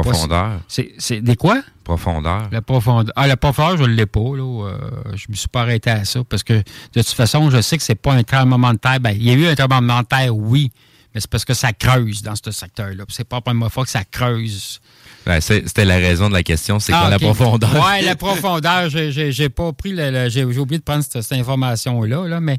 [0.00, 0.60] Profondeur.
[0.68, 1.62] C'est des quoi?
[1.84, 2.48] Profondeur.
[2.50, 3.12] La profondeur.
[3.16, 4.20] Ah, la profondeur, je ne l'ai pas.
[4.20, 4.42] Là.
[4.68, 4.78] Euh,
[5.14, 6.62] je me suis pas arrêté à ça parce que de
[6.94, 9.00] toute façon, je sais que c'est pas un tremblement de terre.
[9.00, 10.70] Ben, il y a eu un tremblement de terre, oui,
[11.14, 13.04] mais c'est parce que ça creuse dans ce secteur-là.
[13.08, 14.80] C'est pas la première fois que ça creuse.
[15.26, 17.70] Ben, C'était la raison de la question, c'est Ah, quoi la profondeur?
[17.74, 18.88] Oui, la profondeur.
[18.88, 22.58] J'ai- pas pris J'ai j'ai oublié de prendre cette, cette information-là, là, mais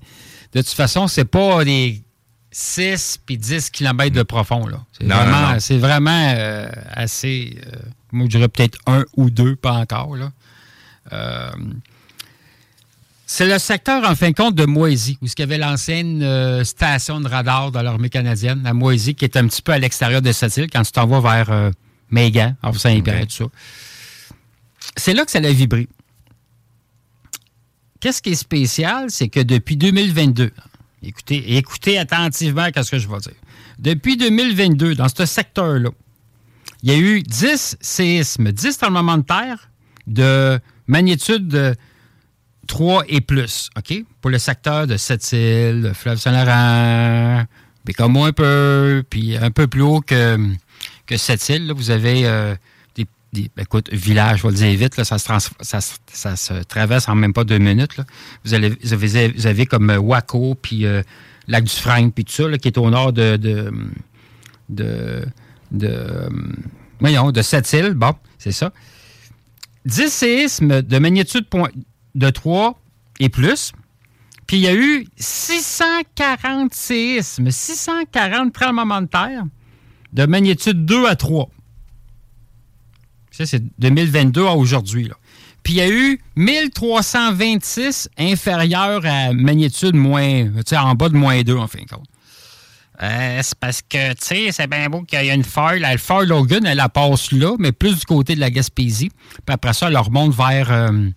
[0.54, 2.04] de toute façon, c'est pas des
[2.54, 4.68] 6 puis 10 km de profond.
[4.68, 4.78] là.
[4.98, 7.60] C'est vraiment, c'est vraiment euh, assez.
[7.66, 7.78] euh,
[8.12, 10.16] moi, je dirais peut-être un ou deux, pas encore.
[10.16, 10.32] Là.
[11.12, 11.52] Euh,
[13.26, 17.20] C'est le secteur, en fin de compte, de Moisy, où il y avait l'ancienne station
[17.20, 20.32] de radar de l'armée canadienne, la Moisy, qui est un petit peu à l'extérieur de
[20.32, 21.72] cette île, quand tu t'en vas vers
[22.12, 23.46] Mégan, Saint-Pierre, tout ça.
[24.96, 25.88] C'est là que ça a vibré.
[28.00, 30.52] Qu'est-ce qui est spécial, c'est que depuis 2022,
[31.04, 33.34] écoutez, écoutez attentivement ce que je vais dire.
[33.80, 35.90] Depuis 2022, dans ce secteur-là,
[36.82, 39.70] il y a eu 10 séismes, 10 tremblements de terre
[40.08, 41.76] de magnitude de
[42.68, 43.70] 3 et plus?
[44.22, 47.46] Pour le secteur de Sept-Îles, le fleuve Saint-Laurent,
[47.98, 50.38] comme un peu, puis un peu plus haut que,
[51.06, 51.74] que Sept-Îles.
[51.74, 52.56] Vous avez euh,
[53.34, 57.58] ben, écoute, village, je vais le dire vite, ça, se traverse en même pas deux
[57.58, 57.98] minutes.
[58.46, 61.02] Vous, avez, comme euh, Waco, puis euh,
[61.48, 63.38] Lac du Franc, puis tout ça, qui est au nord de,
[64.70, 65.26] de,
[65.72, 66.30] de,
[67.00, 67.94] voyons, de Sept-Îles.
[67.94, 68.72] Bon, c'est ça.
[69.86, 71.46] 10 séismes de magnitude
[72.16, 72.80] de 3
[73.20, 73.74] et plus.
[74.46, 79.44] Puis il y a eu 640 séismes, 640 tremblements de terre
[80.14, 81.50] de magnitude 2 à 3.
[83.34, 85.10] Ça, c'est 2022 à aujourd'hui.
[85.64, 91.58] Puis il y a eu 1326 inférieurs à magnitude moins, en bas de moins 2,
[91.58, 92.06] en fin de compte.
[93.02, 95.80] Euh, c'est parce que, tu sais, c'est bien beau qu'il y a une faille.
[95.80, 99.10] La faille Logan, elle la passe là, mais plus du côté de la Gaspésie.
[99.10, 101.10] Puis après ça, elle remonte vers euh,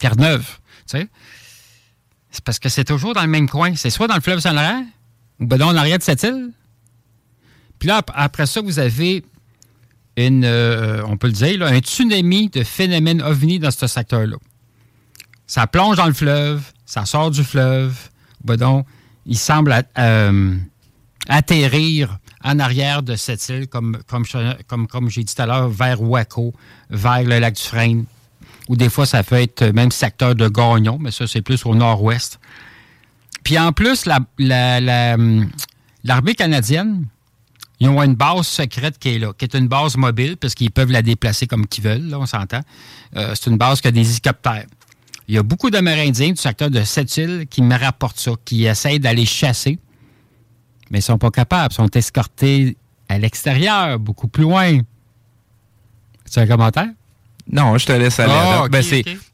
[0.00, 0.58] Terre-Neuve.
[0.86, 3.76] C'est parce que c'est toujours dans le même coin.
[3.76, 4.84] C'est soit dans le fleuve Saint-Laurent,
[5.38, 6.50] ou ben dans l'arrière de cette île.
[7.78, 9.24] Puis là, après ça, vous avez
[10.28, 14.36] euh, on peut le dire, un tsunami de phénomènes ovni dans ce secteur-là.
[15.46, 17.96] Ça plonge dans le fleuve, ça sort du fleuve.
[18.44, 18.86] Ben donc,
[19.26, 19.74] il semble
[21.28, 23.98] atterrir en arrière de cette île, comme,
[24.66, 26.54] comme, comme, j'ai dit tout à l'heure, vers Waco,
[26.88, 28.04] vers le lac du Frein,
[28.68, 31.74] ou des fois, ça peut être même secteur de Gagnon, mais ça, c'est plus au
[31.74, 32.38] nord-ouest.
[33.42, 35.16] Puis en plus, l'armée
[36.04, 37.06] la, canadienne,
[37.80, 40.70] ils ont une base secrète qui est là, qui est une base mobile, parce qu'ils
[40.70, 42.60] peuvent la déplacer comme qu'ils veulent, là, on s'entend.
[43.16, 44.66] Euh, c'est une base qui a des hélicoptères.
[45.28, 48.66] Il y a beaucoup d'Amérindiens du secteur de cette île qui me rapportent ça, qui
[48.66, 49.78] essayent d'aller chasser
[50.90, 52.76] mais ils ne sont pas capables, ils sont escortés
[53.08, 54.80] à l'extérieur, beaucoup plus loin.
[56.24, 56.88] C'est un commentaire?
[57.50, 58.68] Non, je te laisse aller.
[58.70, 58.82] Ben,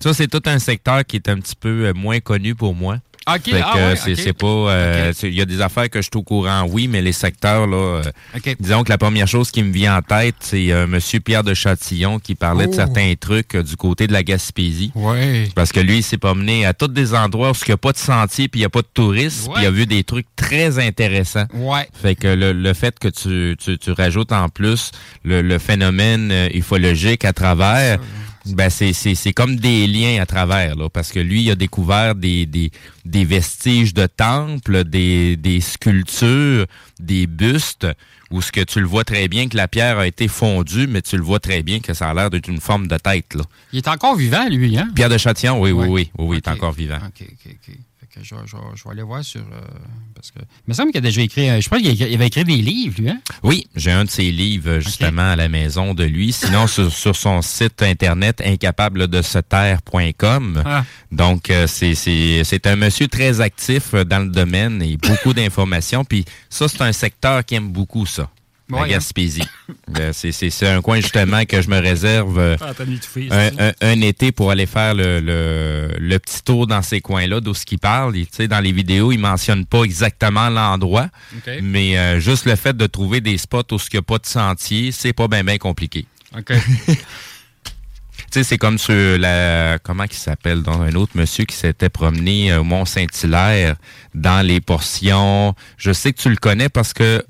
[0.00, 2.98] ça, c'est tout un secteur qui est un petit peu euh, moins connu pour moi.
[3.28, 3.54] OK.
[3.60, 4.46] Ah c'est pas.
[4.46, 7.66] Euh, il y a des affaires que je suis au courant, oui, mais les secteurs,
[7.66, 7.76] là.
[7.76, 11.00] Euh, disons que la première chose qui me vient en tête, c'est euh, M.
[11.24, 12.76] Pierre de Châtillon qui parlait de oh.
[12.76, 14.92] certains trucs du côté de la Gaspésie.
[14.94, 15.50] Oui.
[15.56, 17.92] Parce que lui, il s'est promené à tous des endroits où il n'y a pas
[17.92, 19.50] de sentier puis il n'y a pas de touristes.
[19.52, 21.46] Puis il a vu des trucs très intéressants.
[21.54, 21.88] Ouais.
[22.00, 24.92] Fait que le, fait que tu, tu, rajoutes en plus
[25.24, 27.98] le, phénomène ufologique à travers.
[28.54, 32.46] Ben c'est comme des liens à travers, là, parce que lui, il a découvert des,
[32.46, 32.70] des,
[33.04, 36.66] des vestiges de temples, des, des sculptures,
[37.00, 37.86] des bustes,
[38.30, 41.02] où ce que tu le vois très bien que la pierre a été fondue, mais
[41.02, 43.34] tu le vois très bien que ça a l'air d'être une forme de tête.
[43.34, 43.44] Là.
[43.72, 44.88] Il est encore vivant, lui, hein?
[44.94, 46.98] Pierre de Châtillon, oui, oui, oui, oui, il est encore vivant.
[48.18, 49.40] OK je, vais aller voir sur.
[49.40, 49.60] Euh,
[50.14, 50.38] parce que.
[50.38, 51.50] Il me semble qu'il a déjà écrit.
[51.50, 53.20] Euh, je pense qu'il avait écrit des livres, lui, hein?
[53.42, 56.32] Oui, j'ai un de ses livres, justement, à la maison de lui.
[56.32, 60.62] Sinon, sur, son site internet incapable de se taire.com.
[60.64, 60.84] Ah.
[61.12, 66.04] Donc, euh, c'est un monsieur très actif dans le domaine et beaucoup d'informations.
[66.04, 68.30] Puis ça, c'est un secteur qui aime beaucoup ça
[68.68, 68.88] la.
[68.88, 69.42] Gaspésie.
[69.88, 72.72] Ben, c'est un coin justement que je me réserve euh, ah,
[73.80, 77.78] un, été pour aller faire le, le, petit tour dans ces coins-là d'où ce qu'il
[77.78, 78.14] parle.
[78.48, 81.08] dans les vidéos, il mentionne pas exactement l'endroit,
[81.62, 84.26] mais euh, juste le fait de trouver des spots où il n'y a pas de
[84.26, 86.06] sentier, c'est pas bien bien compliqué.
[86.36, 86.52] OK.
[88.30, 89.78] c'est comme sur la.
[89.82, 90.62] Comment il s'appelle?
[90.66, 93.76] Un autre monsieur qui s'était promené au Mont-Saint-Hilaire
[94.14, 95.54] dans les portions.
[95.76, 97.24] Je sais que tu le connais parce que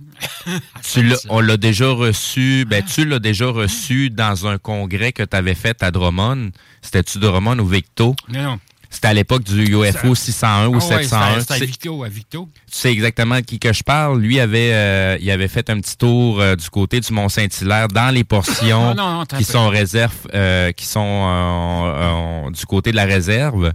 [0.83, 5.37] tu on l'a déjà reçu, ben tu l'as déjà reçu dans un congrès que tu
[5.37, 6.51] avais fait à Drummond.
[6.83, 8.15] C'était-tu Drummond ou Victo?
[8.29, 8.59] Non,
[8.91, 11.41] C'était à l'époque du UFO 601 ou 701.
[11.41, 12.49] C'était à Victo, à Victo.
[12.71, 14.21] Tu sais exactement de qui que je parle.
[14.21, 18.15] Lui avait, euh, il avait fait un petit tour euh, du côté du Mont-Saint-Hilaire dans
[18.15, 18.95] les portions
[19.37, 23.73] qui sont réserves, euh, qui sont du côté de la réserve.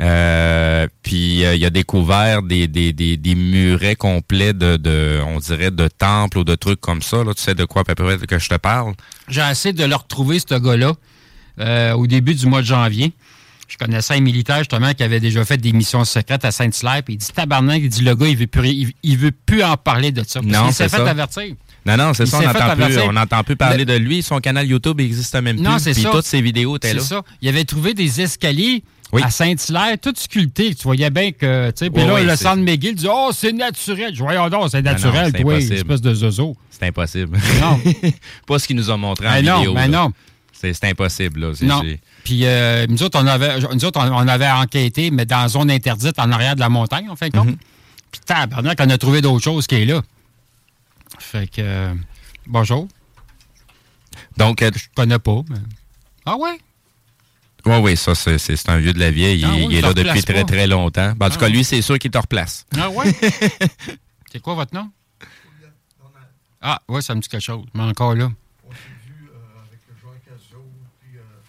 [0.00, 5.38] Euh, puis euh, il a découvert des, des, des, des murets complets de, de, on
[5.38, 7.22] dirait, de temples ou de trucs comme ça.
[7.22, 7.32] Là.
[7.34, 8.94] Tu sais de quoi à peu près que je te parle?
[9.28, 10.94] J'ai essayé de le retrouver, ce gars-là,
[11.60, 13.12] euh, au début du mois de janvier.
[13.68, 17.02] Je connaissais un militaire, justement, qui avait déjà fait des missions secrètes à Saint-Hilaire.
[17.02, 19.76] Puis il dit, tabarnak, il dit, le gars, il veut plus, il, veut plus en
[19.76, 20.40] parler de ça.
[20.42, 21.54] non, il s'est fait avertir.
[21.86, 24.22] Non, non, c'est ça, on n'entend plus, parler de lui.
[24.22, 25.64] Son canal YouTube n'existe même plus.
[25.64, 26.00] Non, c'est ça.
[26.00, 27.00] Puis toutes ses vidéos étaient là.
[27.00, 27.22] C'est ça.
[27.42, 28.82] Il avait trouvé des escaliers
[29.22, 30.74] à Saint-Hilaire, tout sculpté.
[30.74, 31.70] Tu voyais bien que.
[31.70, 34.14] Puis Oui, là, oui, le centre McGill dit Oh, c'est naturel.
[34.14, 36.56] Je Voyons donc, c'est Ah non, naturel, c'est toi, espèce de zozo.
[36.70, 37.38] C'est impossible.
[37.60, 37.80] Non.
[38.46, 39.74] pas ce qu'ils nous ont montré en non, vidéo.
[39.74, 39.88] là.
[39.88, 40.12] non.
[40.52, 41.40] C'est impossible.
[41.40, 41.52] Là.
[41.62, 41.82] Non.
[42.24, 45.48] Puis euh, nous autres, on avait, nous autres, on, on avait enquêté, mais dans la
[45.48, 47.48] zone interdite, en arrière de la montagne, en fin de compte.
[47.48, 47.56] Mhm.
[48.10, 50.00] Puis tabarnak, on a trouvé d'autres choses qui est là.
[51.18, 51.60] Fait que.
[51.60, 51.94] euh,
[52.46, 52.88] bonjour.
[54.36, 55.56] Donc, euh, Je connais pas, mais.
[56.24, 56.58] Ah ouais?
[57.66, 59.40] Oui, oui, ça, c'est un vieux de la vieille.
[59.40, 61.12] Il, Ah oui, il est là depuis très, très longtemps.
[61.16, 61.52] Ben, en tout Ah cas, ouais.
[61.52, 62.66] lui, c'est sûr qu'il te replace.
[62.78, 63.04] Ah ouais?
[64.32, 64.90] C'est quoi votre nom?
[66.60, 67.64] Ah, ouais, ça me dit quelque chose.
[67.74, 68.30] Mais encore là.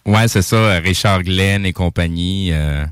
[0.05, 2.49] Ouais, c'est ça, Richard Glenn et compagnie.
[2.51, 2.85] euh.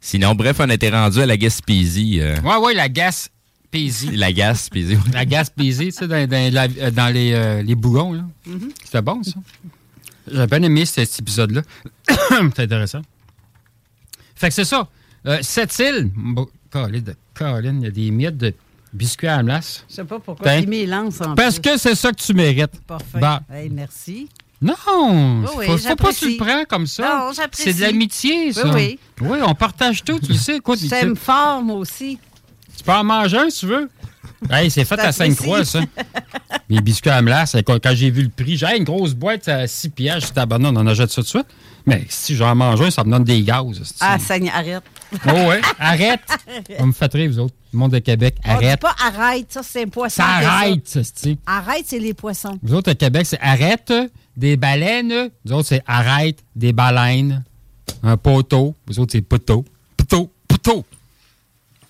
[0.00, 2.20] Sinon, bref, on était rendu à la Gaspésie.
[2.20, 2.40] euh.
[2.40, 4.12] Ouais, ouais, la Gaspésie.
[4.16, 4.94] La Gaspésie.
[4.96, 5.10] oui.
[5.12, 8.22] La Gaspésie, tu sais, dans, dans la- euh, dans les, euh, les bougons, là.
[8.46, 8.70] Mhm.
[8.82, 9.34] C'était bon, ça.
[10.32, 11.62] J'ai bien aimé cet, épisode-là.
[12.30, 13.02] C'est intéressant.
[14.34, 14.88] Fait que c'est ça.
[15.26, 17.02] Euh, cette île, bon, Colin,
[17.78, 18.54] il y a des miettes de
[18.92, 19.84] biscuits à la glace.
[19.88, 21.70] Je sais pas pourquoi Ben, en Parce plus.
[21.72, 22.80] que c'est ça que tu mérites.
[22.86, 23.18] Parfait.
[23.18, 24.28] Ben, Hey, merci.
[24.62, 24.74] non!
[25.42, 27.02] Oui, oui, faut, faut pas que tu le prends comme ça.
[27.02, 27.72] Non, j'apprécie.
[27.72, 28.72] C'est de l'amitié, ça.
[28.72, 30.60] Oui, Oui, on partage tout, tu le sais.
[30.60, 32.18] Quoi, tu, J'aime fort, moi aussi.
[32.76, 33.90] tu peux en manger un si tu veux.
[34.50, 35.42] Hey, c'est fait à T'apprécies.
[35.42, 35.80] 5-3, ça.
[36.68, 39.66] Les biscuits à glace, quand, quand j'ai vu le prix, j'ai une grosse boîte à
[39.66, 40.28] 6 piastres.
[40.28, 41.46] J'étais abandonné, on en achète ça tout de suite.
[41.86, 43.64] Mais si j'en mange un, ça me donne des gaz.
[44.00, 44.82] Ah, ça arrête.
[45.26, 46.20] Oh ouais, arrête.
[46.78, 47.54] On me fait rire, vous autres.
[47.72, 48.80] Le monde de Québec, On dit arrête.
[48.80, 50.22] pas arrête, ça, c'est un poisson.
[50.22, 52.58] Ça arrête, ça, c'est Arrête, c'est les poissons.
[52.62, 53.92] Vous autres, à Québec, c'est arrête
[54.36, 55.30] des baleines.
[55.44, 57.42] Vous autres, c'est arrête des baleines.
[58.02, 58.74] Un poteau.
[58.86, 59.64] Vous autres, c'est poteau.
[59.96, 60.84] Poteau, poteau.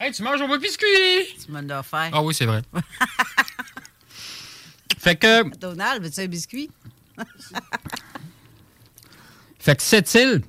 [0.00, 0.86] Hey, tu manges au biscuit!
[1.44, 2.10] Tu m'en as offert.
[2.12, 2.62] Ah oui, c'est vrai.
[4.98, 6.70] fait que, Donald, veux-tu un biscuit?
[9.58, 10.42] fait que cette île,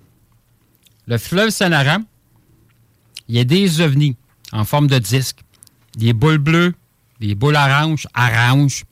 [1.07, 2.03] le fleuve Saint-Laurent,
[3.27, 4.15] il y a des ovnis
[4.51, 5.39] en forme de disque.
[5.95, 6.76] Des boules bleues,
[7.19, 8.85] des boules oranges, orange,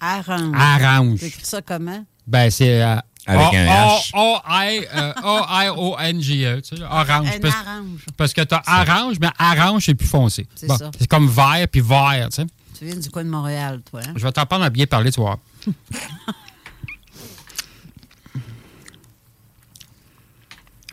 [0.00, 0.54] Arrange.
[0.54, 1.18] Orange.
[1.20, 2.04] Tu écris ça comment?
[2.26, 2.82] Ben, c'est.
[2.82, 2.96] euh,
[3.26, 4.10] Avec O- un O- H.
[4.14, 6.60] O-I- euh, O-I-O-N-G-E.
[6.60, 7.28] tu sais, orange.
[7.34, 8.00] Un Parce, orange.
[8.16, 10.46] parce que t'as orange, mais orange, c'est plus foncé.
[10.54, 10.90] C'est Bon, ça.
[10.98, 12.46] C'est comme vert puis vert, tu sais.
[12.78, 14.00] Tu viens du coin de Montréal, toi.
[14.06, 14.12] Hein?
[14.16, 15.38] Je vais t'apprendre à bien parler, tu vois.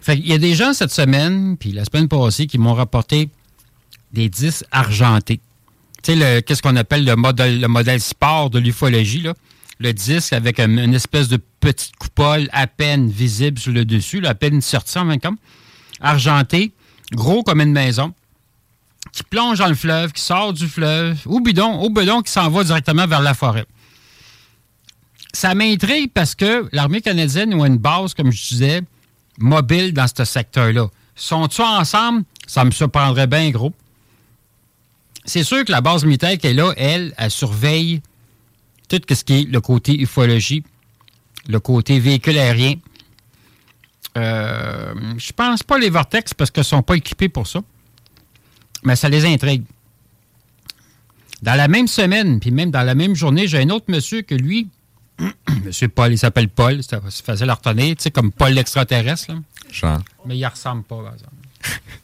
[0.02, 3.30] fait qu'il y a des gens cette semaine, puis la semaine passée, qui m'ont rapporté
[4.14, 5.40] des disques argentés.
[6.02, 9.34] Tu sais, le- qu'est-ce qu'on appelle le modèle, le modèle sport de l'ufologie, là?
[9.82, 14.24] Le disque avec un- une espèce de petite coupole à peine visible sur le dessus,
[14.28, 15.34] à peine sortie en même temps.
[16.00, 16.72] Argenté,
[17.14, 18.14] gros comme une maison,
[19.12, 22.48] qui plonge dans le fleuve, qui sort du fleuve, au bidon, au bidon, qui s'en
[22.52, 23.66] va directement vers la forêt.
[25.34, 28.82] Ça m'intrigue parce que l'armée canadienne a une base, comme je disais,
[29.40, 30.88] mobile dans ce secteur-là.
[31.16, 32.24] Sont-ils ensemble?
[32.46, 33.74] Ça me surprendrait bien gros.
[35.26, 38.02] C'est sûr que la base militaire qui est là, elle, elle surveille
[39.00, 40.64] tout ce qui est le côté ufologie,
[41.48, 42.76] le côté véhicule aérien.
[44.18, 47.62] Euh, je pense pas les Vortex parce qu'ils ne sont pas équipés pour ça.
[48.84, 49.64] Mais ça les intrigue.
[51.42, 54.36] Dans la même semaine, puis même dans la même journée, j'ai un autre monsieur que
[54.36, 54.70] lui,
[55.64, 59.34] monsieur Paul, il s'appelle Paul, c'est facile à retenir, tu sais, comme Paul l'extraterrestre.
[59.72, 60.00] Genre.
[60.26, 61.34] mais il ressemble pas, par exemple.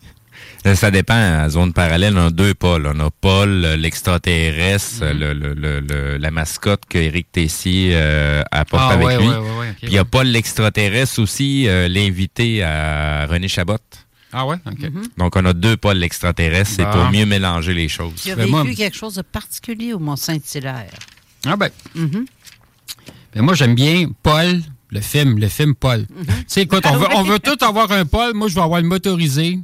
[0.67, 1.13] Euh, Ça dépend.
[1.13, 2.91] À la zone parallèle, on a deux pôles.
[2.93, 5.19] On a Paul, euh, l'extraterrestre, Mhm.
[5.19, 9.27] le, le- le- le- la mascotte que Éric Tessier euh, apporte Ah, avec ouais, lui.
[9.27, 13.47] ouais, ouais, ouais, ok, Puis il y a Paul, l'extraterrestre aussi, euh, l'invité à René
[13.47, 13.77] Chabot.
[14.33, 14.57] Ah ouais?
[14.65, 14.91] OK.
[15.17, 16.73] Donc, on a deux Paul, l'extraterrestre.
[16.75, 18.13] C'est pour mieux mélanger les choses.
[18.17, 20.91] Qui a Ben, vécu moi- quelque chose de particulier au Mont-Saint-Hilaire.
[21.45, 21.69] Ah ben.
[21.95, 22.25] Mhm.
[23.33, 26.05] Ben, moi, j'aime bien Paul, le film, le film Paul.
[26.07, 28.33] Tu sais, écoute, on, Ah veut, on veut tous avoir un Paul.
[28.33, 29.59] Moi, je vais avoir le motorisé.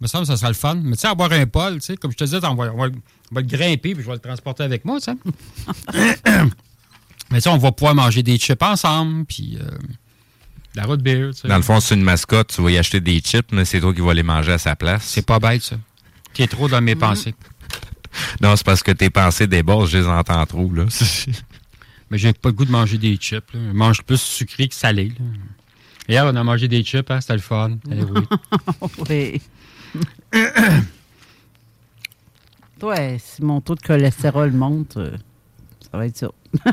[0.00, 0.76] Il me semble que ça sera le fun.
[0.82, 2.76] Mais tu sais, avoir un Paul, tu sais, comme je te disais, on va, on
[2.78, 2.94] va le-
[3.30, 5.16] on va le grimper puis je vais le transporter avec moi, tu sais.
[7.30, 9.68] Mais tu sais, on va pouvoir manger des chips ensemble, puis euh,
[10.74, 11.48] la route beer, tu sais.
[11.48, 12.52] Dans le fond, c'est une mascotte.
[12.54, 14.74] Tu vas y acheter des chips, mais c'est toi qui vas les manger à sa
[14.74, 15.04] place.
[15.04, 15.76] C'est pas bête, ça.
[16.32, 17.34] Qui est trop dans mes pensées.
[18.40, 20.68] Non, c'est parce que tes pensées débordent, je les entends trop.
[20.74, 20.84] Là.
[22.10, 23.52] Mais j'ai pas le goût de manger des chips.
[23.54, 23.60] là.
[23.68, 25.10] Je mange plus sucré que salé.
[25.16, 25.24] là.
[26.08, 27.78] Hier, on a mangé des chips, hein, c'était le fun.
[27.88, 28.22] Eh oui.
[29.08, 29.40] oui.
[32.78, 35.10] Toi, si mon taux de cholestérol monte, euh,
[35.90, 36.28] ça va être ça.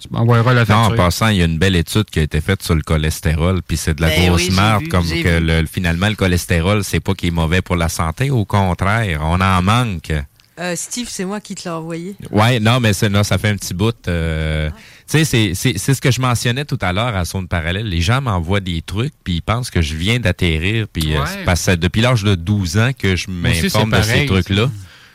[0.00, 0.92] tu m'envoyeras la Non, facture.
[0.92, 3.60] en passant, il y a une belle étude qui a été faite sur le cholestérol,
[3.62, 6.82] puis c'est de la Ben grosse oui, merde, vu, comme que le- finalement, le cholestérol,
[6.82, 10.12] c'est pas qu'il est mauvais pour la santé, au contraire, on en manque.
[10.58, 12.16] Euh, Steve, c'est moi qui te l'ai envoyé.
[12.32, 13.94] Ouais, non, mais non, ça fait un petit bout.
[14.08, 14.70] euh,
[15.08, 17.86] sais, c'est- c'est c'est ce que je mentionnais tout à l'heure à Zone Parallèle.
[17.88, 20.86] Les gens m'envoient des trucs, puis ils pensent que je viens d'atterrir.
[20.92, 21.44] Puis euh, Ouais.
[21.44, 24.70] parce que depuis l'âge de 12 ans que je m'informe de ces trucs-là.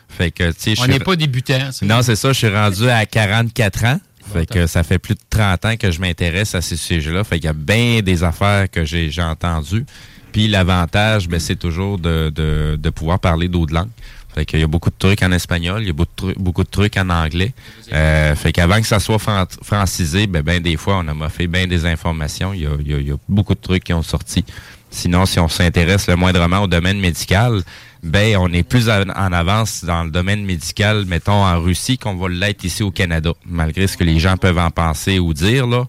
[0.08, 1.70] Fait que, tu sais, je On n'est pas débutant.
[1.82, 2.32] Non, c'est ça.
[2.32, 4.00] Je suis rendu à 44 ans.
[4.32, 7.24] Fait que ça fait plus de 30 ans que je m'intéresse à ces sujets-là.
[7.24, 9.84] Fait qu'il y a bien des affaires que j'ai j'ai entendues.
[10.32, 13.90] Puis l'avantage, ben, c'est toujours de, de, de pouvoir parler d'autres langues.
[14.34, 16.96] Fait qu'il y a beaucoup de trucs en espagnol, il y a beaucoup de trucs,
[16.96, 17.52] en anglais.
[17.92, 21.46] Euh, fait qu'avant que ça soit fran- francisé, ben, ben des fois, on a fait
[21.46, 22.52] bien des informations.
[22.52, 24.44] Il y, a, il y a- il y a beaucoup de trucs qui ont sorti.
[24.90, 27.62] Sinon, si on s'intéresse le moindrement au domaine médical,
[28.02, 32.28] ben on est plus en avance dans le domaine médical, mettons en Russie, qu'on va
[32.28, 35.86] l'être ici au Canada, malgré ce que les gens peuvent en penser ou dire là.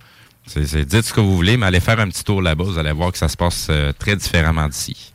[0.48, 2.92] C'est- dites ce que vous voulez, mais allez faire un petit tour là-bas, vous allez
[2.92, 5.12] voir que ça se passe euh, très différemment d'ici.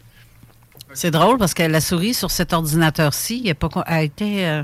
[0.95, 4.47] C'est drôle parce que la souris sur cet ordinateur-ci, elle a, pas con- a été.
[4.47, 4.63] euh,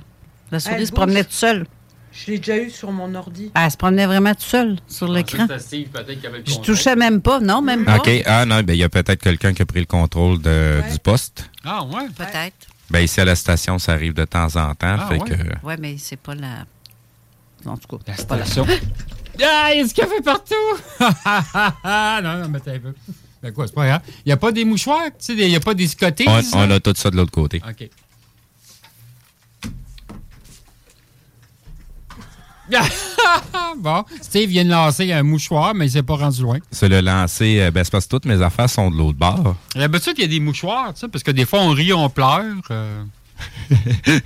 [0.51, 1.27] la souris Elle se promenait bouge.
[1.31, 1.67] toute seule.
[2.13, 3.51] Je l'ai déjà eu sur mon ordi.
[3.55, 5.47] Ah, Elle se promenait vraiment toute seule sur l'écran.
[5.49, 7.97] Je touchais même pas, non, même pas.
[7.99, 8.11] OK.
[8.25, 10.99] Ah non, ben il y a peut-être quelqu'un qui a pris le contrôle de- du
[10.99, 11.51] poste.
[11.65, 12.07] Ah, ouais.
[12.17, 12.55] Peut-être.
[12.91, 14.97] Ben ici à la station, ça arrive de temps en temps.
[14.99, 15.29] Ah, fait ouais.
[15.29, 16.65] que, Ouais, mais c'est pas la.
[17.67, 18.67] En tout cas, La c'est pas la station.
[19.45, 20.55] Ah, il y a du café partout!
[22.25, 22.95] non, non, mais t'as un peu.
[23.47, 24.01] Ben quoi, c'est pas grave.
[24.25, 26.25] Il n'y a pas des mouchoirs, tu sais, des- il n'y a pas des scotés.
[26.29, 27.63] on, on a tout ça de l'autre côté.
[27.69, 27.89] OK.
[33.79, 36.59] bon, Steve vient de lancer un mouchoir, mais il s'est pas rendu loin.
[36.73, 39.55] Se le lancer, euh, ben c'est parce que toutes mes affaires sont de l'autre bord.
[39.77, 42.09] D'habitude, il y a des mouchoirs, tu sais, parce que des fois, on rit, on
[42.11, 42.43] pleure.
[42.73, 43.05] euh.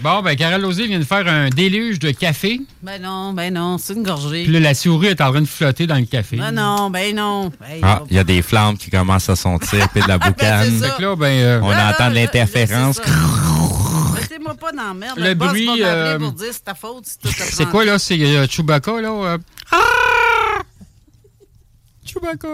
[0.00, 2.60] bon, ben, Carole Lozé vient de faire un déluge de café.
[2.82, 4.44] Ben non, ben non, c'est une gorgée.
[4.44, 6.36] Puis là, la souris est en train de flotter dans le café.
[6.36, 7.50] Ben non, ben non.
[7.68, 10.78] Hey, Ah, il y a des flammes qui commencent à sentir, puis de la boucane.
[10.80, 12.98] Fait que là, ben, euh, on entend de l'interférence.
[14.20, 15.18] Mettez-moi pas dans la merde.
[15.18, 17.98] Le Le, boss bruit, euh, pour dire c'est ta faute si C'est quoi, là?
[17.98, 19.08] C'est euh, Chewbacca, là?
[19.10, 19.38] euh?
[22.04, 22.48] Chewbacca.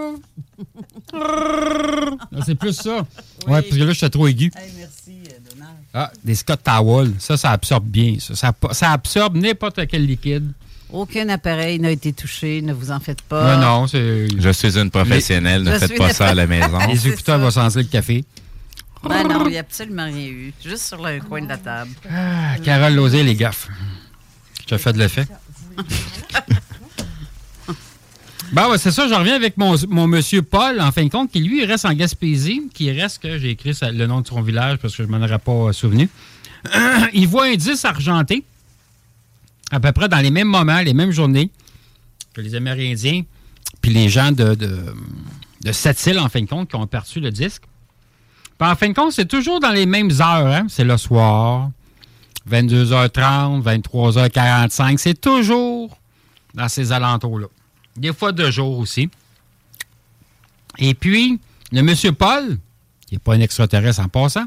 [1.13, 2.99] Ah, c'est plus ça.
[3.47, 4.51] Ouais, parce que là, j'étais trop aigu.
[4.55, 5.22] merci, euh, Donald.
[5.95, 7.13] Ah, des Scott Towel.
[7.19, 8.17] Ça, ça absorbe bien.
[8.19, 10.51] Ça, ça, ça absorbe n'importe quel liquide.
[10.91, 13.57] Aucun appareil n'a été touché, ne vous en faites pas.
[13.57, 14.29] Non, non, c'est...
[14.39, 16.79] Je suis une professionnelle, ne Je faites pas une- ça à la maison.
[16.89, 18.25] Les écouteurs vont sentir le café.
[19.03, 20.53] Ben non, il n'y a absolument rien eu.
[20.65, 21.91] Juste sur le coin de la table.
[22.11, 23.69] Ah, Carole Lozé, les gaffes.
[24.67, 25.27] Tu as fait de l'effet?
[28.55, 31.41] Ouais, c'est ça, j'en reviens avec mon, mon monsieur Paul, en fin de compte, qui
[31.41, 34.95] lui, reste en Gaspésie, qui reste que j'ai écrit le nom de son village parce
[34.95, 36.09] que je ne m'en aurais pas euh, souvenu.
[37.15, 38.45] il voit un 10 argenté,
[39.71, 41.51] à peu près dans les mêmes moments, les mêmes journées
[42.35, 43.23] que les Amérindiens,
[43.81, 44.95] puis les gens de, de,
[45.63, 47.63] de cette île, en fin de compte, qui ont perçu le disque.
[48.59, 50.47] Puis en fin de compte, c'est toujours dans les mêmes heures.
[50.47, 50.67] Hein?
[50.69, 51.71] C'est le soir,
[52.51, 54.99] 22h30, 23h45.
[54.99, 55.97] C'est toujours
[56.55, 57.47] dans ces alentours-là.
[57.97, 59.11] Des fois de jour aussi.
[60.79, 61.39] Et puis,
[61.73, 62.59] le monsieur Paul,
[63.07, 64.47] qui n'est pas un extraterrestre en passant,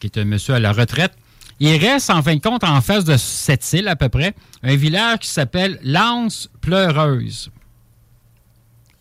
[0.00, 1.12] qui est un monsieur à la retraite,
[1.60, 4.76] il reste en fin de compte en face de cette île à peu près, un
[4.76, 7.50] village qui s'appelle Lance Pleureuse.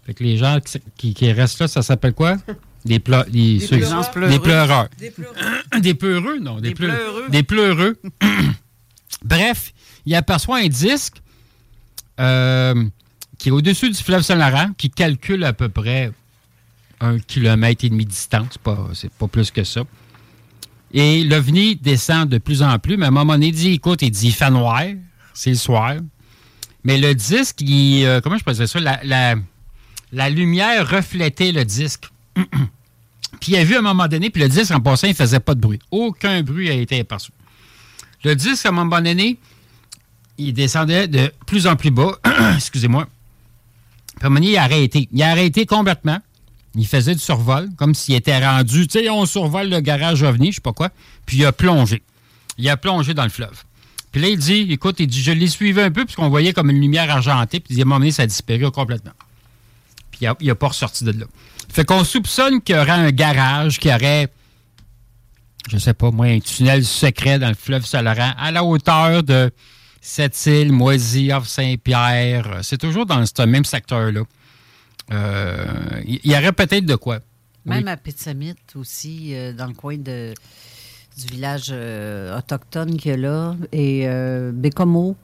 [0.05, 2.37] Fait que les gens qui, qui- qui restent là, ça s'appelle quoi?
[2.85, 4.11] Des, pleu- des, pleureurs.
[4.29, 4.89] des pleureurs.
[5.81, 6.37] Des pleureux.
[6.37, 6.55] Des non.
[6.57, 7.25] Des, Des pleu- pleureux.
[7.29, 7.97] Des pleureux.
[9.23, 9.73] Bref,
[10.05, 11.15] il aperçoit un disque
[12.19, 12.85] euh,
[13.37, 16.11] qui est au-dessus du fleuve Saint-Laurent, qui calcule à peu près
[17.01, 18.57] un kilomètre et demi de distance.
[18.93, 19.81] C'est pas, plus que ça.
[20.93, 24.01] Et l'OVNI descend de plus en plus, mais à un moment donné, il dit, écoute,
[24.01, 24.81] il dit, il fait noir,
[25.33, 25.95] c'est le soir.
[26.83, 28.79] Mais le disque, il, euh, comment je peux ça?
[28.79, 29.35] La,
[30.11, 32.05] la- lumière reflétait le disque.
[33.41, 35.41] Puis il a vu à un moment donné, puis le disque, en passant, il faisait
[35.41, 35.79] pas de bruit.
[35.91, 37.31] Aucun bruit a été aperçu.
[38.23, 39.37] Le disque, à un moment donné,
[40.37, 42.17] il descendait de plus en plus bas.
[42.55, 43.07] Excusez-moi.
[44.19, 45.09] Puis il a arrêté.
[45.11, 46.19] Il a arrêté complètement.
[46.75, 48.87] Il faisait du survol, comme s'il était rendu.
[48.87, 50.89] Tu sais, on survole le garage OVNI, je sais pas quoi.
[51.25, 52.03] Puis il a plongé.
[52.57, 53.63] Il a plongé dans le fleuve.
[54.11, 56.69] Puis là, il dit, écoute, il dit, je l'ai suivi un peu, puisqu'on voyait comme
[56.69, 57.59] une lumière argentée.
[57.59, 59.13] Puis à un moment donné, ça a disparu complètement.
[60.11, 61.25] Puis il n'a pas ressorti de là.
[61.69, 64.31] Fait qu'on soupçonne qu'il y aurait un garage qui aurait,
[65.69, 69.51] je sais pas moi, un tunnel secret dans le fleuve Saint-Laurent à la hauteur de
[70.07, 72.59] cette île, Moisy, Havre Saint-Pierre.
[72.61, 74.21] C'est toujours dans ce même secteur-là.
[75.11, 75.65] Euh,
[76.05, 77.19] Il y, y aurait peut-être de quoi.
[77.65, 77.89] Même Oui.
[77.91, 80.33] à Pitsamit aussi, euh, dans le coin de,
[81.17, 85.15] du village euh, autochtone qu'il y a là, et euh, Bécomo.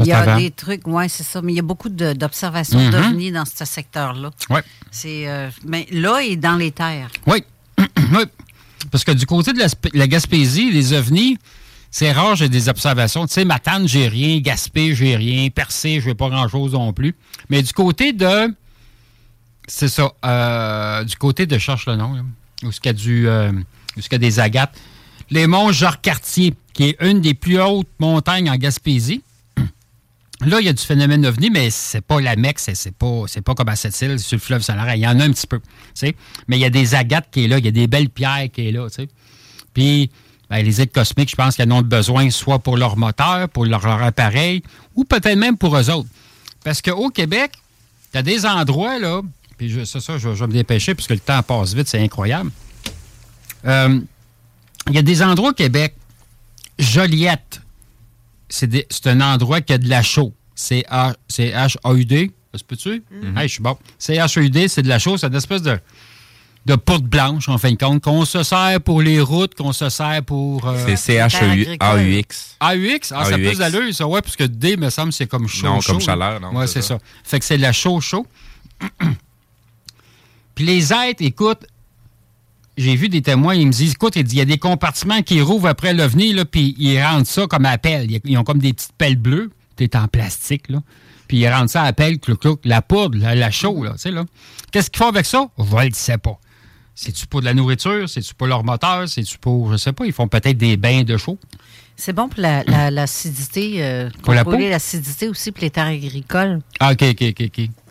[0.00, 0.38] Il y a avant.
[0.38, 2.90] des trucs, oui, c'est ça, mais il y a beaucoup d'observations Mhm.
[2.92, 4.30] d'ovnis dans ce secteur-là.
[4.48, 4.62] Ouais.
[4.90, 7.10] C'est, euh, mais là, est dans les terres.
[7.26, 7.44] Oui.
[7.78, 8.22] oui.
[8.90, 11.36] Parce que du côté de la, la Gaspésie, les ovnis,
[11.94, 13.26] c'est rare, j'ai des observations.
[13.26, 14.38] Tu sais, Matane, j'ai rien.
[14.38, 15.50] Gaspé, j'ai rien.
[15.50, 17.14] Percé, je n'ai pas grand-chose non plus.
[17.50, 18.52] Mais du côté de.
[19.68, 20.10] C'est ça.
[20.24, 22.14] euh, du côté de cherche le nom,
[22.62, 23.28] où il y du.
[23.28, 23.52] euh,
[23.96, 24.74] y a des agates.
[25.28, 29.22] Les monts Jacques-Cartier, qui est une des plus hautes montagnes en Gaspésie.
[30.40, 33.54] Là, il y a du phénomène ovni, mais c'est pas la Mecque, c'est pas, pas
[33.54, 34.92] comme à cette île, sur le fleuve Saint-Laurent.
[34.92, 35.60] Il y en a un petit peu.
[36.48, 38.48] Mais il y a des agates qui est là, il y a des belles pierres
[38.50, 39.08] qui est là, tu sais.
[39.74, 40.10] Puis,
[40.52, 43.64] ben, les aides cosmiques, je pense qu'ils en ont besoin soit pour leur moteur, pour
[43.64, 44.62] leur, leur appareil,
[44.94, 46.08] ou peut-être même pour eux autres.
[46.62, 47.52] Parce qu'au Québec,
[48.12, 49.22] il y a des endroits, là,
[49.56, 51.88] puis je- c'est ça, je, je vais me dépêcher, parce que le temps passe vite,
[51.88, 52.50] c'est incroyable.
[53.64, 53.98] Euh,
[54.88, 55.94] Il y a des endroits au Québec,
[56.78, 57.60] Joliette,
[58.48, 60.32] c'est un endroit qui a de la chaux.
[60.54, 62.30] C'est H-A-U-D.
[62.52, 63.02] Ça se peut-tu?
[63.36, 63.78] Hey, je suis bon.
[63.98, 65.16] C'est H-A-U-D, c'est de la chaux.
[65.16, 65.78] C'est une espèce de,
[66.64, 69.88] de porte blanche, en fin de compte, qu'on se sert pour les routes, qu'on se
[69.88, 70.66] sert pour.
[70.68, 72.56] euh, C'est C-H-A-U-X.
[72.60, 73.12] AUX?
[73.12, 75.66] Ah, ça a plus d'allure, ça, ouais, parce que D, me semble, c'est comme chaud.
[75.66, 76.98] Non, chaud, comme chaleur, non, Ouais, c'est ça.
[76.98, 76.98] ça.
[77.24, 78.26] Fait que c'est de la chaud, chaud.
[80.54, 81.66] Puis les êtres, écoute,
[82.76, 85.68] j'ai vu des témoins, ils me disent, écoute, il y a des compartiments qui rouvrent
[85.68, 88.08] après l'OVNI, là, puis ils rendent ça comme à pelle.
[88.24, 90.80] Ils ont comme des petites pelles bleues, c'est en plastique, là.
[91.28, 93.98] Puis ils rendent ça à pelle, clouc, clouc, la poudre, la, la chaux, là, tu
[93.98, 94.24] sais, là.
[94.70, 95.48] Qu'est-ce qu'ils font avec ça?
[95.58, 96.38] Je ne le sais pas.
[96.94, 98.08] C'est-tu pour de la nourriture?
[98.08, 99.08] C'est-tu pour leur moteur?
[99.08, 101.38] C'est-tu pour, je sais pas, ils font peut-être des bains de chaux?
[101.96, 104.52] C'est bon pour la- la- l'acidité, euh, Pour la peau?
[104.56, 106.60] l'acidité aussi pour les terres agricoles.
[106.80, 107.42] Ah, OK, OK, OK,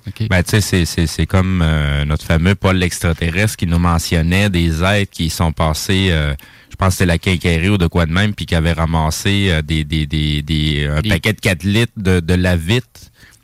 [0.08, 0.28] OK.
[0.30, 4.50] Ben, tu sais, c'est- c'est- c'est comme euh, notre fameux Paul l'extraterrestre qui nous mentionnait
[4.50, 6.34] des êtres qui sont passés, euh,
[6.72, 9.48] je pense que c'était la quincaillerie ou de quoi de même, puis qui avaient ramassé
[9.52, 12.88] euh, des, des, des, des- un Des- paquet de 4 litres de, de la vitre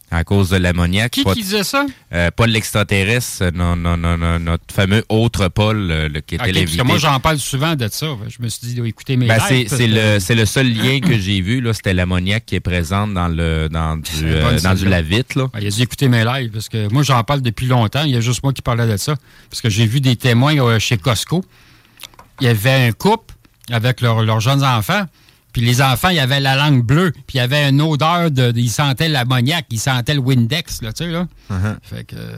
[0.09, 1.11] à cause de l'ammoniaque.
[1.11, 1.85] Qui qui disait ça?
[2.13, 6.49] euh, Paul l'extraterrestre, non, non, non, non, notre fameux autre Paul euh, le- qui était
[6.49, 8.07] OK, parce que moi, j'en parle souvent de ça.
[8.29, 11.41] Je me suis dit, écoutez mes Ben, lives, c'est que- le, seul lien que j'ai
[11.41, 11.61] vu.
[11.73, 15.47] C'était l'ammoniaque qui est présente dans le dans du, euh, dans du lavitre, là.
[15.53, 18.03] Ah, il a dit écoutez mes lives, parce que moi, j'en parle depuis longtemps.
[18.03, 19.15] Il y a juste moi qui parlais de ça.
[19.49, 21.43] Parce que j'ai vu des témoins euh, chez Costco.
[22.39, 23.33] Il y avait un couple
[23.71, 25.03] avec leurs leurs jeunes enfants.
[25.57, 27.11] Puis les enfants, il y avait la langue bleue.
[27.11, 28.53] Puis il y avait une odeur de.
[28.55, 31.27] ils sentaient l'ammoniaque, ils sentaient le Windex, là, tu sais, là.
[31.81, 32.35] Fait que euh,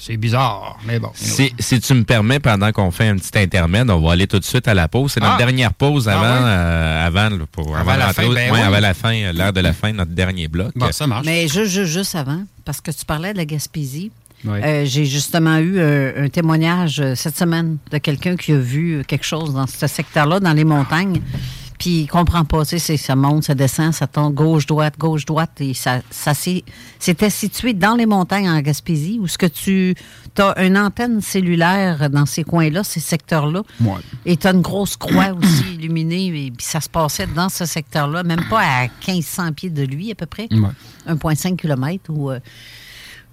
[0.00, 0.76] c'est- bizarre.
[0.84, 1.10] Mais bon.
[1.14, 4.40] Si, si tu me permets, pendant qu'on fait un petit intermède, on va aller tout
[4.40, 5.12] de suite à la pause.
[5.12, 5.38] C'est notre Ah.
[5.38, 6.50] dernière pause Ah avant, ouais?
[6.50, 8.60] euh, avant, le- pour, Avant de la fin, ben ouais, oui.
[8.60, 10.72] avant la fin, l'heure de la fin, notre dernier bloc.
[10.74, 11.24] Bon, ça marche.
[11.24, 14.10] Mais juste, juste, juste avant, parce que tu parlais de la Gaspésie,
[14.44, 14.60] Ouais.
[14.64, 19.02] euh, j'ai justement eu euh, un témoignage euh, cette semaine de quelqu'un qui a vu
[19.06, 21.20] quelque chose dans ce secteur-là, dans les montagnes.
[21.78, 25.74] Puis il comprend pas, tu sais, ça monte, ça descend, ça tombe gauche-droite, gauche-droite, et
[25.74, 26.64] ça, ça s'est-
[26.98, 29.94] c'était situé dans les montagnes en Gaspésie, où ce que tu
[30.38, 33.94] as une antenne cellulaire dans ces coins-là, ces secteurs-là, Ouais.
[34.24, 37.64] et tu as une grosse croix aussi illuminée, et puis ça se passait dans ce
[37.66, 40.70] secteur-là, même pas à 1500 pieds de lui à peu près, Ouais.
[41.06, 42.40] 1,5 km, ou euh,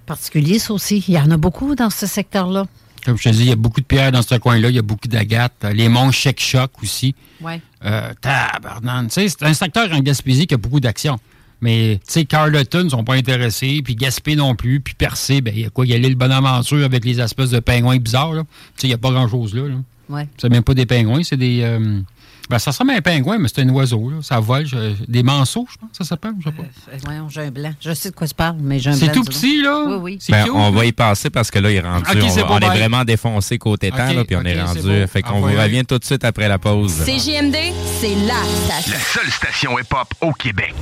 [0.05, 1.03] particulier ça aussi.
[1.07, 2.65] Il y en a beaucoup dans ce secteur-là.
[3.05, 4.69] Comme je te dis, il y a beaucoup de pierres dans ce coin-là.
[4.69, 5.53] Il y a beaucoup d'agates.
[5.65, 7.15] Euh, Les monts Chèque-Choc aussi.
[7.41, 7.61] Ouais.
[7.85, 9.07] Euh, tabarnane.
[9.07, 11.19] Tu sais, c'est un secteur en Gaspésie qui a beaucoup d'action.
[11.61, 15.53] Mais, tu sais, Carleton ne sont pas intéressés, puis Gaspé non plus, puis Percé, ben,
[15.55, 15.85] il y a quoi?
[15.85, 18.41] Il y a l'île Bonaventure avec les espèces de pingouins bizarres, là.
[18.41, 18.47] Tu
[18.81, 19.75] sais, il n'y a pas grand-chose là, là.
[20.09, 20.27] Ouais.
[20.37, 21.61] C'est même pas des pingouins, c'est des...
[21.61, 22.01] euh,
[22.49, 24.17] Ben, ça ressemble à un pingouin, mais c'est un oiseau, là.
[24.21, 24.65] Ça vole.
[24.67, 26.63] je- Des manceaux, je pense, ça s'appelle, je sais pas.
[26.63, 27.71] Euh, voyons, j'ai un blanc.
[27.79, 29.13] Je sais de quoi tu parles, mais j'ai un C'est blanc.
[29.15, 29.35] tout dis donc.
[29.41, 29.83] petit, là?
[29.87, 30.17] Oui, oui.
[30.19, 32.03] C'est Ben, cute, on va y passer parce que là, il est rendu.
[32.07, 35.07] On c'est est vraiment défoncé côté temps, là, puis on est c'est rendu.
[35.07, 35.63] Fait qu'on Ah, vous ouais.
[35.63, 36.93] revient tout de suite après la pause.
[37.05, 37.55] CJMD,
[38.01, 38.91] c'est la station.
[38.93, 40.75] La seule station hip-hop au Québec.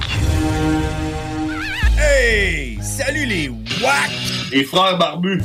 [1.98, 2.80] Hey!
[2.82, 4.12] Salut les WAC!
[4.52, 5.42] Les frères barbus!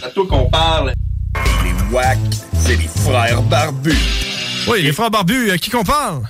[0.00, 0.92] C'est à toi qu'on parle.
[1.64, 2.18] Les WAC,
[2.60, 3.96] c'est les frères barbus.
[4.68, 6.22] Oui, les frères barbus, à qui qu'on parle?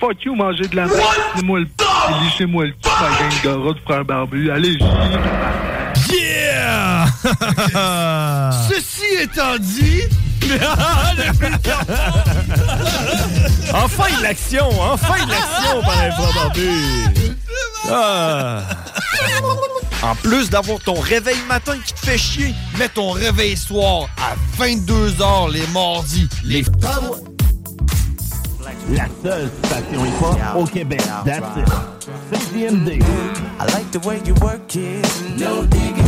[0.00, 1.00] Fuck you, manger de la merde.
[1.34, 1.84] Lissez-moi le p.
[2.22, 4.50] Lissez-moi le p, ma gang de rats de frères barbus.
[4.50, 4.78] Allez,
[6.10, 7.06] Yeah!
[8.68, 10.02] Ceci étant dit...
[13.74, 14.68] enfin de l'action!
[14.80, 17.36] Enfin de l'action par les frères barbus!
[17.90, 18.62] Ah.
[20.02, 24.36] En plus d'avoir ton réveil matin qui te fait chier, mets ton réveil soir à
[24.62, 26.28] 22h les mardis.
[26.44, 26.64] Les
[28.90, 31.02] La seule station hip-hop au Québec.
[31.24, 31.68] That's it.
[32.30, 33.02] CJMD.
[33.60, 35.04] I like the way you work it.
[35.36, 36.07] No digging.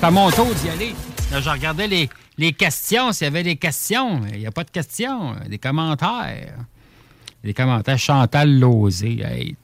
[0.00, 0.94] C'est à mon tour d'y aller.
[1.30, 2.08] Là, je regardais les,
[2.38, 4.20] les questions, s'il y avait des questions.
[4.32, 5.34] Il n'y a pas de questions.
[5.48, 6.54] Des commentaires.
[7.44, 7.98] Des commentaires.
[7.98, 9.20] Chantal Lozé.
[9.22, 9.56] Hey.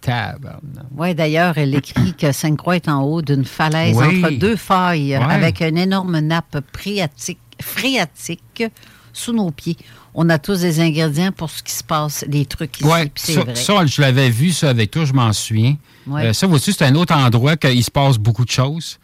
[0.96, 4.22] Oui, d'ailleurs, elle écrit que Sainte-Croix est en haut d'une falaise Oui.
[4.24, 8.64] entre deux failles avec une énorme nappe phréatique, phréatique
[9.12, 9.76] sous nos pieds.
[10.14, 13.40] On a tous des ingrédients pour ce qui se passe, des trucs ici, Oui, ça,
[13.42, 13.54] vrai.
[13.54, 15.76] ça, je l'avais vu, ça, avec toi, je m'en souviens.
[16.06, 16.26] Ouais.
[16.26, 18.98] Euh, ça, vois-tu, c'est un autre endroit qu'il se passe beaucoup de choses.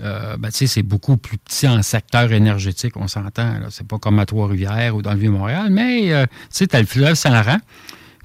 [0.00, 3.54] Euh, ben, c'est beaucoup plus petit en secteur énergétique, on s'entend.
[3.70, 6.86] C'est pas comme à Trois-Rivières ou dans le Vieux-Montréal, mais euh, tu sais, as le
[6.86, 7.58] fleuve Saint-Laurent.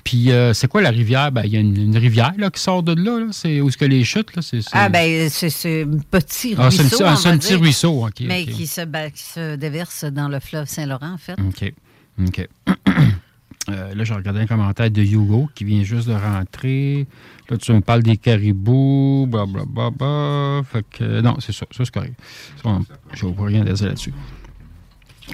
[0.04, 1.32] Puis, euh, c'est quoi la rivière?
[1.32, 3.20] Ben, il y a une, une rivière là, qui sort de là.
[3.22, 3.28] là.
[3.32, 4.36] C'est où est-ce que les chutes?
[4.36, 4.42] Là?
[4.74, 5.48] Ah, ben, c'est
[5.84, 6.84] un petit Ah, c'est ruisseau.
[6.84, 8.46] un petit- ah, on c'est va un petit dire, ruisseau, Mais.
[8.46, 11.38] Qui, se, ben, qui se déverse dans le fleuve Saint-Laurent, en fait.
[11.40, 11.74] OK.
[12.28, 12.48] OK.
[13.70, 17.08] Euh, là, j'ai regardé un commentaire de Hugo qui vient juste de rentrer.
[17.50, 19.66] Là, tu me parles des caribous, blablabla.
[19.66, 20.62] Bla, bla.
[20.70, 21.66] Fait que, euh, non, c'est ça.
[21.72, 22.14] C'est correct.
[22.62, 24.14] Ça, on- Je ne rien dire là-dessus.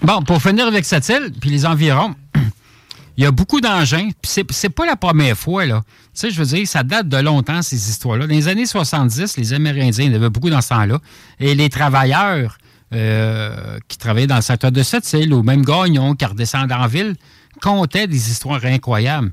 [0.03, 2.13] Bon, pour finir avec cette île, puis les environs,
[3.17, 4.09] il y a beaucoup d'engins.
[4.21, 5.81] Puis c'est, pas la première fois, là.
[6.13, 8.27] Tu sais, je veux dire, ça date de longtemps, ces histoires-là.
[8.27, 10.99] Dans les années 70, les Amérindiens, il y beaucoup dans ce temps-là.
[11.39, 12.57] Et les travailleurs
[12.93, 16.87] euh, qui travaillaient dans le secteur de cette île, ou même Gagnon, qui redescendaient en
[16.87, 17.15] ville,
[17.61, 19.31] contaient des histoires incroyables.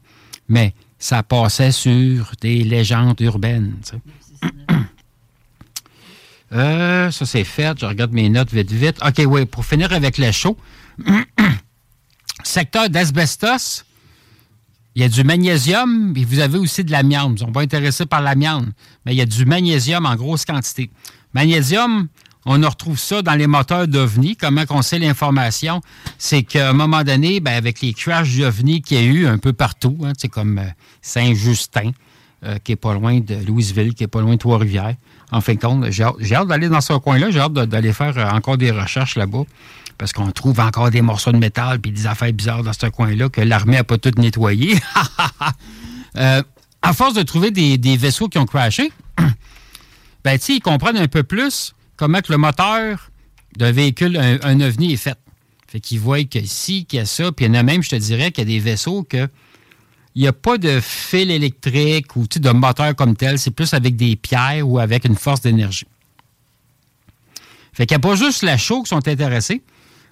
[0.49, 4.77] Mais ça passait sur des légendes urbaines, tu sais.
[6.53, 7.79] Euh, ça, c'est fait.
[7.79, 8.99] Je regarde mes notes vite, vite.
[9.05, 10.57] OK, oui, pour finir avec le show.
[12.45, 13.85] Secteur d'asbestos,
[14.95, 17.33] il y a du magnésium, et vous avez aussi de l'amiante.
[17.33, 18.67] Ils ne sont pas intéressés par l'amiante,
[19.05, 20.91] mais il y a du magnésium en grosse quantité.
[21.35, 22.09] Magnésium,
[22.47, 24.37] on retrouve ça dans les moteurs d'OVNI.
[24.37, 25.81] Comment qu'on sait l'information?
[26.17, 29.37] C'est qu'à un moment donné, ben, avec les crashs d'OVNI qu'il y a eu un
[29.37, 30.69] peu partout, hein, c'est comme euh,
[31.03, 31.91] Saint-Justin,
[32.45, 34.95] euh, qui est pas loin de Louisville, qui est pas loin de Trois-Rivières.
[35.33, 37.31] En fin de compte, j'ai hâte, d'aller dans ce coin-là.
[37.31, 39.43] J'ai hâte d'aller faire euh, encore des recherches là-bas.
[39.99, 43.29] Parce qu'on trouve encore des morceaux de métal puis des affaires bizarres dans ce coin-là
[43.29, 44.77] que l'armée n'a pas tout nettoyé.
[46.19, 46.43] Euh,
[46.81, 48.91] à force de trouver des, vaisseaux qui ont crashé,
[50.25, 53.11] ben, ils comprennent un peu plus comment que le moteur
[53.57, 55.19] d'un véhicule, un, ovni est fait.
[55.69, 57.83] Fait qu'ils voient que ici, qu'il y a ça, puis il y en a même,
[57.83, 59.29] je te dirais, qu'il y a des vaisseaux que
[60.15, 63.97] il n'y a pas de fil électrique ou de moteur comme tel, c'est plus avec
[63.97, 65.87] des pierres ou avec une force d'énergie.
[67.75, 69.63] Fait qu'il n'y a pas juste la chaux qui sont intéressés.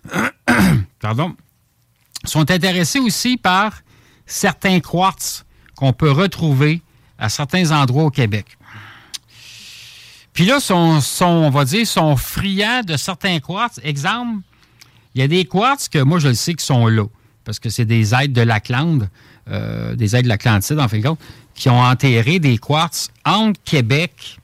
[1.00, 1.34] Pardon.
[2.24, 3.80] Sont intéressés aussi par
[4.26, 6.82] certains quartz qu'on peut retrouver
[7.18, 8.58] à certains endroits au Québec.
[10.34, 13.80] Puis là, sont, on va dire, sont friands de certains quartz.
[13.84, 14.42] Exemple,
[15.14, 17.04] il y a des quartz que moi, je le sais qui sont là,
[17.44, 19.04] parce que c'est des aides de l'Atlante,
[19.48, 21.08] euh, des aides de l'Atlantide, en fin de
[21.54, 24.40] qui ont enterré des quartz entre Québec,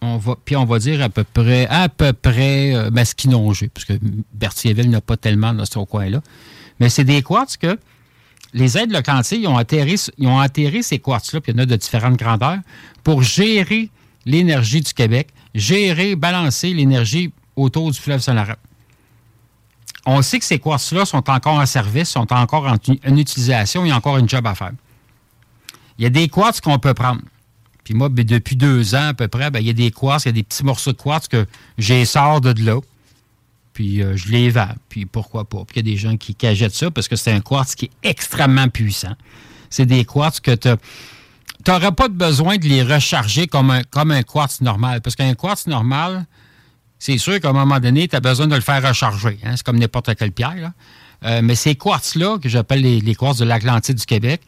[0.00, 3.84] on va, puis on va dire à peu près, à peu près euh, Masquinongé, parce
[3.84, 3.94] que
[4.32, 6.20] Berthierville n'a pas tellement dans ce coin-là.
[6.78, 7.76] Mais c'est des quartz que
[8.54, 9.58] les aides de l'Atlantide, ils ont
[10.18, 12.58] ils ont enterré ces quartz-là, puis il y en a de différentes grandeurs,
[13.02, 13.90] pour gérer
[14.24, 18.56] l'énergie du Québec, gérer, balancer l'énergie autour du fleuve Saint-Laurent.
[20.04, 23.92] On sait que ces quartz-là sont encore en service, sont encore en, utilisation, il y
[23.92, 24.72] a encore une job à faire.
[25.98, 27.20] Il y a des quartz qu'on peut prendre.
[27.84, 30.24] Puis moi, ben, depuis deux ans à peu près, ben, il y a des quartz,
[30.24, 31.46] il y a des petits morceaux de quartz que
[31.78, 32.80] j'ai de là.
[33.72, 34.74] Puis euh, je les vends.
[34.88, 35.64] Puis pourquoi pas?
[35.64, 37.74] Puis il y a des gens qui, qui achètent ça parce que c'est un quartz
[37.74, 39.14] qui est extrêmement puissant.
[39.70, 40.68] C'est des quartz que tu
[41.70, 45.00] n'auras pas besoin de les recharger comme un, comme un quartz normal.
[45.00, 46.26] Parce qu'un quartz normal,
[46.98, 49.38] c'est sûr qu'à un moment donné, tu as besoin de le faire recharger.
[49.44, 49.54] hein.
[49.56, 50.56] C'est comme n'importe quelle pierre.
[50.56, 50.72] là.
[51.24, 54.40] Euh, mais ces quartz-là, que j'appelle les, les quartz de l'Atlantide du Québec,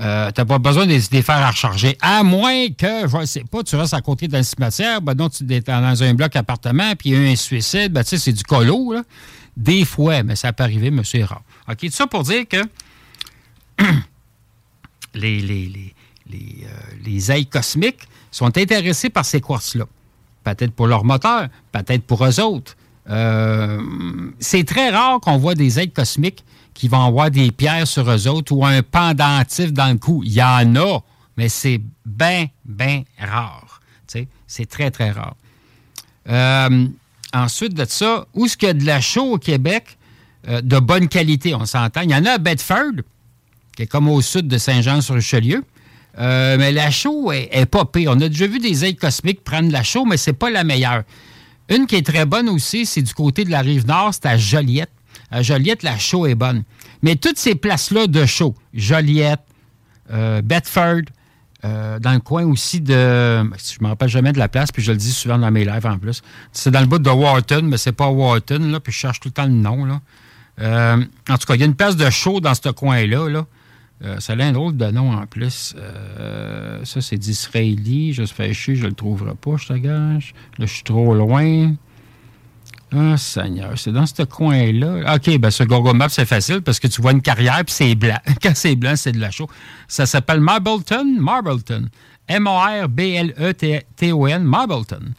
[0.00, 1.98] euh, tu n'as pas besoin de les faire recharger.
[2.00, 5.28] À moins que, je ne sais pas, tu restes à côté d'un cimetière, ben non,
[5.28, 8.10] tu es dans un bloc appartement, puis il y a eu un suicide, ben tu
[8.10, 9.02] sais, c'est du colo, là.
[9.56, 10.90] Des fois, mais ça peut arriver,
[11.24, 11.42] rare.
[11.68, 12.62] OK, tout ça pour dire que
[15.14, 15.94] les, les, les,
[16.30, 16.68] les, euh,
[17.04, 19.84] les ailes cosmiques sont intéressés par ces quartz-là.
[20.44, 22.76] Peut-être pour leur moteur, peut-être pour eux autres.
[23.08, 23.80] Euh,
[24.38, 26.44] c'est très rare qu'on voit des ailes cosmiques
[26.74, 30.22] qui vont avoir des pierres sur eux autres ou un pendentif dans le cou.
[30.24, 31.00] Il y en a,
[31.36, 33.80] mais c'est bien, bien rare.
[34.46, 35.36] C'est très, très rare.
[36.28, 36.86] Euh,
[37.32, 39.96] ensuite de ça, où est-ce qu'il y a de la chaux au Québec
[40.48, 42.00] de bonne qualité, on s'entend?
[42.00, 43.02] Il y en a à Bedford,
[43.76, 45.62] qui est comme au sud de Saint-Jean-sur-Richelieu.
[46.18, 48.12] Euh, mais la chaux est, est pas pire.
[48.14, 51.02] On a déjà vu des ailes cosmiques prendre la chaux, mais c'est pas la meilleure.
[51.68, 54.36] Une qui est très bonne aussi, c'est du côté de la rive nord, c'est à
[54.36, 54.90] Joliette.
[55.30, 56.64] À Joliette, la chaux est bonne.
[57.02, 59.40] Mais toutes ces places-là de chaux, Joliette,
[60.12, 61.02] euh, Bedford,
[61.64, 62.94] euh, dans le coin aussi de.
[62.94, 65.86] Je me rappelle jamais de la place, puis je le dis souvent dans mes lives
[65.86, 66.22] en plus.
[66.52, 69.28] C'est dans le bout de Wharton, mais c'est pas Wharton, là, puis je cherche tout
[69.28, 69.84] le temps le nom.
[69.84, 70.00] Là.
[71.28, 73.28] En tout cas, il y a une place de chaux dans ce coin-là.
[73.28, 73.46] Là.
[74.02, 75.74] Euh, ça a un drôle de nom en plus.
[75.76, 78.12] Euh, ça, c'est d'Israéli.
[78.14, 80.34] Je fais chier, je le trouverai pas, je te gage.
[80.58, 81.74] Là, je suis trop loin.
[82.92, 85.14] Ah, Seigneur, c'est dans ce coin-là.
[85.14, 87.94] OK, ben ce Google Maps, c'est facile parce que tu vois une carrière puis c'est
[87.94, 88.18] blanc.
[88.42, 89.48] Quand c'est blanc, c'est de la chaux.
[89.86, 91.04] Ça s'appelle Marbleton.
[91.20, 91.88] Marbleton.
[92.26, 92.82] M-A-R-B-L-E-T-O-N.
[94.42, 95.12] Marbleton.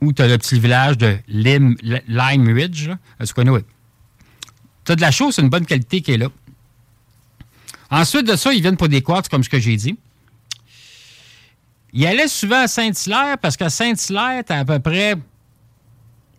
[0.00, 2.88] Où tu as le petit village de Lime, Lime Ridge.
[2.88, 2.98] Là.
[3.26, 3.60] Tu connais, oui.
[4.84, 6.28] Tu as de la chaux, c'est une bonne qualité qui est là.
[7.94, 9.96] Ensuite de ça, ils viennent pour des quartz, comme ce que j'ai dit.
[11.92, 15.14] Ils allaient souvent à Saint-Hilaire parce qu'à Saint-Hilaire, tu as à peu près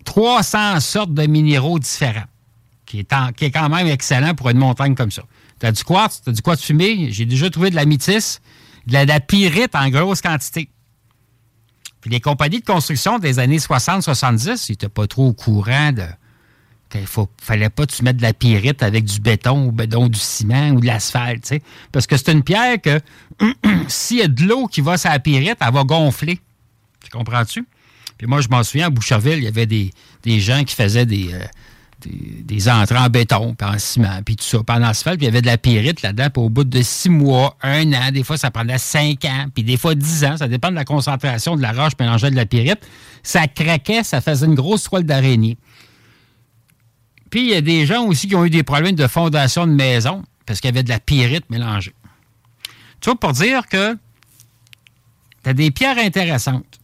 [0.03, 2.25] 300 sortes de minéraux différents,
[2.85, 5.23] qui est, en- qui est quand même excellent pour une montagne comme ça.
[5.59, 8.41] Tu as du quartz, tu as du quartz fumé, j'ai déjà trouvé de la métisse,
[8.87, 10.69] de la, de la pyrite en grosse quantité.
[12.01, 16.03] Puis les compagnies de construction des années 60-70, ils n'étaient pas trop au courant de
[16.99, 20.07] qu'il ne fallait pas que tu mettes de la pyrite avec du béton ou béton,
[20.07, 21.53] du ciment ou de l'asphalte.
[21.91, 22.99] Parce que c'est une pierre que
[23.87, 26.39] s'il y a de l'eau qui va sur la pyrite, elle va gonfler.
[27.03, 27.65] Tu comprends-tu?
[28.17, 29.91] Puis moi, je m'en souviens, à Boucherville, il y avait des,
[30.39, 31.45] gens qui faisaient des, euh,
[32.01, 35.25] des, des entrées en béton, puis en ciment, puis tout ça, puis en asphalte, puis
[35.25, 38.11] il y avait de la pyrite là-dedans, puis au bout de six mois, un an,
[38.11, 40.85] des fois, ça prenait cinq ans, puis des fois dix ans, ça dépend de la
[40.85, 42.79] concentration de la roche mélangée de la pyrite.
[43.23, 45.57] Ça craquait, ça faisait une grosse toile d'araignée.
[47.35, 49.73] Puis il y a des gens aussi qui ont eu des problèmes de fondation de
[49.73, 51.93] maison, parce qu'il y avait de la pyrite mélangée.
[53.01, 53.93] Tu vois, pour dire que
[55.43, 56.79] tu as des pierres intéressantes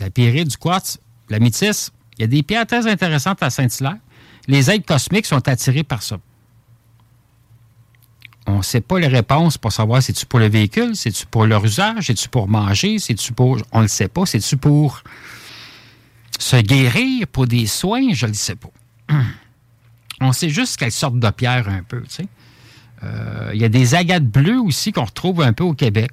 [0.00, 0.98] la pyrite, du quartz,
[1.28, 1.92] la métisse.
[2.18, 3.98] Il y a des pierres très intéressantes à Saint-Hilaire.
[4.48, 6.18] Les aides cosmiques sont attirés par ça.
[8.48, 11.46] On ne sait pas les réponses pour savoir si c'est-tu pour le véhicule, c'est-tu pour
[11.46, 13.58] leur usage, c'est-tu pour manger, c'est-tu pour.
[13.70, 15.04] On ne le sait pas, c'est-tu pour
[16.36, 18.70] se guérir, pour des soins, je ne le sais pas.
[20.20, 22.02] On sait juste quelle sorte de pierre un peu.
[23.02, 26.10] Euh, Il y a des agates bleues aussi qu'on retrouve un peu au Québec.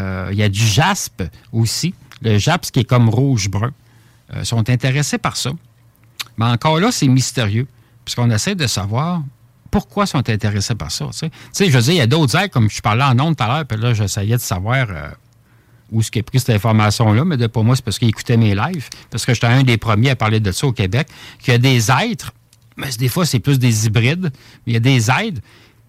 [0.00, 1.22] Euh, Il y a du jaspe
[1.52, 1.94] aussi.
[2.22, 3.72] Le jaspe qui est comme rouge-brun.
[4.34, 5.50] Euh, sont intéressés par ça.
[6.36, 7.66] Mais encore là, c'est mystérieux.
[8.04, 9.22] Puisqu'on essaie de savoir
[9.70, 11.06] pourquoi sont intéressés par ça.
[11.12, 13.36] Tu sais, je veux dire, il y a d'autres airs, comme je parlais en ondes
[13.36, 14.86] tout à l'heure, puis là, j'essayais de savoir
[15.90, 18.36] où est-ce qu'il a pris cette information-là, mais de- pour moi, c'est parce qu'il écoutait
[18.36, 21.08] mes lives, parce que j'étais un des premiers à parler de ça au Québec,
[21.40, 22.32] qu'il y a des êtres,
[22.76, 24.30] mais des fois, c'est plus des hybrides,
[24.66, 25.40] mais il y a des êtres,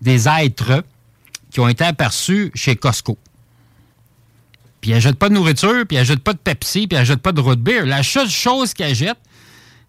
[0.01, 0.83] des êtres
[1.51, 3.17] qui ont été aperçus chez Costco.
[4.81, 7.21] Puis ils n'achètent pas de nourriture, puis ils n'achètent pas de Pepsi, puis ils n'achètent
[7.21, 7.85] pas de root beer.
[7.85, 9.17] La seule chose qu'ils achètent,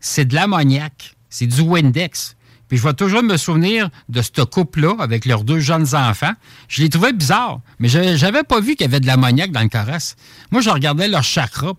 [0.00, 1.14] c'est de l'ammoniac.
[1.28, 2.34] C'est du Windex.
[2.70, 6.32] Puis je vais toujours me souvenir de ce couple-là avec leurs deux jeunes enfants.
[6.68, 9.60] Je les trouvais bizarres, mais je n'avais pas vu qu'il y avait de l'ammoniac dans
[9.60, 10.14] le carrosse.
[10.52, 11.72] Moi, je regardais leur chakra.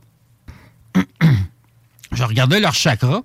[2.12, 3.24] je regardais leur chakra.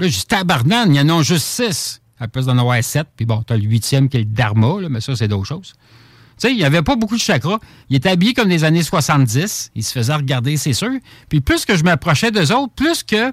[0.00, 2.02] Là, dis, tabarnane, il y en a juste six.
[2.18, 3.06] À la place d'en avoir sept.
[3.16, 5.74] Puis bon, t'as le huitième qui est le dharma, là, mais ça, c'est d'autres choses.
[5.74, 7.60] Tu sais, il n'y avait pas beaucoup de chakras.
[7.90, 9.70] Il était habillé comme des années 70.
[9.76, 10.90] Il se faisait regarder, c'est sûr.
[11.28, 13.32] Puis plus que je m'approchais d'eux autres, plus que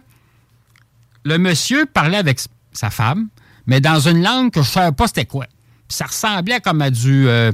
[1.24, 2.40] le monsieur parlait avec
[2.78, 3.28] sa femme,
[3.68, 5.46] mais dans une langue que je ne savais pas c'était quoi.
[5.88, 7.52] Ça ressemblait comme à du, euh,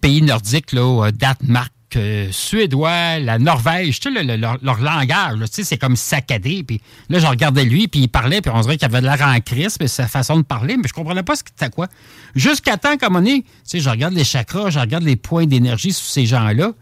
[0.00, 5.78] pays nordique, là, euh, Danemark, euh, suédois, la Norvège, le- le- leur, leur langage, c'est
[5.78, 6.62] comme saccadé.
[6.64, 9.22] Puis là, je regardais lui, puis il parlait, puis on dirait qu'il avait de l'air
[9.22, 11.86] en crise, sa façon de parler, mais je comprenais pas ce que c'était quoi.
[12.34, 16.04] Jusqu'à temps donné, tu sais, je regarde les chakras, je regarde les points d'énergie sous
[16.06, 16.72] ces gens-là.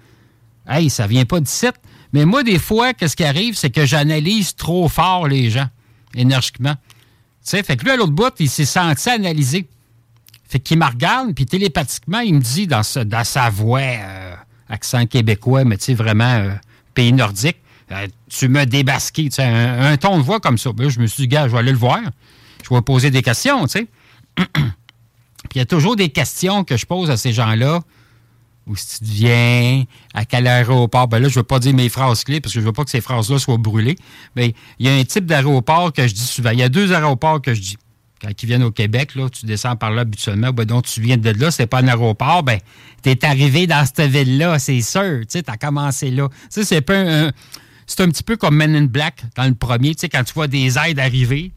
[0.69, 1.67] Hey, ça vient pas d'ici.
[2.13, 5.69] Mais moi, des fois, qu'est-ce qui arrive, c'est que j'analyse trop fort les gens,
[6.15, 6.75] énergiquement.
[7.47, 9.69] Sais, fait que lui, à l'autre bout, il s'est senti analysé.
[10.49, 14.35] Fait qu'il me regarde, puis télépathiquement, il me dit dans, sa- voix, euh,
[14.69, 16.51] accent québécois, mais tu sais, vraiment euh,
[16.95, 17.59] pays nordique,
[17.93, 20.73] euh, tu m'as débasqué, tu sais, un, ton de voix comme ça.
[20.73, 22.01] Ben je me suis dit, gars, je vais aller le voir.
[22.69, 23.87] Je vais poser des questions, tu sais.
[24.37, 27.81] Puis il y a toujours des questions que je pose à ces gens-là.
[28.67, 31.07] Où si tu viens, à quel aéroport?
[31.07, 32.91] Ben là, je veux pas dire mes phrases clés parce que je veux pas que
[32.91, 33.97] ces phrases-là soient brûlées.
[34.35, 36.51] Mais il y a un type d'aéroport que je dis souvent.
[36.51, 37.77] Il y a deux aéroports que je dis.
[38.21, 41.17] quand ils viennent au Québec, là, tu descends par là habituellement, ben, donc tu viens
[41.17, 42.59] de là, c'est pas un aéroport, ben,
[43.03, 46.29] t'es arrivé dans cette ville-là, c'est sûr, tu sais, t'as commencé là.
[46.53, 47.31] Tu c'est un,
[47.87, 50.35] c'est un petit peu comme Men in Black dans le premier, tu sais, quand tu
[50.35, 51.53] vois des aides arriver,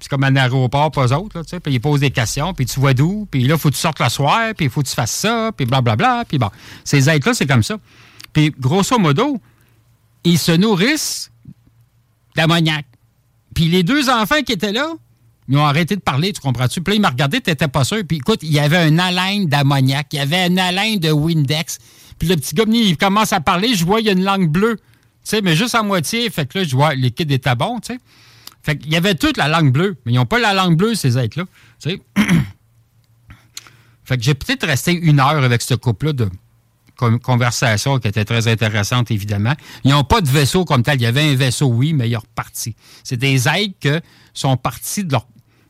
[0.00, 2.78] c'est comme un aéroport, pas autres, tu sais, puis ils posent des questions, puis tu
[2.78, 4.94] vois d'où, puis là, faut que tu sortes le soir, puis il faut que tu
[4.94, 6.50] fasses ça, puis blablabla, puis bon.
[6.84, 7.78] Ces aides-là, c'est comme ça.
[8.32, 9.40] Puis, grosso modo,
[10.24, 11.30] ils se nourrissent
[12.36, 12.84] d'ammoniac.
[13.54, 14.88] Puis les deux enfants qui étaient là,
[15.48, 16.80] ils ont arrêté de parler, tu comprends-tu?
[16.80, 17.98] Puis là, ils m'ont regardé, t'étais pas sûr.
[18.06, 21.78] Puis écoute, il y avait un haleine d'ammoniac, il y avait un haleine de Windex.
[22.18, 24.48] Puis le petit gars, il commence à parler, je vois, il y a une langue
[24.48, 24.76] bleue.
[24.76, 24.82] Tu
[25.30, 26.28] sais, mais juste à moitié.
[26.30, 28.00] Fait que là, je vois, le kid était bon, tu sais.
[28.64, 30.94] Fait qu'il y avait toute la langue bleue, mais ils n'ont pas la langue bleue,
[30.94, 31.44] ces êtres-là.
[34.04, 36.28] Fait que j'ai peut-être resté une heure avec ce couple-là de
[36.96, 39.54] con- conversation qui était très intéressante, évidemment.
[39.84, 40.96] Ils n'ont pas de vaisseau comme tel.
[41.00, 42.76] Il y avait un vaisseau, oui, mais ils sont repartis.
[43.02, 43.90] C'est des êtres qui
[44.34, 45.16] sont partis de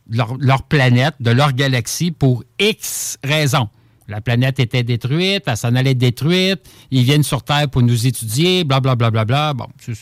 [0.09, 3.69] leur, planète, de leur galaxie, pour X raisons.
[4.07, 6.59] La planète était détruite, elle s'en allait détruite,
[6.91, 9.09] ils viennent sur Terre pour nous étudier, blablabla.
[9.09, 9.53] Bla, bla, bla.
[9.53, 9.95] Bon, c'est-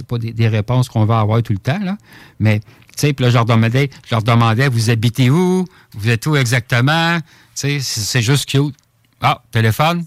[0.00, 1.96] c'est pas des, réponses qu'on va avoir tout le temps, là.
[2.38, 2.66] Mais, tu
[2.96, 5.66] sais, puis là, je leur demandais, je leur demandais, vous habitez où?
[5.92, 7.18] Vous êtes où exactement?
[7.20, 7.24] Tu
[7.54, 8.74] sais, c'est juste cute.
[9.20, 10.06] Ah, téléphone?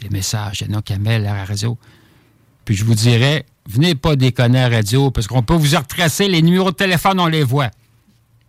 [0.00, 1.78] Des messages, il y en a qui à la radio.
[2.64, 6.26] Puis je vous dirais, venez pas déconner à la radio, parce qu'on peut vous retracer,
[6.26, 7.70] les numéros de téléphone, on les voit.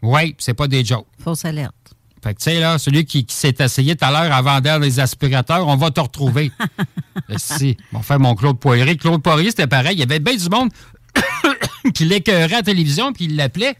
[0.01, 1.05] Oui, c'est pas des jokes.
[1.23, 1.75] Fausse alerte.
[2.21, 4.79] Fait que, tu sais, là, celui qui, qui s'est essayé tout à l'heure à vendre
[4.79, 6.51] des aspirateurs, on va te retrouver.
[7.37, 8.97] Si, mon frère, mon Claude Poirier.
[8.97, 9.93] Claude Poirier, c'était pareil.
[9.95, 10.69] Il y avait bien du monde
[11.93, 13.75] qui l'écœurait à la télévision, puis il l'appelait.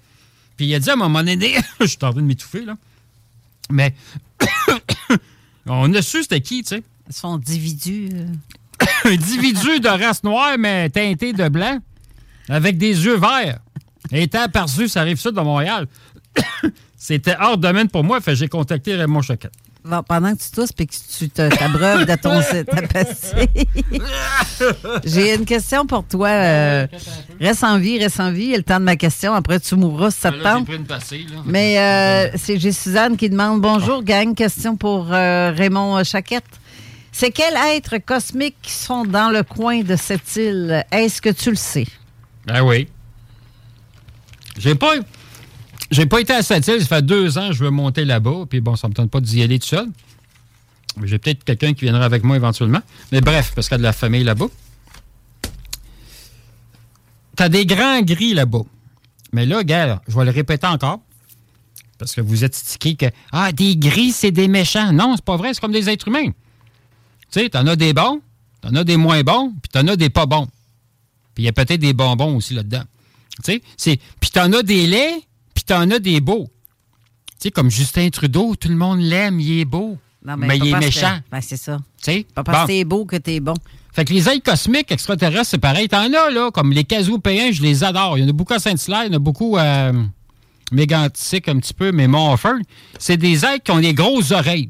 [0.56, 2.76] Puis il a dit à un moment donné, je suis en train de m'étouffer, là.
[3.72, 3.96] Mais
[5.66, 6.84] on a su c'était qui, tu sais.
[7.10, 8.10] Son individu.
[8.14, 8.28] euh,
[9.06, 11.80] Un individu de race noire, mais teinté de blanc,
[12.50, 13.60] avec des yeux verts.
[14.12, 15.88] Étant aperçu, ça arrive ça de Montréal.
[17.02, 19.54] C'était hors domaine pour moi, fait que j'ai contacté Raymond Choquette.
[19.86, 23.48] Bon, pendant que tu tousses et que tu te- t'abreuves de ton ta pastille,
[25.06, 26.28] j'ai une question pour toi.
[26.28, 26.88] euh,
[27.40, 28.44] reste en vie, reste en vie.
[28.44, 29.34] Il y a le temps de ma question.
[29.34, 30.68] Après, tu mourras si ça te j'ai tente.
[31.46, 34.36] Mais euh, c'est j'ai Suzanne qui demande Bonjour, gang.
[34.36, 36.44] Question pour euh, Raymond Chaquette.
[37.14, 40.86] C'est quels êtres cosmiques qui sont dans le coin de cette île?
[40.92, 41.88] Est-ce que tu le sais?
[42.46, 42.90] Ben oui.
[44.58, 44.96] J'ai pas.
[45.92, 48.46] J'ai pas été à cette île, ça fait deux ans que je veux monter là-bas,
[48.50, 49.88] puis bon, ça me tente pas d'y aller tout seul.
[51.04, 52.82] J'ai peut-être quelqu'un qui viendra avec moi éventuellement.
[53.12, 54.48] Mais bref, parce qu'il y a de la famille là-bas.
[57.36, 58.64] T'as des grands gris là-bas.
[59.32, 61.00] Mais là, gars, je vais le répéter encore.
[61.98, 64.92] Parce que vous êtes stické que Ah, des gris, c'est des méchants.
[64.94, 66.32] Non, c'est pas vrai, c'est comme des êtres humains.
[67.32, 68.22] Tu sais, t'en as des bons,
[68.62, 70.48] t'en as des moins bons, puis t'en as des pas bons.
[71.36, 72.84] Puis il y a peut-être des bonbons aussi là-dedans.
[73.44, 74.00] Tu sais, c'est.
[74.20, 75.22] Puis t'en as des laits,
[75.74, 76.48] t'en as des beaux.
[77.40, 79.98] Tu sais, comme Justin Trudeau, tout le monde l'aime, il est beau.
[80.26, 81.20] Non, mais, il est méchant.
[81.32, 81.78] Ben, c'est ça.
[81.98, 82.26] Tu sais?
[82.36, 82.64] Pas parce Bon.
[82.66, 83.54] que t'es beau que t'es bon.
[83.94, 85.88] Fait que les ailes cosmiques extraterrestres, c'est pareil.
[85.88, 88.18] T'en as, là, comme les casopéens, je les adore.
[88.18, 90.04] Il y en a beaucoup à Saint-Hilaire, il y en a beaucoup à euh,
[90.72, 92.60] Mégantic un petit peu, mais Montfort.
[93.00, 94.70] C'est des êtres qui ont des grosses oreilles.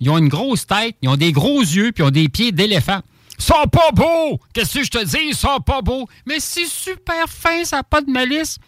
[0.00, 2.52] Ils ont une grosse tête, ils ont des gros yeux, puis ils ont des pieds
[2.52, 3.00] d'éléphant.
[3.38, 4.40] Ils sont pas beaux!
[4.52, 5.28] Qu'est-ce que je te dis?
[5.28, 6.06] Ils sont pas beaux!
[6.26, 8.58] Mais c'est super fin, ça n'a pas de malice.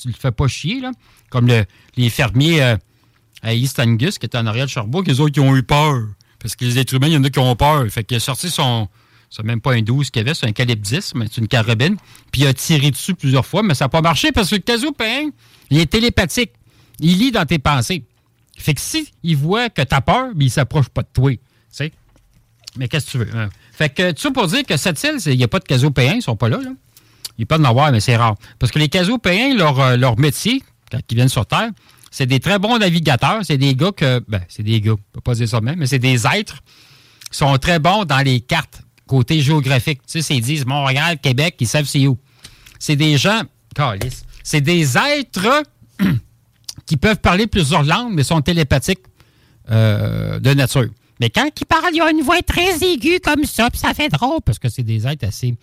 [0.00, 0.92] Tu le fais pas chier, là.
[1.30, 1.64] Comme le-
[1.96, 2.76] les fermiers euh,
[3.42, 6.02] à East Angus, qui étaient en arrière de Sherbrooke, les autres, qui ont eu peur.
[6.38, 7.86] Parce que les êtres humains, il y en a qui ont peur.
[7.90, 8.88] Fait qu'il a sorti son.
[9.30, 11.96] C'est même pas un 12 qu'il avait, c'est un calibre 10, mais c'est une carabine.
[12.32, 14.60] Puis il a tiré dessus plusieurs fois, mais ça n'a pas marché parce que le
[14.60, 15.30] casopéen,
[15.70, 16.50] il est télépathique.
[16.98, 18.02] Il lit dans tes pensées.
[18.58, 21.30] Fait que si il voit que t'as peur, ben, il s'approche pas de toi.
[21.70, 21.92] Sais?
[22.76, 23.36] Mais qu'est-ce que tu veux?
[23.36, 23.48] hein?
[23.72, 26.14] Fait que tout ça pour dire que cette île, il n'y a pas de casopéens,
[26.16, 26.58] ils sont pas là.
[26.58, 26.70] là.
[27.38, 28.34] Il peut en avoir, mais c'est rare.
[28.58, 30.60] Parce que les casopéens, leur, euh, leur métier,
[31.10, 31.70] ils viennent sur Terre,
[32.10, 33.40] c'est des très bons navigateurs.
[33.44, 34.22] C'est des gars que.
[34.28, 36.62] Ben, c'est des gars, on peut pas dire ça même, mais c'est des êtres
[37.30, 40.00] qui sont très bons dans les cartes, côté géographique.
[40.06, 42.18] Tu sais, ils disent Montréal, Québec, ils savent c'est où.
[42.78, 43.42] C'est des gens.
[44.42, 45.62] C'est des êtres
[46.86, 49.04] qui peuvent parler plusieurs langues, mais sont télépathiques
[49.70, 50.88] euh, de nature.
[51.20, 54.08] Mais quand ils parlent, ils ont une voix très aiguë comme ça, puis ça fait
[54.08, 55.54] drôle, parce que c'est des êtres assez.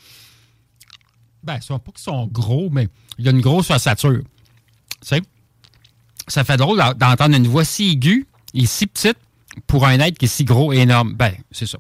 [1.43, 2.87] Ben, ils sont pas qu'ils sont gros, mais
[3.17, 4.21] il y a une grosse ossature.
[5.01, 5.21] Tu sais?
[6.27, 9.17] Ça fait drôle d'en- d'entendre une voix si aiguë et si petite
[9.65, 11.13] pour un être qui est si gros et énorme.
[11.13, 11.77] Ben, c'est ça.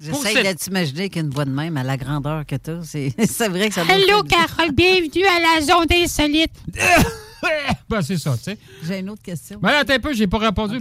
[0.00, 2.82] J'essaie de t'imaginer qu'une voix de même à la grandeur que t'as.
[2.82, 3.08] C'est
[3.48, 3.98] vrai que ça faire-
[4.28, 6.50] Carole, bienvenue à la zone insolite.
[7.88, 8.58] ben, c'est ça, tu sais.
[8.84, 9.58] J'ai une autre question.
[9.62, 10.78] Mais attends un peu, j'ai pas répondu.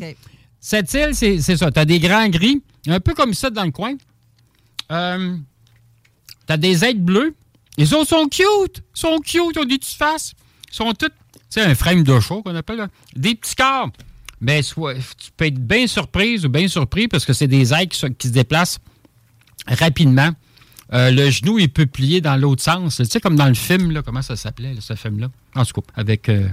[0.60, 1.72] Cette île, c'est c'est ça.
[1.72, 3.94] T'as des grands gris, un peu comme ça dans le coin.
[4.92, 5.38] Euh,
[6.46, 7.34] T'as des êtres bleus.
[7.78, 8.84] Les autres sont cute.
[8.96, 10.34] Ils sont cute, ils ont des petites faces.
[10.72, 11.14] Ils sont toutes
[11.60, 12.88] sais, un frame de show qu'on appelle, là.
[13.16, 13.90] des petits corps.
[14.40, 17.88] Mais soit, tu peux être bien surprise ou bien surpris parce que c'est des ailes
[17.88, 18.80] qui, se- qui se déplacent
[19.68, 20.32] rapidement.
[20.94, 22.98] Euh, le genou, il peut plier dans l'autre sens.
[22.98, 25.30] Tu sais, comme dans le film, là, comment ça s'appelait, ce film-là?
[25.56, 26.48] En tout cas, avec, euh,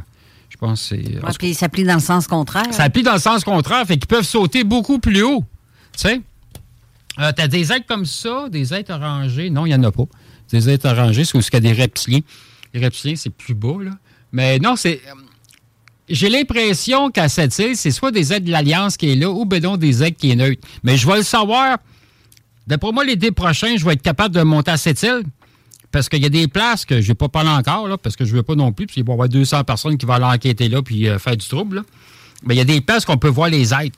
[0.50, 1.14] je pense, que c'est...
[1.24, 2.72] Ouais, puis ça plie dans le sens contraire.
[2.72, 5.44] ça plie dans le sens contraire, fait qu'ils peuvent sauter beaucoup plus haut.
[5.96, 6.20] Tu sais?
[7.18, 9.50] Euh, T'as des êtres comme ça, des êtres orangés.
[9.50, 10.04] Non, il n'y en a pas.
[10.52, 12.20] Des êtres orangés, c'est où il y a des reptiliens.
[12.74, 13.90] Les reptiliens, c'est plus bas, là.
[14.32, 15.00] Mais non, c'est.
[16.08, 19.44] J'ai l'impression qu'à cette île, c'est soit des êtres de l'Alliance qui est là, ou
[19.44, 20.66] ben non, des êtres qui est neutre.
[20.82, 21.78] Mais je vais le savoir.
[22.66, 25.22] D'après moi, l'été prochain, je vais être capable de monter à cette île.
[25.90, 28.32] Parce qu'il y a des places que je n'ai pas parlé encore, parce que je
[28.32, 30.24] ne veux pas non plus, puis il va y avoir 200 personnes qui vont aller
[30.24, 31.82] enquêter là puis euh, faire du trouble.
[32.42, 33.96] Mais il y a des places qu'on peut voir les êtres.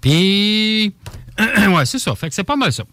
[0.00, 0.94] Puis,
[1.38, 2.14] ouais, c'est ça.
[2.14, 2.84] Fait que c'est pas mal ça.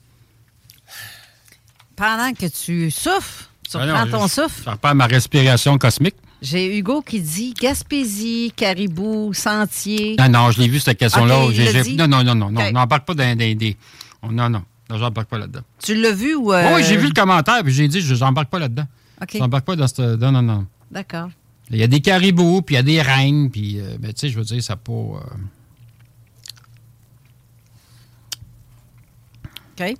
[1.95, 4.63] Pendant que tu souffles, tu Ah non, ton je- souffle.
[4.65, 6.15] Je repars ma respiration cosmique.
[6.41, 10.15] J'ai Hugo qui dit Gaspésie, Caribou, Sentier.
[10.17, 11.35] Ah non, je l'ai vu, cette question-là.
[11.97, 12.61] Non, non, non, non, non.
[12.61, 13.77] On n'embarque pas dans des.
[14.23, 14.63] on- non, non.
[14.89, 15.61] Non, j'embarque pas là-dedans.
[15.81, 16.51] Tu l'as vu ou.
[16.51, 18.87] euh, Oh, oui, j'ai vu le commentaire, puis j'ai dit, je j'embarque pas là-dedans.
[19.21, 19.37] OK.
[19.37, 20.15] J'embarque pas dans ce.
[20.17, 20.65] Non, non, non.
[20.89, 21.29] D'accord.
[21.69, 24.19] Il y a des caribous, puis il y a des reines, puis, euh, ben, tu
[24.21, 24.91] sais, je veux dire, ça n'a pas.
[24.91, 25.19] euh,
[29.79, 29.95] OK.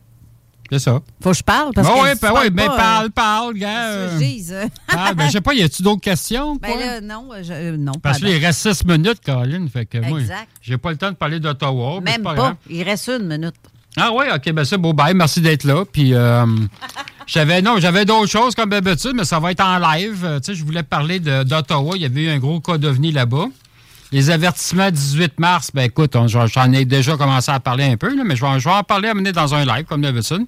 [0.72, 1.02] C'est ça.
[1.22, 2.04] Faut que je parle parce Ah que.
[2.06, 3.88] ben parles ouais, mais parle, euh, parle, gars.
[3.90, 5.16] euh, parle.
[5.16, 6.56] ben, je sais pas, y a-tu d'autres questions?
[6.56, 9.68] Ben là, non, je- euh, non, Parce qu'il reste six minutes, Caroline.
[9.68, 10.48] Fait que moi, Exact.
[10.62, 12.00] j'ai pas le temps de parler d'Ottawa.
[12.02, 12.56] Même pas.
[12.70, 13.56] Il reste une minute.
[13.98, 14.94] Ah oui, OK, ben c'est beau.
[14.94, 15.84] Bye, merci d'être là.
[15.84, 16.46] Puis, euh,
[17.28, 20.24] j'avais, non, j'avais d'autres choses comme d'habitude, mais ça va être en live.
[20.24, 21.92] Euh, tu sais, je voulais parler d'Ottawa.
[21.98, 23.48] Il y avait eu un gros cas d'OVNI là-bas.
[24.14, 28.16] Les avertissements 18 mars, ben écoute, j'en j'en ai déjà commencé à parler un peu,
[28.16, 30.46] là, mais je vais, je vais en parler à mener dans un live, comme d'habitude.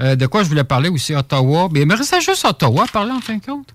[0.00, 1.68] Euh, de quoi je voulais parler aussi, Ottawa?
[1.70, 3.68] Mais il me restait juste Ottawa à parler, en fin de compte.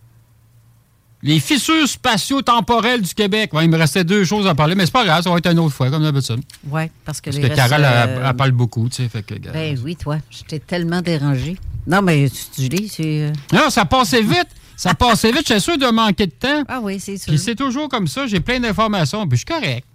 [1.23, 3.51] Les fissures spatio-temporelles du Québec.
[3.53, 5.51] Ouais, il me restait deux choses à parler, mais c'est pas grave, ça va être
[5.51, 6.41] une autre fois, comme d'habitude.
[6.69, 9.09] Oui, parce que Parce les que Carole, elle, euh, elle parle beaucoup, tu sais.
[9.09, 10.17] Fait que, Ben oui, toi.
[10.29, 11.57] Je t'ai tellement dérangé.
[11.87, 13.03] Non, mais tu, dis, c'est.
[13.23, 14.47] euh, Non, ça passait vite.
[14.75, 15.47] Ça passait vite.
[15.47, 16.63] J'étais sûr de manquer de temps.
[16.67, 17.27] Ah oui, c'est sûr.
[17.33, 18.27] Puis c'est toujours comme ça.
[18.27, 19.27] J'ai plein d'informations.
[19.27, 19.87] Puis je suis correct.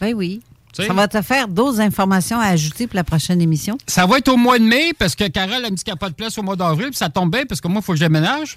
[0.00, 0.42] Ben oui.
[0.74, 3.76] Ça va te faire d'autres informations à ajouter pour la prochaine émission?
[3.86, 5.96] Ça va être au mois de mai parce que Carole a me dit qu'il n'y
[5.96, 6.88] a pas de place au mois d'avril.
[6.88, 8.56] Puis ça tombe bien parce que moi, il faut que je déménage.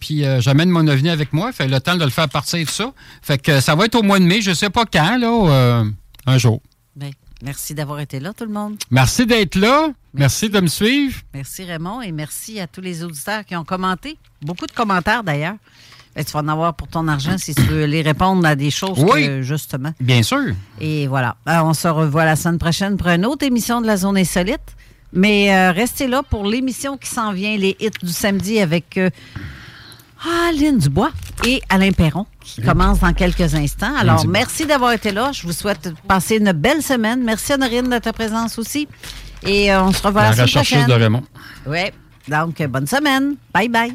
[0.00, 1.52] Puis euh, j'amène mon ovni avec moi.
[1.52, 2.92] Fait le temps de le faire partir de ça.
[3.22, 4.40] Fait que ça va être au mois de mai.
[4.42, 5.48] Je sais pas quand, là.
[5.50, 5.84] euh,
[6.26, 6.60] un jour.
[6.96, 7.12] Ben,
[7.42, 8.76] merci d'avoir été là, tout le monde.
[8.90, 9.88] Merci d'être là.
[10.12, 11.20] Merci de me suivre.
[11.32, 14.16] Merci Raymond et merci à tous les auditeurs qui ont commenté.
[14.42, 15.56] Beaucoup de commentaires d'ailleurs.
[16.16, 18.70] Ben, tu vas en avoir pour ton argent si tu veux les répondre à des
[18.70, 19.26] choses Oui.
[19.26, 19.92] que, justement?
[20.00, 20.38] Bien sûr.
[20.80, 21.36] Et voilà.
[21.44, 24.60] Alors, on se revoit la semaine prochaine pour une autre émission de la Zone Insolite.
[25.12, 29.10] Mais euh, restez là pour l'émission qui s'en vient, les hits du samedi avec euh,
[30.48, 31.10] Aline Dubois
[31.46, 33.94] et Alain Perron qui commence dans quelques instants.
[33.96, 35.30] Alors, merci d'avoir été là.
[35.32, 37.22] Je vous souhaite de passer une belle semaine.
[37.24, 38.88] Merci Honorine de ta présence aussi.
[39.42, 40.96] Et euh, on se revoit la, La semaine rechercheuse prochaine.
[40.98, 41.22] de Raymond.
[41.66, 41.78] Oui.
[42.28, 43.36] Donc, bonne semaine.
[43.52, 43.94] Bye bye.